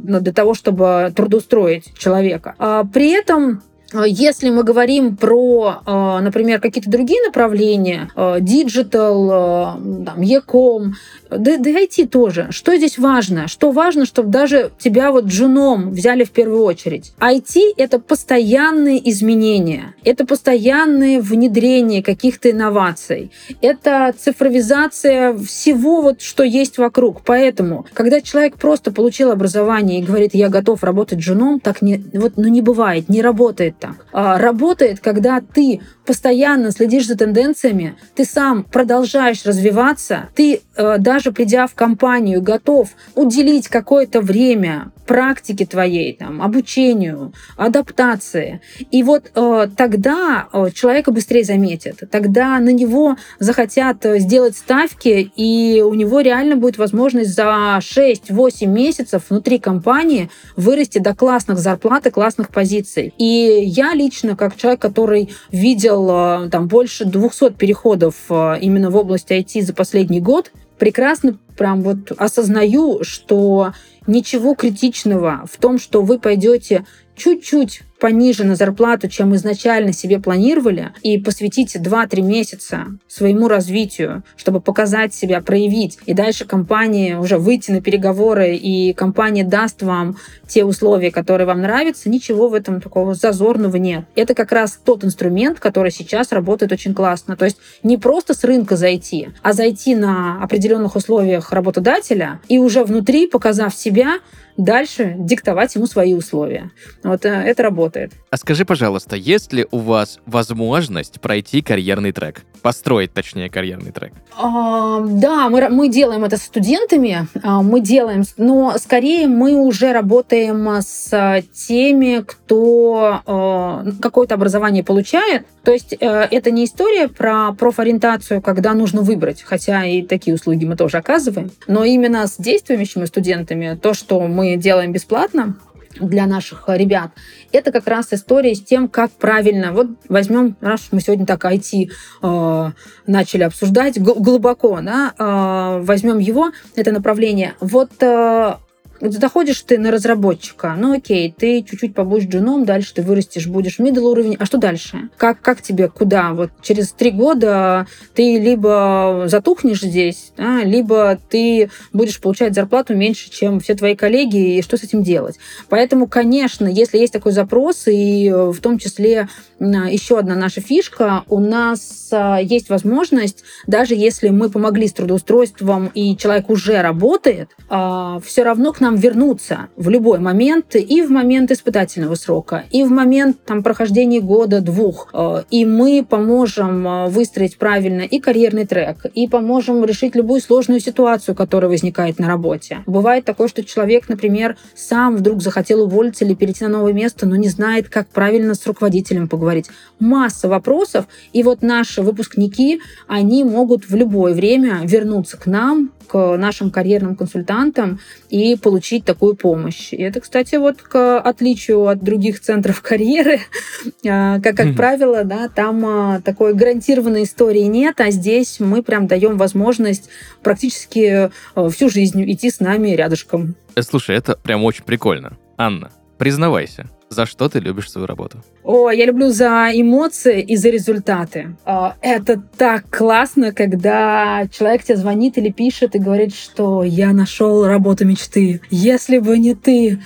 ну, 0.07 0.21
для 0.21 0.33
того, 0.33 0.53
чтобы 0.53 1.11
трудоустроить 1.15 1.93
человека. 1.97 2.55
А 2.57 2.83
при 2.85 3.11
этом 3.11 3.61
если 3.93 4.49
мы 4.49 4.63
говорим 4.63 5.15
про, 5.15 5.81
э, 5.85 6.19
например, 6.21 6.59
какие-то 6.59 6.89
другие 6.89 7.21
направления, 7.25 8.09
диджитал, 8.41 9.77
e-com, 10.17 10.93
да, 11.29 11.57
да 11.57 11.69
IT 11.69 12.07
тоже. 12.07 12.47
Что 12.51 12.75
здесь 12.75 12.97
важно? 12.97 13.47
Что 13.47 13.71
важно, 13.71 14.05
чтобы 14.05 14.29
даже 14.29 14.71
тебя 14.79 15.11
вот 15.11 15.25
джуном 15.25 15.91
взяли 15.91 16.23
в 16.23 16.31
первую 16.31 16.63
очередь? 16.63 17.13
IT— 17.19 17.73
это 17.77 17.99
постоянные 17.99 19.09
изменения, 19.09 19.95
это 20.03 20.25
постоянное 20.25 21.21
внедрение 21.21 22.03
каких-то 22.03 22.51
инноваций, 22.51 23.31
это 23.61 24.13
цифровизация 24.17 25.37
всего 25.37 26.01
вот, 26.01 26.21
что 26.21 26.43
есть 26.43 26.77
вокруг. 26.77 27.21
Поэтому, 27.25 27.85
когда 27.93 28.21
человек 28.21 28.57
просто 28.57 28.91
получил 28.91 29.31
образование 29.31 29.99
и 29.99 30.03
говорит, 30.03 30.33
я 30.33 30.49
готов 30.49 30.83
работать 30.83 31.19
джуном, 31.19 31.59
так 31.59 31.81
не, 31.81 32.03
вот, 32.13 32.33
ну, 32.37 32.47
не 32.47 32.61
бывает, 32.61 33.09
не 33.09 33.21
работает 33.21 33.76
так. 33.79 34.05
А, 34.11 34.37
работает, 34.37 34.99
когда 34.99 35.41
ты 35.41 35.81
постоянно 36.05 36.71
следишь 36.71 37.05
за 37.05 37.17
тенденциями, 37.17 37.97
ты 38.15 38.25
сам 38.25 38.63
продолжаешь 38.63 39.45
развиваться, 39.45 40.29
ты 40.35 40.61
э, 40.75 40.97
даже 40.97 41.31
придя 41.31 41.67
в 41.67 41.75
компанию 41.75 42.41
готов 42.41 42.89
уделить 43.15 43.67
какое-то 43.67 44.21
время 44.21 44.91
практике 45.05 45.65
твоей, 45.65 46.13
там, 46.13 46.41
обучению, 46.41 47.33
адаптации. 47.55 48.61
И 48.91 49.03
вот 49.03 49.31
э, 49.35 49.67
тогда 49.75 50.47
э, 50.51 50.69
человека 50.73 51.11
быстрее 51.11 51.43
заметят, 51.43 52.03
тогда 52.09 52.57
на 52.59 52.69
него 52.69 53.17
захотят 53.39 53.97
сделать 54.03 54.55
ставки, 54.55 55.31
и 55.35 55.81
у 55.81 55.93
него 55.93 56.21
реально 56.21 56.55
будет 56.55 56.77
возможность 56.77 57.33
за 57.33 57.79
6-8 57.79 58.65
месяцев 58.65 59.23
внутри 59.29 59.59
компании 59.59 60.29
вырасти 60.55 60.99
до 60.99 61.13
классных 61.15 61.57
зарплат 61.59 62.07
и 62.07 62.11
классных 62.11 62.49
позиций. 62.49 63.13
И 63.17 63.66
я 63.67 63.93
лично, 63.93 64.35
как 64.35 64.55
человек, 64.55 64.81
который 64.81 65.29
видел 65.51 66.09
э, 66.09 66.49
там 66.49 66.67
больше 66.67 67.05
200 67.05 67.51
переходов 67.51 68.15
э, 68.29 68.57
именно 68.61 68.89
в 68.89 68.95
область 68.95 69.31
IT 69.31 69.61
за 69.61 69.73
последний 69.73 70.21
год, 70.21 70.51
прекрасно 70.77 71.37
прям 71.57 71.81
вот 71.81 72.11
осознаю, 72.17 73.03
что 73.03 73.73
ничего 74.05 74.55
критичного 74.55 75.43
в 75.51 75.57
том, 75.57 75.77
что 75.79 76.01
вы 76.01 76.19
пойдете 76.19 76.85
чуть-чуть 77.17 77.81
пониже 77.99 78.43
на 78.43 78.55
зарплату, 78.55 79.09
чем 79.09 79.35
изначально 79.35 79.91
себе 79.91 80.19
планировали, 80.19 80.91
и 81.01 81.17
посвятите 81.17 81.79
2-3 81.79 82.21
месяца 82.21 82.85
своему 83.07 83.47
развитию, 83.47 84.23
чтобы 84.35 84.61
показать 84.61 85.13
себя, 85.13 85.41
проявить, 85.41 85.97
и 86.05 86.13
дальше 86.13 86.45
компания 86.45 87.17
уже 87.19 87.37
выйти 87.37 87.71
на 87.71 87.81
переговоры, 87.81 88.55
и 88.55 88.93
компания 88.93 89.43
даст 89.43 89.81
вам 89.81 90.17
те 90.47 90.63
условия, 90.63 91.11
которые 91.11 91.47
вам 91.47 91.61
нравятся, 91.61 92.09
ничего 92.09 92.49
в 92.49 92.53
этом 92.53 92.81
такого 92.81 93.15
зазорного 93.15 93.77
нет. 93.77 94.05
Это 94.15 94.35
как 94.35 94.51
раз 94.51 94.79
тот 94.83 95.03
инструмент, 95.03 95.59
который 95.59 95.91
сейчас 95.91 96.31
работает 96.31 96.71
очень 96.71 96.93
классно. 96.93 97.35
То 97.35 97.45
есть 97.45 97.57
не 97.83 97.97
просто 97.97 98.33
с 98.33 98.43
рынка 98.43 98.77
зайти, 98.77 99.29
а 99.41 99.53
зайти 99.53 99.95
на 99.95 100.41
определенных 100.43 100.95
условиях 100.95 101.46
работодателя 101.51 102.39
и 102.47 102.57
уже 102.59 102.83
внутри, 102.83 103.27
показав 103.27 103.73
себя, 103.73 104.19
дальше 104.57 105.15
диктовать 105.17 105.75
ему 105.75 105.85
свои 105.85 106.13
условия. 106.13 106.71
Вот 107.03 107.25
э, 107.25 107.29
это 107.29 107.63
работает. 107.63 108.11
А 108.31 108.37
скажи, 108.37 108.65
пожалуйста, 108.65 109.15
есть 109.15 109.53
ли 109.53 109.65
у 109.71 109.77
вас 109.77 110.19
возможность 110.25 111.21
пройти 111.21 111.61
карьерный 111.61 112.11
трек? 112.11 112.41
Построить, 112.61 113.13
точнее, 113.13 113.49
карьерный 113.49 113.91
трек? 113.91 114.13
А, 114.35 114.99
да, 115.01 115.49
мы, 115.49 115.69
мы 115.69 115.89
делаем 115.89 116.23
это 116.23 116.37
с 116.37 116.43
студентами, 116.43 117.27
а, 117.43 117.61
мы 117.61 117.81
делаем, 117.81 118.23
но 118.37 118.75
скорее 118.77 119.27
мы 119.27 119.55
уже 119.55 119.93
работаем 119.93 120.67
с 120.81 121.43
теми, 121.53 122.23
кто 122.25 123.21
а, 123.25 123.85
какое-то 124.01 124.35
образование 124.35 124.83
получает. 124.83 125.45
То 125.63 125.73
есть 125.73 125.93
э, 125.99 126.27
это 126.31 126.49
не 126.49 126.63
история 126.63 127.09
про 127.09 127.51
профориентацию, 127.51 128.41
когда 128.41 128.73
нужно 128.73 129.01
выбрать, 129.01 129.41
хотя 129.41 129.85
и 129.85 130.01
такие 130.01 130.33
услуги 130.33 130.63
мы 130.63 130.77
тоже 130.77 130.97
оказываем, 130.97 131.51
но 131.67 131.83
именно 131.83 132.25
с 132.25 132.37
действующими 132.37 133.03
студентами, 133.03 133.77
то, 133.81 133.93
что 133.93 134.21
мы 134.21 134.46
делаем 134.55 134.91
бесплатно, 134.91 135.57
для 135.99 136.25
наших 136.27 136.65
ребят, 136.67 137.11
это 137.51 137.71
как 137.71 137.87
раз 137.87 138.13
история 138.13 138.55
с 138.55 138.61
тем, 138.61 138.87
как 138.87 139.11
правильно. 139.11 139.73
Вот 139.73 139.87
возьмем, 140.09 140.55
раз 140.61 140.87
мы 140.91 141.01
сегодня 141.01 141.25
так 141.25 141.43
IT 141.43 141.89
э, 142.21 142.71
начали 143.07 143.43
обсуждать 143.43 143.99
глубоко, 143.99 144.79
да, 144.81 145.13
э, 145.17 145.81
возьмем 145.83 146.19
его, 146.19 146.51
это 146.75 146.91
направление. 146.91 147.55
Вот 147.59 147.91
э, 148.01 148.55
Заходишь 148.99 149.61
ты 149.61 149.77
на 149.77 149.91
разработчика, 149.91 150.75
ну 150.77 150.93
окей, 150.93 151.33
ты 151.37 151.61
чуть-чуть 151.63 151.93
побудешь 151.93 152.27
джуном, 152.27 152.65
дальше 152.65 152.93
ты 152.95 153.01
вырастешь, 153.01 153.47
будешь 153.47 153.79
middle 153.79 154.09
уровень, 154.09 154.35
а 154.39 154.45
что 154.45 154.57
дальше? 154.57 155.09
Как, 155.17 155.41
как 155.41 155.61
тебе, 155.61 155.87
куда? 155.87 156.33
Вот 156.33 156.51
через 156.61 156.91
три 156.91 157.11
года 157.11 157.87
ты 158.15 158.39
либо 158.39 159.23
затухнешь 159.27 159.81
здесь, 159.81 160.31
да, 160.37 160.63
либо 160.63 161.19
ты 161.29 161.69
будешь 161.93 162.19
получать 162.19 162.55
зарплату 162.55 162.95
меньше, 162.95 163.29
чем 163.29 163.59
все 163.59 163.75
твои 163.75 163.95
коллеги, 163.95 164.57
и 164.57 164.61
что 164.61 164.77
с 164.77 164.83
этим 164.83 165.03
делать? 165.03 165.37
Поэтому, 165.69 166.07
конечно, 166.07 166.67
если 166.67 166.97
есть 166.97 167.13
такой 167.13 167.31
запрос, 167.31 167.87
и 167.87 168.27
э, 168.29 168.51
в 168.51 168.59
том 168.59 168.77
числе 168.77 169.27
еще 169.59 170.19
одна 170.19 170.35
наша 170.35 170.61
фишка, 170.61 171.23
у 171.27 171.39
нас 171.39 172.09
а, 172.11 172.37
есть 172.37 172.69
возможность, 172.69 173.43
даже 173.65 173.95
если 173.95 174.29
мы 174.29 174.49
помогли 174.49 174.87
с 174.87 174.93
трудоустройством, 174.93 175.91
и 175.93 176.15
человек 176.15 176.49
уже 176.49 176.81
работает, 176.81 177.49
а, 177.69 178.19
все 178.23 178.43
равно 178.43 178.71
к 178.71 178.79
нам 178.79 178.86
нам 178.87 178.95
вернуться 178.95 179.67
в 179.75 179.89
любой 179.89 180.19
момент, 180.19 180.75
и 180.75 181.01
в 181.01 181.09
момент 181.11 181.51
испытательного 181.51 182.15
срока, 182.15 182.63
и 182.71 182.83
в 182.85 182.89
момент 182.89 183.37
там, 183.45 183.61
прохождения 183.61 184.21
года-двух. 184.21 185.09
Э, 185.13 185.43
и 185.51 185.65
мы 185.65 186.05
поможем 186.09 186.87
э, 186.87 187.07
выстроить 187.09 187.57
правильно 187.57 188.01
и 188.01 188.19
карьерный 188.19 188.65
трек, 188.65 189.05
и 189.13 189.27
поможем 189.27 189.83
решить 189.83 190.15
любую 190.15 190.39
сложную 190.39 190.79
ситуацию, 190.79 191.35
которая 191.35 191.69
возникает 191.69 192.17
на 192.17 192.27
работе. 192.27 192.83
Бывает 192.85 193.25
такое, 193.25 193.49
что 193.49 193.61
человек, 193.63 194.07
например, 194.07 194.55
сам 194.73 195.17
вдруг 195.17 195.41
захотел 195.41 195.83
уволиться 195.83 196.23
или 196.23 196.33
перейти 196.33 196.63
на 196.63 196.69
новое 196.69 196.93
место, 196.93 197.25
но 197.25 197.35
не 197.35 197.49
знает, 197.49 197.89
как 197.89 198.07
правильно 198.07 198.53
с 198.53 198.65
руководителем 198.65 199.27
поговорить. 199.27 199.65
Масса 199.99 200.47
вопросов, 200.47 201.07
и 201.33 201.43
вот 201.43 201.61
наши 201.61 202.01
выпускники, 202.01 202.79
они 203.07 203.43
могут 203.43 203.89
в 203.89 203.95
любое 203.95 204.33
время 204.33 204.79
вернуться 204.85 205.35
к 205.35 205.45
нам, 205.45 205.91
к 206.07 206.37
нашим 206.37 206.71
карьерным 206.71 207.15
консультантам 207.15 207.99
и 208.29 208.55
получить 208.55 209.05
такую 209.05 209.35
помощь. 209.35 209.93
И 209.93 209.97
это, 209.97 210.21
кстати, 210.21 210.55
вот 210.55 210.81
к 210.81 211.19
отличию 211.19 211.87
от 211.87 212.03
других 212.03 212.39
центров 212.39 212.81
карьеры, 212.81 213.39
а, 214.07 214.39
как, 214.39 214.55
как 214.55 214.75
правило, 214.75 215.23
да, 215.23 215.49
там 215.49 215.85
а, 215.85 216.21
такой 216.21 216.53
гарантированной 216.53 217.23
истории 217.23 217.63
нет, 217.63 217.99
а 218.01 218.11
здесь 218.11 218.59
мы 218.59 218.83
прям 218.83 219.07
даем 219.07 219.37
возможность 219.37 220.09
практически 220.41 221.29
а, 221.55 221.69
всю 221.69 221.89
жизнь 221.89 222.23
идти 222.31 222.49
с 222.49 222.59
нами 222.59 222.89
рядышком. 222.89 223.55
Э, 223.75 223.81
слушай, 223.81 224.15
это 224.15 224.37
прям 224.37 224.63
очень 224.63 224.83
прикольно. 224.83 225.37
Анна, 225.57 225.91
признавайся, 226.17 226.89
за 227.09 227.25
что 227.25 227.47
ты 227.47 227.59
любишь 227.59 227.89
свою 227.89 228.05
работу? 228.05 228.43
О, 228.63 228.89
я 228.89 229.05
люблю 229.05 229.29
за 229.29 229.69
эмоции 229.73 230.41
и 230.41 230.57
за 230.57 230.69
результаты. 230.69 231.55
А, 231.63 231.95
это 232.01 232.41
так 232.57 232.89
классно, 232.89 233.53
когда 233.53 234.45
человек 234.51 234.83
тебе 234.83 234.97
звонит 234.97 235.37
или 235.37 235.49
пишет 235.49 235.95
и 235.95 235.99
говорит, 235.99 236.35
что 236.35 236.83
я 236.83 237.13
нашел 237.13 237.65
работу 237.65 238.05
мечты. 238.05 238.61
Если 238.69 239.19
бы 239.19 239.37
не 239.37 239.55
ты, 239.55 239.99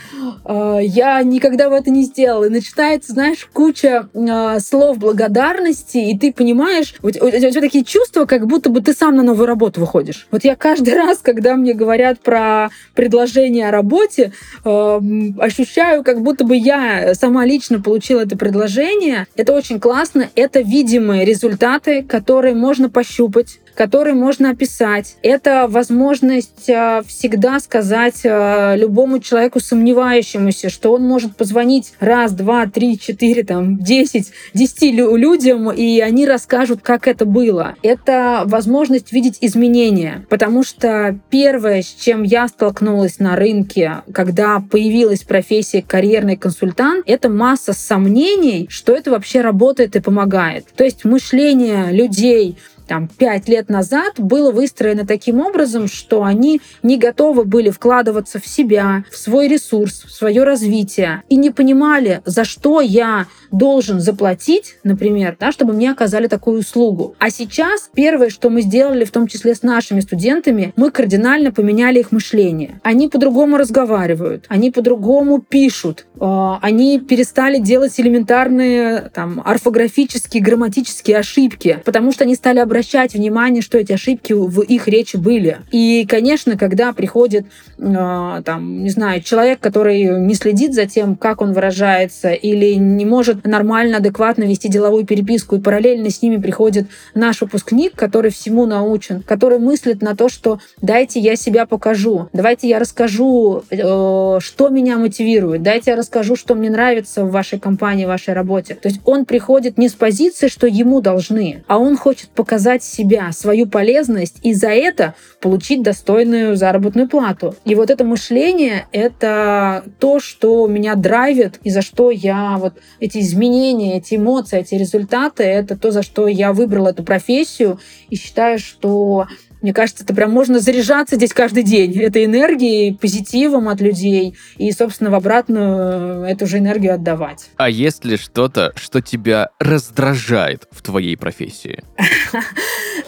а, 0.45 0.77
я 0.77 1.23
никогда 1.23 1.69
бы 1.69 1.75
это 1.75 1.89
не 1.89 2.03
сделал. 2.03 2.43
И 2.43 2.49
начинается, 2.49 3.13
знаешь, 3.13 3.49
куча 3.51 4.07
а, 4.13 4.59
слов 4.59 4.99
благодарности, 4.99 5.97
и 5.97 6.17
ты 6.17 6.31
понимаешь, 6.31 6.93
у 7.01 7.09
тебя 7.09 7.61
такие 7.61 7.83
чувства, 7.83 8.25
как 8.25 8.45
будто 8.45 8.69
бы 8.69 8.81
ты 8.81 8.93
сам 8.93 9.15
на 9.15 9.23
новую 9.23 9.47
работу 9.47 9.79
выходишь. 9.79 10.27
Вот 10.29 10.43
я 10.43 10.55
каждый 10.55 10.93
раз, 10.97 11.17
когда 11.17 11.55
мне 11.55 11.73
говорят 11.73 12.19
про 12.19 12.69
предложение 12.93 13.69
о 13.69 13.71
работе, 13.71 14.33
ощущаю, 14.63 16.03
как 16.03 16.21
будто 16.21 16.43
бы 16.43 16.55
я 16.55 16.90
сама 17.13 17.45
лично 17.45 17.81
получила 17.81 18.21
это 18.21 18.37
предложение. 18.37 19.27
Это 19.35 19.53
очень 19.53 19.79
классно. 19.79 20.29
Это 20.35 20.61
видимые 20.61 21.25
результаты, 21.25 22.03
которые 22.03 22.55
можно 22.55 22.89
пощупать, 22.89 23.59
которые 23.75 24.13
можно 24.13 24.51
описать. 24.51 25.17
Это 25.21 25.67
возможность 25.67 26.69
а, 26.69 27.03
всегда 27.05 27.59
сказать 27.59 28.21
а, 28.25 28.75
любому 28.75 29.19
человеку 29.19 29.59
сомневающемуся, 29.59 30.69
что 30.69 30.93
он 30.93 31.03
может 31.03 31.35
позвонить 31.35 31.93
раз, 31.99 32.33
два, 32.33 32.65
три, 32.67 32.99
четыре, 32.99 33.43
там, 33.43 33.77
десять, 33.77 34.31
десяти 34.53 34.91
людям, 34.91 35.71
и 35.71 35.99
они 35.99 36.25
расскажут, 36.25 36.81
как 36.81 37.07
это 37.07 37.25
было. 37.25 37.75
Это 37.81 38.43
возможность 38.45 39.11
видеть 39.11 39.37
изменения, 39.41 40.25
потому 40.29 40.63
что 40.63 41.19
первое, 41.29 41.81
с 41.81 41.87
чем 41.87 42.23
я 42.23 42.47
столкнулась 42.47 43.19
на 43.19 43.35
рынке, 43.35 44.01
когда 44.13 44.59
появилась 44.59 45.23
профессия 45.23 45.81
карьерный 45.81 46.37
консультант, 46.37 47.03
это 47.07 47.29
масса 47.29 47.73
сомнений, 47.73 48.67
что 48.69 48.93
это 48.93 49.11
вообще 49.11 49.41
работает 49.41 49.95
и 49.95 49.99
помогает. 49.99 50.65
То 50.75 50.83
есть 50.83 51.05
мышление 51.05 51.91
людей 51.91 52.57
там, 52.87 53.07
пять 53.07 53.47
лет 53.47 53.69
назад 53.69 54.13
было 54.17 54.51
выстроено 54.51 55.05
таким 55.05 55.39
образом, 55.39 55.87
что 55.87 56.23
они 56.23 56.61
не 56.83 56.97
готовы 56.97 57.45
были 57.45 57.69
вкладываться 57.69 58.39
в 58.39 58.47
себя, 58.47 59.03
в 59.11 59.17
свой 59.17 59.47
ресурс, 59.47 60.03
в 60.05 60.11
свое 60.11 60.43
развитие 60.43 61.23
и 61.29 61.35
не 61.35 61.49
понимали, 61.49 62.21
за 62.25 62.43
что 62.43 62.81
я 62.81 63.27
должен 63.51 63.99
заплатить, 63.99 64.77
например, 64.83 65.35
да, 65.39 65.51
чтобы 65.51 65.73
мне 65.73 65.91
оказали 65.91 66.27
такую 66.27 66.59
услугу. 66.59 67.15
А 67.19 67.29
сейчас 67.29 67.89
первое, 67.93 68.29
что 68.29 68.49
мы 68.49 68.61
сделали, 68.61 69.03
в 69.03 69.11
том 69.11 69.27
числе 69.27 69.55
с 69.55 69.63
нашими 69.63 69.99
студентами, 69.99 70.73
мы 70.75 70.91
кардинально 70.91 71.51
поменяли 71.51 71.99
их 71.99 72.11
мышление. 72.11 72.79
Они 72.83 73.07
по-другому 73.07 73.57
разговаривают, 73.57 74.45
они 74.47 74.71
по-другому 74.71 75.41
пишут, 75.41 76.05
а, 76.19 76.59
они 76.61 76.99
перестали 76.99 77.57
делать 77.57 77.99
элементарные 77.99 79.11
там, 79.13 79.41
орфографические, 79.43 80.41
грамматические 80.43 81.17
ошибки, 81.17 81.81
потому 81.85 82.11
что 82.11 82.23
они 82.23 82.35
стали 82.35 82.59
обращаться 82.59 82.80
обращать 82.81 83.13
внимание, 83.13 83.61
что 83.61 83.77
эти 83.77 83.93
ошибки 83.93 84.33
в 84.33 84.61
их 84.61 84.87
речи 84.87 85.15
были. 85.15 85.59
И, 85.71 86.03
конечно, 86.09 86.57
когда 86.57 86.93
приходит, 86.93 87.45
э, 87.77 88.41
там, 88.43 88.83
не 88.83 88.89
знаю, 88.89 89.21
человек, 89.21 89.59
который 89.59 90.03
не 90.19 90.33
следит 90.33 90.73
за 90.73 90.87
тем, 90.87 91.15
как 91.15 91.41
он 91.41 91.53
выражается, 91.53 92.31
или 92.31 92.73
не 92.73 93.05
может 93.05 93.45
нормально, 93.45 93.97
адекватно 93.97 94.45
вести 94.45 94.67
деловую 94.67 95.05
переписку, 95.05 95.55
и 95.55 95.59
параллельно 95.59 96.09
с 96.09 96.23
ними 96.23 96.37
приходит 96.37 96.87
наш 97.13 97.41
выпускник, 97.41 97.93
который 97.95 98.31
всему 98.31 98.65
научен, 98.65 99.21
который 99.21 99.59
мыслит 99.59 100.01
на 100.01 100.15
то, 100.15 100.27
что 100.27 100.59
дайте 100.81 101.19
я 101.19 101.35
себя 101.35 101.67
покажу, 101.67 102.29
давайте 102.33 102.67
я 102.67 102.79
расскажу, 102.79 103.63
э, 103.69 104.39
что 104.39 104.69
меня 104.69 104.97
мотивирует, 104.97 105.61
дайте 105.61 105.91
я 105.91 105.97
расскажу, 105.97 106.35
что 106.35 106.55
мне 106.55 106.71
нравится 106.71 107.25
в 107.25 107.31
вашей 107.31 107.59
компании, 107.59 108.05
в 108.05 108.07
вашей 108.07 108.33
работе. 108.33 108.73
То 108.73 108.89
есть 108.89 109.01
он 109.05 109.25
приходит 109.25 109.77
не 109.77 109.87
с 109.87 109.93
позиции, 109.93 110.47
что 110.47 110.65
ему 110.65 110.99
должны, 111.01 111.63
а 111.67 111.77
он 111.77 111.95
хочет 111.95 112.29
показать 112.29 112.60
показать 112.61 112.83
себя, 112.83 113.31
свою 113.31 113.65
полезность 113.65 114.37
и 114.43 114.53
за 114.53 114.69
это 114.69 115.15
получить 115.39 115.81
достойную 115.81 116.55
заработную 116.55 117.09
плату. 117.09 117.55
И 117.65 117.73
вот 117.73 117.89
это 117.89 118.03
мышление— 118.03 118.85
это 118.91 119.83
то, 119.97 120.19
что 120.19 120.67
меня 120.67 120.93
драйвит 120.93 121.59
и 121.63 121.71
за 121.71 121.81
что 121.81 122.11
я 122.11 122.57
вот 122.59 122.73
эти 122.99 123.17
изменения, 123.17 123.97
эти 123.97 124.15
эмоции, 124.15 124.59
эти 124.59 124.75
результаты— 124.75 125.43
это 125.61 125.75
то, 125.75 125.89
за 125.89 126.03
что 126.03 126.27
я 126.27 126.53
выбрала 126.53 126.89
эту 126.89 127.03
профессию 127.03 127.79
и 128.11 128.15
считаю, 128.15 128.59
что 128.59 129.25
мне 129.61 129.73
кажется, 129.73 130.03
это 130.03 130.13
прям 130.13 130.31
можно 130.31 130.59
заряжаться 130.59 131.15
здесь 131.15 131.33
каждый 131.33 131.63
день 131.63 131.99
этой 131.99 132.25
энергией, 132.25 132.95
позитивом 132.95 133.69
от 133.69 133.81
людей 133.81 134.35
и, 134.57 134.71
собственно, 134.71 135.09
в 135.09 135.15
обратную 135.15 136.23
эту 136.23 136.47
же 136.47 136.57
энергию 136.57 136.93
отдавать. 136.93 137.49
А 137.57 137.69
есть 137.69 138.05
ли 138.05 138.17
что-то, 138.17 138.73
что 138.75 139.01
тебя 139.01 139.49
раздражает 139.59 140.67
в 140.71 140.81
твоей 140.81 141.17
профессии? 141.17 141.83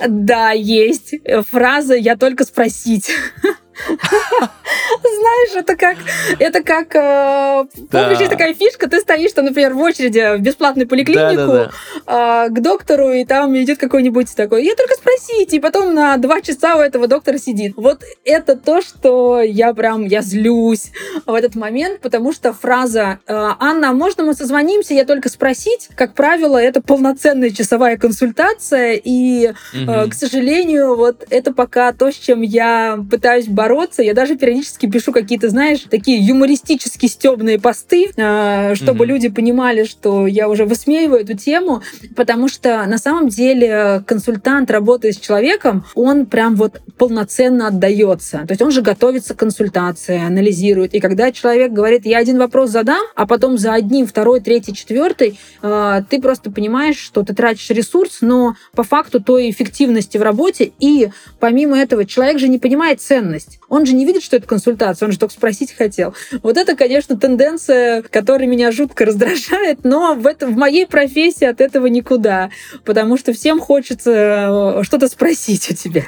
Да, 0.07 0.51
есть. 0.51 1.13
Фраза 1.49 1.95
«я 1.95 2.17
только 2.17 2.43
спросить». 2.43 3.11
знаешь, 3.73 5.55
это 5.55 5.75
как, 5.75 5.97
это 6.39 6.63
как, 6.63 6.95
э, 6.95 7.65
помнишь, 7.91 8.19
есть 8.19 8.31
такая 8.31 8.53
фишка, 8.53 8.89
ты 8.89 8.99
стоишь, 8.99 9.31
там, 9.33 9.45
например, 9.45 9.73
в 9.73 9.79
очереди 9.79 10.37
в 10.37 10.41
бесплатную 10.41 10.87
поликлинику 10.87 11.71
э, 12.05 12.49
к 12.49 12.59
доктору, 12.59 13.11
и 13.11 13.25
там 13.25 13.55
идет 13.57 13.79
какой-нибудь 13.79 14.35
такой, 14.35 14.65
я 14.65 14.75
только 14.75 14.95
спросите, 14.95 15.57
и 15.57 15.59
потом 15.59 15.93
на 15.93 16.17
два 16.17 16.41
часа 16.41 16.75
у 16.75 16.79
этого 16.79 17.07
доктора 17.07 17.37
сидит. 17.37 17.73
Вот 17.77 18.01
это 18.25 18.55
то, 18.55 18.81
что 18.81 19.41
я 19.41 19.73
прям, 19.73 20.05
я 20.05 20.21
злюсь 20.21 20.91
в 21.25 21.33
этот 21.33 21.55
момент, 21.55 22.01
потому 22.01 22.33
что 22.33 22.53
фраза 22.53 23.19
э, 23.27 23.33
«Анна, 23.59 23.89
а 23.89 23.93
можно 23.93 24.23
мы 24.23 24.33
созвонимся, 24.33 24.93
я 24.93 25.05
только 25.05 25.29
спросить?» 25.29 25.89
Как 25.95 26.13
правило, 26.13 26.57
это 26.57 26.81
полноценная 26.81 27.49
часовая 27.49 27.97
консультация, 27.97 28.99
и, 29.03 29.53
угу. 29.73 30.09
к 30.09 30.13
сожалению, 30.13 30.95
вот 30.95 31.25
это 31.29 31.53
пока 31.53 31.91
то, 31.93 32.11
с 32.11 32.15
чем 32.15 32.41
я 32.41 32.99
пытаюсь 33.09 33.47
бороться. 33.47 33.62
Я 34.01 34.13
даже 34.13 34.35
периодически 34.35 34.85
пишу 34.87 35.11
какие-то, 35.11 35.49
знаешь, 35.49 35.85
такие 35.89 36.25
юмористически 36.25 37.05
стебные 37.05 37.59
посты, 37.59 38.11
э, 38.15 38.75
чтобы 38.75 39.05
mm-hmm. 39.05 39.07
люди 39.07 39.29
понимали, 39.29 39.83
что 39.83 40.27
я 40.27 40.49
уже 40.49 40.65
высмеиваю 40.65 41.21
эту 41.21 41.35
тему, 41.37 41.81
потому 42.15 42.47
что 42.47 42.85
на 42.85 42.97
самом 42.97 43.29
деле 43.29 44.03
консультант, 44.05 44.71
работая 44.71 45.11
с 45.11 45.17
человеком, 45.17 45.85
он 45.95 46.25
прям 46.25 46.55
вот 46.55 46.81
полноценно 46.97 47.67
отдается. 47.67 48.39
То 48.39 48.51
есть 48.51 48.61
он 48.61 48.71
же 48.71 48.81
готовится 48.81 49.33
к 49.33 49.37
консультации, 49.37 50.23
анализирует. 50.23 50.93
И 50.93 50.99
когда 50.99 51.31
человек 51.31 51.71
говорит, 51.71 52.05
я 52.05 52.17
один 52.17 52.37
вопрос 52.37 52.69
задам, 52.69 53.03
а 53.15 53.25
потом 53.25 53.57
за 53.57 53.73
одним, 53.73 54.07
второй, 54.07 54.41
третий, 54.41 54.73
четвертый, 54.73 55.39
э, 55.61 56.01
ты 56.09 56.21
просто 56.21 56.51
понимаешь, 56.51 56.97
что 56.97 57.23
ты 57.23 57.33
тратишь 57.33 57.69
ресурс, 57.69 58.19
но 58.21 58.55
по 58.75 58.83
факту 58.83 59.21
той 59.21 59.49
эффективности 59.49 60.17
в 60.17 60.21
работе 60.21 60.71
и 60.79 61.09
помимо 61.39 61.77
этого 61.77 62.05
человек 62.05 62.39
же 62.39 62.47
не 62.47 62.59
понимает 62.59 63.01
ценность. 63.01 63.52
Он 63.69 63.85
же 63.85 63.93
не 63.93 64.05
видит, 64.05 64.23
что 64.23 64.35
это 64.35 64.47
консультация, 64.47 65.05
он 65.05 65.11
же 65.11 65.19
только 65.19 65.33
спросить 65.33 65.73
хотел. 65.73 66.13
Вот 66.41 66.57
это, 66.57 66.75
конечно, 66.75 67.17
тенденция, 67.17 68.01
которая 68.01 68.47
меня 68.47 68.71
жутко 68.71 69.05
раздражает, 69.05 69.83
но 69.83 70.15
в, 70.15 70.27
это, 70.27 70.47
в 70.47 70.55
моей 70.55 70.85
профессии 70.85 71.45
от 71.45 71.61
этого 71.61 71.87
никуда, 71.87 72.49
потому 72.85 73.17
что 73.17 73.33
всем 73.33 73.59
хочется 73.59 74.79
э, 74.79 74.83
что-то 74.83 75.07
спросить 75.07 75.71
у 75.71 75.75
тебя. 75.75 76.03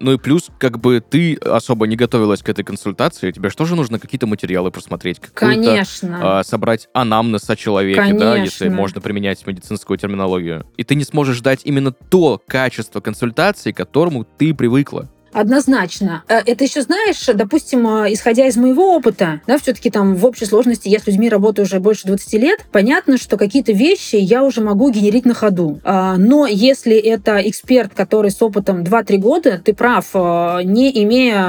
Ну 0.00 0.12
и 0.12 0.18
плюс, 0.18 0.48
как 0.58 0.78
бы 0.78 1.00
ты 1.00 1.36
особо 1.36 1.86
не 1.86 1.96
готовилась 1.96 2.42
к 2.42 2.48
этой 2.48 2.64
консультации, 2.64 3.30
тебе 3.30 3.50
же 3.50 3.56
тоже 3.56 3.76
нужно 3.76 3.98
какие-то 3.98 4.26
материалы 4.26 4.70
просмотреть, 4.70 5.20
Конечно. 5.34 6.38
А, 6.40 6.44
собрать 6.44 6.88
анамнез 6.92 7.48
о 7.48 7.56
человеке, 7.56 8.00
Конечно. 8.00 8.20
да, 8.20 8.36
если 8.36 8.68
можно 8.68 9.00
применять 9.00 9.46
медицинскую 9.46 9.98
терминологию. 9.98 10.66
И 10.76 10.84
ты 10.84 10.94
не 10.94 11.04
сможешь 11.04 11.40
дать 11.40 11.60
именно 11.64 11.92
то 11.92 12.40
качество 12.46 13.00
консультации, 13.00 13.72
к 13.72 13.76
которому 13.76 14.24
ты 14.24 14.54
привыкла. 14.54 15.08
Однозначно. 15.36 16.24
Э, 16.28 16.38
это 16.46 16.64
еще, 16.64 16.80
знаешь, 16.80 17.22
допустим, 17.34 17.86
э, 17.86 18.12
исходя 18.14 18.46
из 18.46 18.56
моего 18.56 18.96
опыта, 18.96 19.42
да, 19.46 19.58
все-таки 19.58 19.90
там 19.90 20.14
в 20.14 20.24
общей 20.24 20.46
сложности 20.46 20.88
я 20.88 20.98
с 20.98 21.06
людьми 21.06 21.28
работаю 21.28 21.66
уже 21.66 21.78
больше 21.78 22.06
20 22.06 22.32
лет, 22.40 22.60
понятно, 22.72 23.18
что 23.18 23.36
какие-то 23.36 23.72
вещи 23.72 24.16
я 24.16 24.42
уже 24.42 24.62
могу 24.62 24.90
генерить 24.90 25.26
на 25.26 25.34
ходу. 25.34 25.78
А, 25.84 26.16
но 26.16 26.46
если 26.46 26.96
это 26.96 27.36
эксперт, 27.46 27.92
который 27.92 28.30
с 28.30 28.40
опытом 28.40 28.82
2-3 28.82 29.18
года, 29.18 29.60
ты 29.62 29.74
прав, 29.74 30.06
э, 30.14 30.60
не 30.64 31.04
имея 31.04 31.48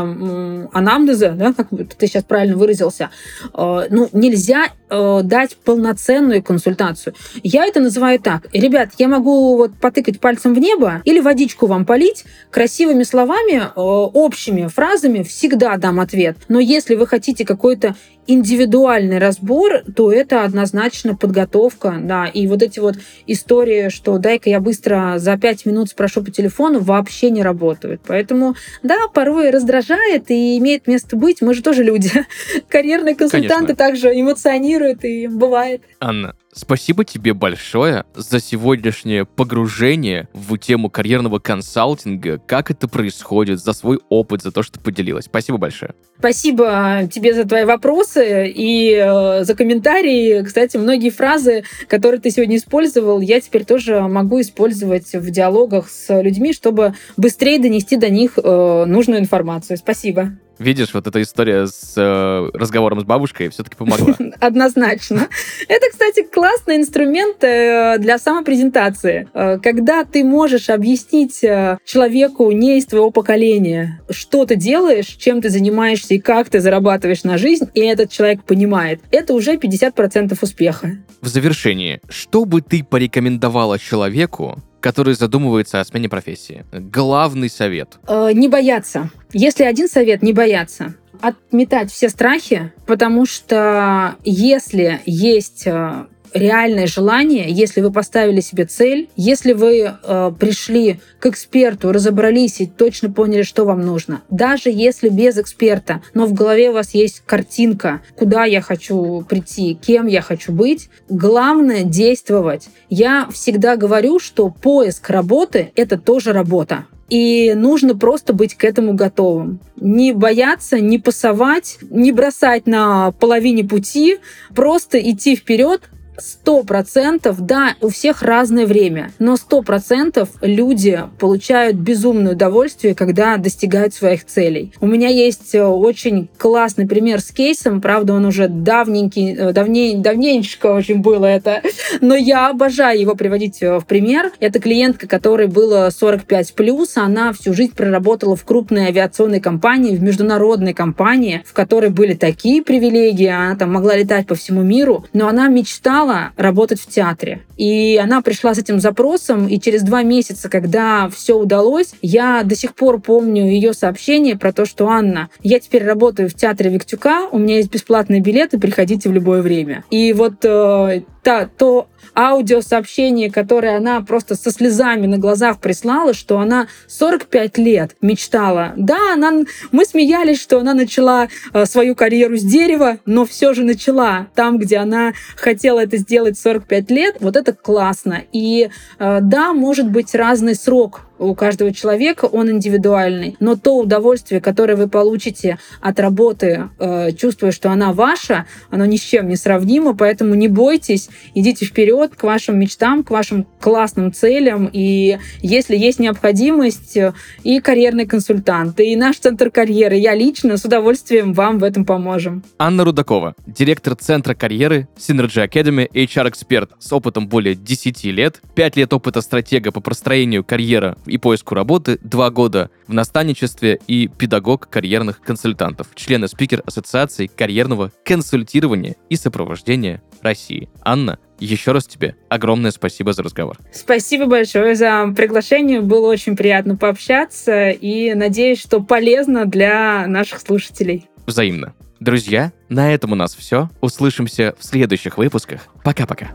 анамнеза, 0.74 1.30
да, 1.30 1.54
как 1.54 1.70
ты 1.70 2.08
сейчас 2.08 2.26
правильно 2.26 2.58
выразился, 2.58 3.10
ну, 3.54 4.10
нельзя 4.12 4.68
дать 4.90 5.58
полноценную 5.58 6.42
консультацию. 6.42 7.14
Я 7.44 7.66
это 7.66 7.80
называю 7.80 8.20
так. 8.20 8.48
Ребят, 8.54 8.92
я 8.98 9.08
могу 9.08 9.58
вот 9.58 9.72
потыкать 9.80 10.20
пальцем 10.20 10.54
в 10.54 10.60
небо 10.60 11.02
или 11.04 11.20
водичку 11.20 11.68
вам 11.68 11.86
полить 11.86 12.26
красивыми 12.52 13.04
словами, 13.04 13.64
общими 13.82 14.68
фразами 14.68 15.24
всегда 15.24 15.78
дам 15.78 16.00
ответ. 16.00 16.38
Но 16.48 16.60
если 16.60 16.96
вы 16.96 17.08
хотите 17.08 17.46
какой-то 17.46 17.96
индивидуальный 18.28 19.18
разбор, 19.18 19.84
то 19.96 20.12
это 20.12 20.44
однозначно 20.44 21.16
подготовка, 21.16 21.98
да. 22.02 22.26
И 22.26 22.48
вот 22.48 22.62
эти 22.62 22.80
вот 22.80 22.96
истории, 23.26 23.90
что 23.90 24.18
дай-ка 24.18 24.50
я 24.50 24.60
быстро 24.60 25.16
за 25.18 25.38
пять 25.38 25.66
минут 25.66 25.90
спрошу 25.90 26.24
по 26.24 26.32
телефону, 26.32 26.80
вообще 26.80 27.30
не 27.30 27.42
работают. 27.42 28.02
Поэтому, 28.06 28.56
да, 28.84 29.08
порой 29.14 29.50
раздражает 29.50 30.30
и 30.30 30.58
имеет 30.58 30.88
место 30.88 31.16
быть. 31.16 31.42
Мы 31.42 31.54
же 31.54 31.64
тоже 31.64 31.84
люди. 31.84 32.12
Карьерные 32.70 33.16
консультанты 33.16 33.74
Конечно. 33.74 33.76
также 33.76 34.20
эмоционируют, 34.20 35.04
и 35.04 35.28
бывает. 35.28 35.82
Анна, 36.00 36.36
Спасибо 36.58 37.06
тебе 37.06 37.36
большое 37.36 38.06
за 38.16 38.40
сегодняшнее 38.40 39.26
погружение 39.26 40.28
в 40.34 40.58
тему 40.58 40.90
карьерного 40.90 41.38
консалтинга, 41.38 42.40
как 42.40 42.72
это 42.72 42.88
происходит, 42.88 43.60
за 43.60 43.74
свой 43.74 44.00
опыт, 44.10 44.42
за 44.42 44.52
то, 44.52 44.64
что 44.64 44.80
поделилась. 44.80 45.26
Спасибо 45.26 45.60
большое. 45.60 45.94
Спасибо 46.18 47.08
тебе 47.12 47.36
за 47.36 47.48
твои 47.48 47.64
вопросы 47.64 48.17
и 48.22 48.94
э, 48.94 49.44
за 49.44 49.56
комментарии. 49.56 50.44
Кстати, 50.44 50.78
многие 50.78 51.10
фразы, 51.10 51.64
которые 51.88 52.20
ты 52.22 52.30
сегодня 52.32 52.58
использовал, 52.58 53.22
я 53.22 53.40
теперь 53.40 53.66
тоже 53.66 54.02
могу 54.02 54.42
использовать 54.42 55.14
в 55.14 55.30
диалогах 55.30 55.90
с 55.90 56.22
людьми, 56.22 56.54
чтобы 56.54 56.94
быстрее 57.18 57.60
донести 57.60 57.98
до 57.98 58.10
них 58.10 58.38
э, 58.38 58.86
нужную 58.86 59.20
информацию. 59.20 59.78
Спасибо. 59.78 60.32
Видишь, 60.60 60.94
вот 60.94 61.06
эта 61.08 61.22
история 61.22 61.68
с 61.68 61.94
э, 61.96 62.50
разговором 62.58 63.00
с 63.00 63.04
бабушкой 63.04 63.50
все-таки 63.50 63.76
помогла. 63.76 64.16
Однозначно. 64.40 65.28
Это, 65.68 65.90
кстати, 65.92 66.24
классный 66.24 66.78
инструмент 66.78 67.44
э, 67.44 67.98
для 68.00 68.18
самопрезентации. 68.18 69.28
Э, 69.34 69.60
когда 69.62 70.04
ты 70.04 70.24
можешь 70.24 70.70
объяснить 70.70 71.44
э, 71.44 71.78
человеку 71.86 72.52
не 72.52 72.80
из 72.80 72.86
твоего 72.86 73.12
поколения, 73.12 74.02
что 74.10 74.46
ты 74.46 74.56
делаешь, 74.56 75.08
чем 75.08 75.42
ты 75.42 75.50
занимаешься 75.50 76.16
и 76.16 76.20
как 76.20 76.50
ты 76.50 76.60
зарабатываешь 76.60 77.24
на 77.24 77.38
жизнь, 77.38 77.70
и 77.74 77.82
этот 77.82 78.10
человек 78.10 78.44
понимает, 78.44 79.02
это 79.12 79.34
уже 79.34 79.56
50% 79.56 80.38
успеха. 80.42 80.98
В 81.22 81.28
завершении, 81.28 82.00
что 82.10 82.46
бы 82.46 82.62
ты 82.62 82.84
порекомендовала 82.84 83.78
человеку, 83.78 84.58
который 84.88 85.16
задумывается 85.16 85.82
о 85.82 85.84
смене 85.84 86.08
профессии. 86.08 86.66
Главный 86.72 87.50
совет. 87.50 87.98
Э, 88.08 88.32
не 88.34 88.48
бояться. 88.48 89.10
Если 89.34 89.66
один 89.66 89.90
совет, 89.90 90.24
не 90.24 90.32
бояться 90.32 90.96
отметать 91.20 91.92
все 91.92 92.08
страхи, 92.08 92.72
потому 92.86 93.26
что 93.26 94.16
если 94.24 95.02
есть 95.06 95.64
э, 95.66 96.06
реальное 96.34 96.88
желание, 96.88 97.46
если 97.50 97.82
вы 97.82 97.92
поставили 97.92 98.42
себе 98.42 98.66
цель, 98.66 99.10
если 99.16 99.54
вы 99.54 99.92
э, 99.92 100.32
пришли 100.40 101.00
к 101.20 101.28
эксперту, 101.28 101.92
разобрались 101.92 102.62
и 102.62 102.68
точно 102.68 103.12
поняли, 103.12 103.44
что 103.44 103.66
вам 103.66 103.82
нужно, 103.82 104.22
даже 104.30 104.70
если 104.70 105.10
без 105.10 105.38
эксперта, 105.38 106.02
но 106.14 106.26
в 106.26 106.34
голове 106.34 106.70
у 106.70 106.74
вас 106.74 106.94
есть 106.94 107.24
картинка, 107.26 108.02
куда 108.16 108.46
я 108.46 108.62
хочу 108.62 109.26
прийти, 109.28 109.76
кем 109.76 110.08
я 110.08 110.22
хочу 110.22 110.52
быть, 110.52 110.90
главное 111.10 111.84
действовать. 111.84 112.70
Я 112.90 113.28
всегда 113.32 113.76
говорю, 113.76 114.20
что 114.20 114.50
поиск 114.50 115.10
работы— 115.10 115.72
это 115.76 115.98
тоже 115.98 116.34
работа. 116.34 116.86
И 117.10 117.54
нужно 117.56 117.98
просто 117.98 118.34
быть 118.34 118.56
к 118.56 118.66
этому 118.66 118.94
готовым. 118.94 119.62
Не 119.78 120.12
бояться, 120.12 120.80
не 120.80 121.00
пасовать, 121.00 121.78
не 121.90 122.12
бросать 122.12 122.68
на 122.68 123.12
половине 123.12 123.64
пути, 123.64 124.18
просто 124.54 125.00
идти 125.00 125.36
вперед, 125.36 125.90
сто 126.18 126.64
процентов, 126.64 127.42
да, 127.46 127.76
у 127.82 127.90
всех 127.90 128.22
разное 128.22 128.66
время, 128.66 129.12
но 129.20 129.38
сто 129.38 129.62
процентов 129.62 130.30
люди 130.42 131.00
получают 131.20 131.78
безумное 131.78 132.34
удовольствие, 132.34 132.96
когда 132.96 133.38
достигают 133.38 133.94
своих 133.94 134.26
целей. 134.26 134.74
У 134.82 134.88
меня 134.88 135.10
есть 135.10 135.54
э, 135.54 135.64
очень 135.64 136.30
классный 136.38 136.88
пример 136.88 137.22
с 137.22 137.32
кейсом, 137.32 137.82
правда, 137.82 138.14
он 138.14 138.26
уже 138.26 138.48
давненький, 138.48 139.36
э, 139.36 139.52
давней, 139.54 139.96
давненько 139.96 140.68
очень 140.68 141.02
было 141.02 141.26
это, 141.26 141.62
но 142.02 142.16
я 142.16 142.50
обожаю 142.50 143.00
его 143.00 143.16
приводить 143.16 143.62
э, 143.62 143.78
в 143.80 143.86
пример. 143.86 144.32
Это 144.40 144.60
клиентка, 144.60 145.08
которой 145.08 145.48
было 145.48 145.90
45 145.90 146.54
плюс, 146.54 146.98
она 146.98 147.34
всю 147.34 147.54
жизнь 147.54 147.76
проработала 147.76 148.36
в 148.36 148.44
крупной 148.44 148.88
авиационной 148.88 149.40
компании, 149.40 149.96
в 149.96 150.02
международной 150.02 150.74
компании, 150.74 151.44
в 151.46 151.54
которой 151.54 151.90
были 151.90 152.14
такие 152.14 152.62
привилегии, 152.62 153.28
она 153.28 153.56
там 153.56 153.74
могла 153.74 153.96
летать 153.96 154.28
по 154.28 154.36
всему 154.36 154.64
миру, 154.64 155.06
но 155.14 155.28
она 155.28 155.48
мечтала 155.48 156.07
мечтала 156.08 156.32
работать 156.36 156.80
в 156.80 156.88
театре. 156.88 157.42
И 157.58 158.00
она 158.02 158.22
пришла 158.22 158.54
с 158.54 158.58
этим 158.58 158.80
запросом, 158.80 159.48
и 159.48 159.60
через 159.60 159.84
два 159.84 160.04
месяца, 160.04 160.50
когда 160.50 161.10
все 161.10 161.38
удалось, 161.38 161.94
я 162.02 162.44
до 162.44 162.56
сих 162.56 162.76
пор 162.76 163.00
помню 163.00 163.46
ее 163.46 163.74
сообщение 163.74 164.38
про 164.38 164.52
то, 164.52 164.66
что 164.66 164.88
Анна, 164.88 165.30
я 165.42 165.60
теперь 165.60 165.84
работаю 165.84 166.30
в 166.30 166.34
театре 166.34 166.70
Виктюка, 166.70 167.28
у 167.32 167.40
меня 167.40 167.58
есть 167.58 167.72
бесплатные 167.72 168.22
билеты, 168.22 168.60
приходите 168.60 169.10
в 169.10 169.14
любое 169.14 169.42
время. 169.42 169.84
И 169.90 170.14
вот 170.14 170.44
э, 170.44 171.02
та, 171.24 171.50
то 171.58 171.88
аудиосообщение, 172.16 173.30
которое 173.30 173.78
она 173.78 174.02
просто 174.02 174.36
со 174.36 174.52
слезами 174.52 175.06
на 175.08 175.18
глазах 175.18 175.60
прислала, 175.60 176.14
что 176.14 176.40
она 176.40 176.68
45 176.88 177.58
лет 177.58 177.96
мечтала. 178.02 178.74
Да, 178.76 179.14
она, 179.14 179.44
мы 179.72 179.86
смеялись, 179.86 180.42
что 180.42 180.60
она 180.60 180.74
начала 180.74 181.28
э, 181.54 181.66
свою 181.66 181.96
карьеру 181.96 182.38
с 182.38 182.44
дерева, 182.44 182.98
но 183.06 183.26
все 183.26 183.54
же 183.54 183.64
начала 183.64 184.28
там, 184.36 184.58
где 184.58 184.78
она 184.78 185.14
хотела 185.36 185.82
это 185.82 185.97
сделать 185.98 186.38
45 186.38 186.92
лет. 186.92 187.18
Вот 187.20 187.36
это 187.36 187.54
классно. 187.54 188.24
И 188.32 188.70
э, 189.00 189.20
да, 189.22 189.54
может 189.54 189.90
быть 189.90 190.14
разный 190.16 190.56
срок 190.56 191.07
у 191.20 191.36
каждого 191.36 191.74
человека, 191.74 192.26
он 192.26 192.50
индивидуальный. 192.50 193.36
Но 193.40 193.56
то 193.56 193.78
удовольствие, 193.78 194.42
которое 194.42 194.76
вы 194.76 194.88
получите 194.88 195.58
от 195.82 196.00
работы, 196.00 196.70
э, 196.80 197.12
чувствуя, 197.14 197.52
что 197.52 197.72
она 197.72 197.94
ваша, 197.94 198.46
оно 198.70 198.86
ни 198.86 198.98
с 198.98 199.02
чем 199.02 199.28
не 199.28 199.36
сравнимо, 199.36 199.96
поэтому 199.96 200.36
не 200.36 200.48
бойтесь, 200.48 201.10
идите 201.34 201.66
вперед 201.66 202.16
к 202.16 202.24
вашим 202.24 202.60
мечтам, 202.60 203.04
к 203.04 203.12
вашим 203.12 203.46
классным 203.60 204.14
целям. 204.14 204.70
И 204.72 205.18
если 205.42 205.76
есть 205.76 206.00
необходимость, 206.00 206.98
и 207.44 207.60
карьерный 207.60 208.06
консультант, 208.06 208.80
и 208.80 208.96
наш 208.96 209.18
центр 209.18 209.50
карьеры, 209.50 209.96
я 209.96 210.16
лично 210.16 210.58
с 210.58 210.66
удовольствием 210.66 211.34
вам 211.34 211.60
в 211.60 211.64
этом 211.64 211.86
поможем. 211.86 212.44
Анна 212.58 212.84
Рудакова, 212.84 213.36
директор 213.46 213.96
Центра 213.96 214.34
карьеры 214.34 214.88
Synergy 214.98 215.48
Academy, 215.48 215.90
HR-эксперт 215.92 216.72
с 216.80 216.92
опытом 216.94 217.28
более 217.28 217.56
10 217.56 218.04
лет, 218.06 218.42
5 218.56 218.78
лет 218.78 218.94
опыта 218.94 219.22
стратега 219.22 219.72
по 219.72 219.82
простроению 219.82 220.44
карьера 220.44 220.98
и 221.08 221.18
поиску 221.18 221.56
работы, 221.56 222.00
2 222.02 222.30
года 222.30 222.70
в 222.88 222.94
наставничестве 222.94 223.80
и 223.88 224.08
педагог 224.08 224.70
карьерных 224.70 225.22
консультантов, 225.22 225.88
член 225.96 226.24
и 226.24 226.28
спикер 226.28 226.64
Ассоциации 226.66 227.28
карьерного 227.28 227.92
консультирования 228.04 228.96
и 229.10 229.16
сопровождения 229.16 230.02
России. 230.22 230.70
Анна, 230.84 231.20
еще 231.40 231.72
раз 231.72 231.86
тебе 231.86 232.16
огромное 232.30 232.72
спасибо 232.72 233.14
за 233.14 233.24
разговор. 233.24 233.58
Спасибо 233.72 234.26
большое 234.26 234.76
за 234.76 235.14
приглашение. 235.16 235.82
Было 235.82 236.08
очень 236.08 236.36
приятно 236.36 236.76
пообщаться 236.76 237.70
и 237.70 238.14
надеюсь, 238.14 238.60
что 238.60 238.82
полезно 238.82 239.46
для 239.46 240.08
наших 240.08 240.42
слушателей. 240.42 241.10
Взаимно. 241.26 241.74
Друзья, 242.00 242.52
на 242.70 242.94
этом 242.94 243.12
у 243.12 243.16
нас 243.16 243.36
все. 243.36 243.70
Услышимся 243.82 244.56
в 244.60 244.64
следующих 244.64 245.18
выпусках. 245.18 245.68
Пока-пока. 245.84 246.28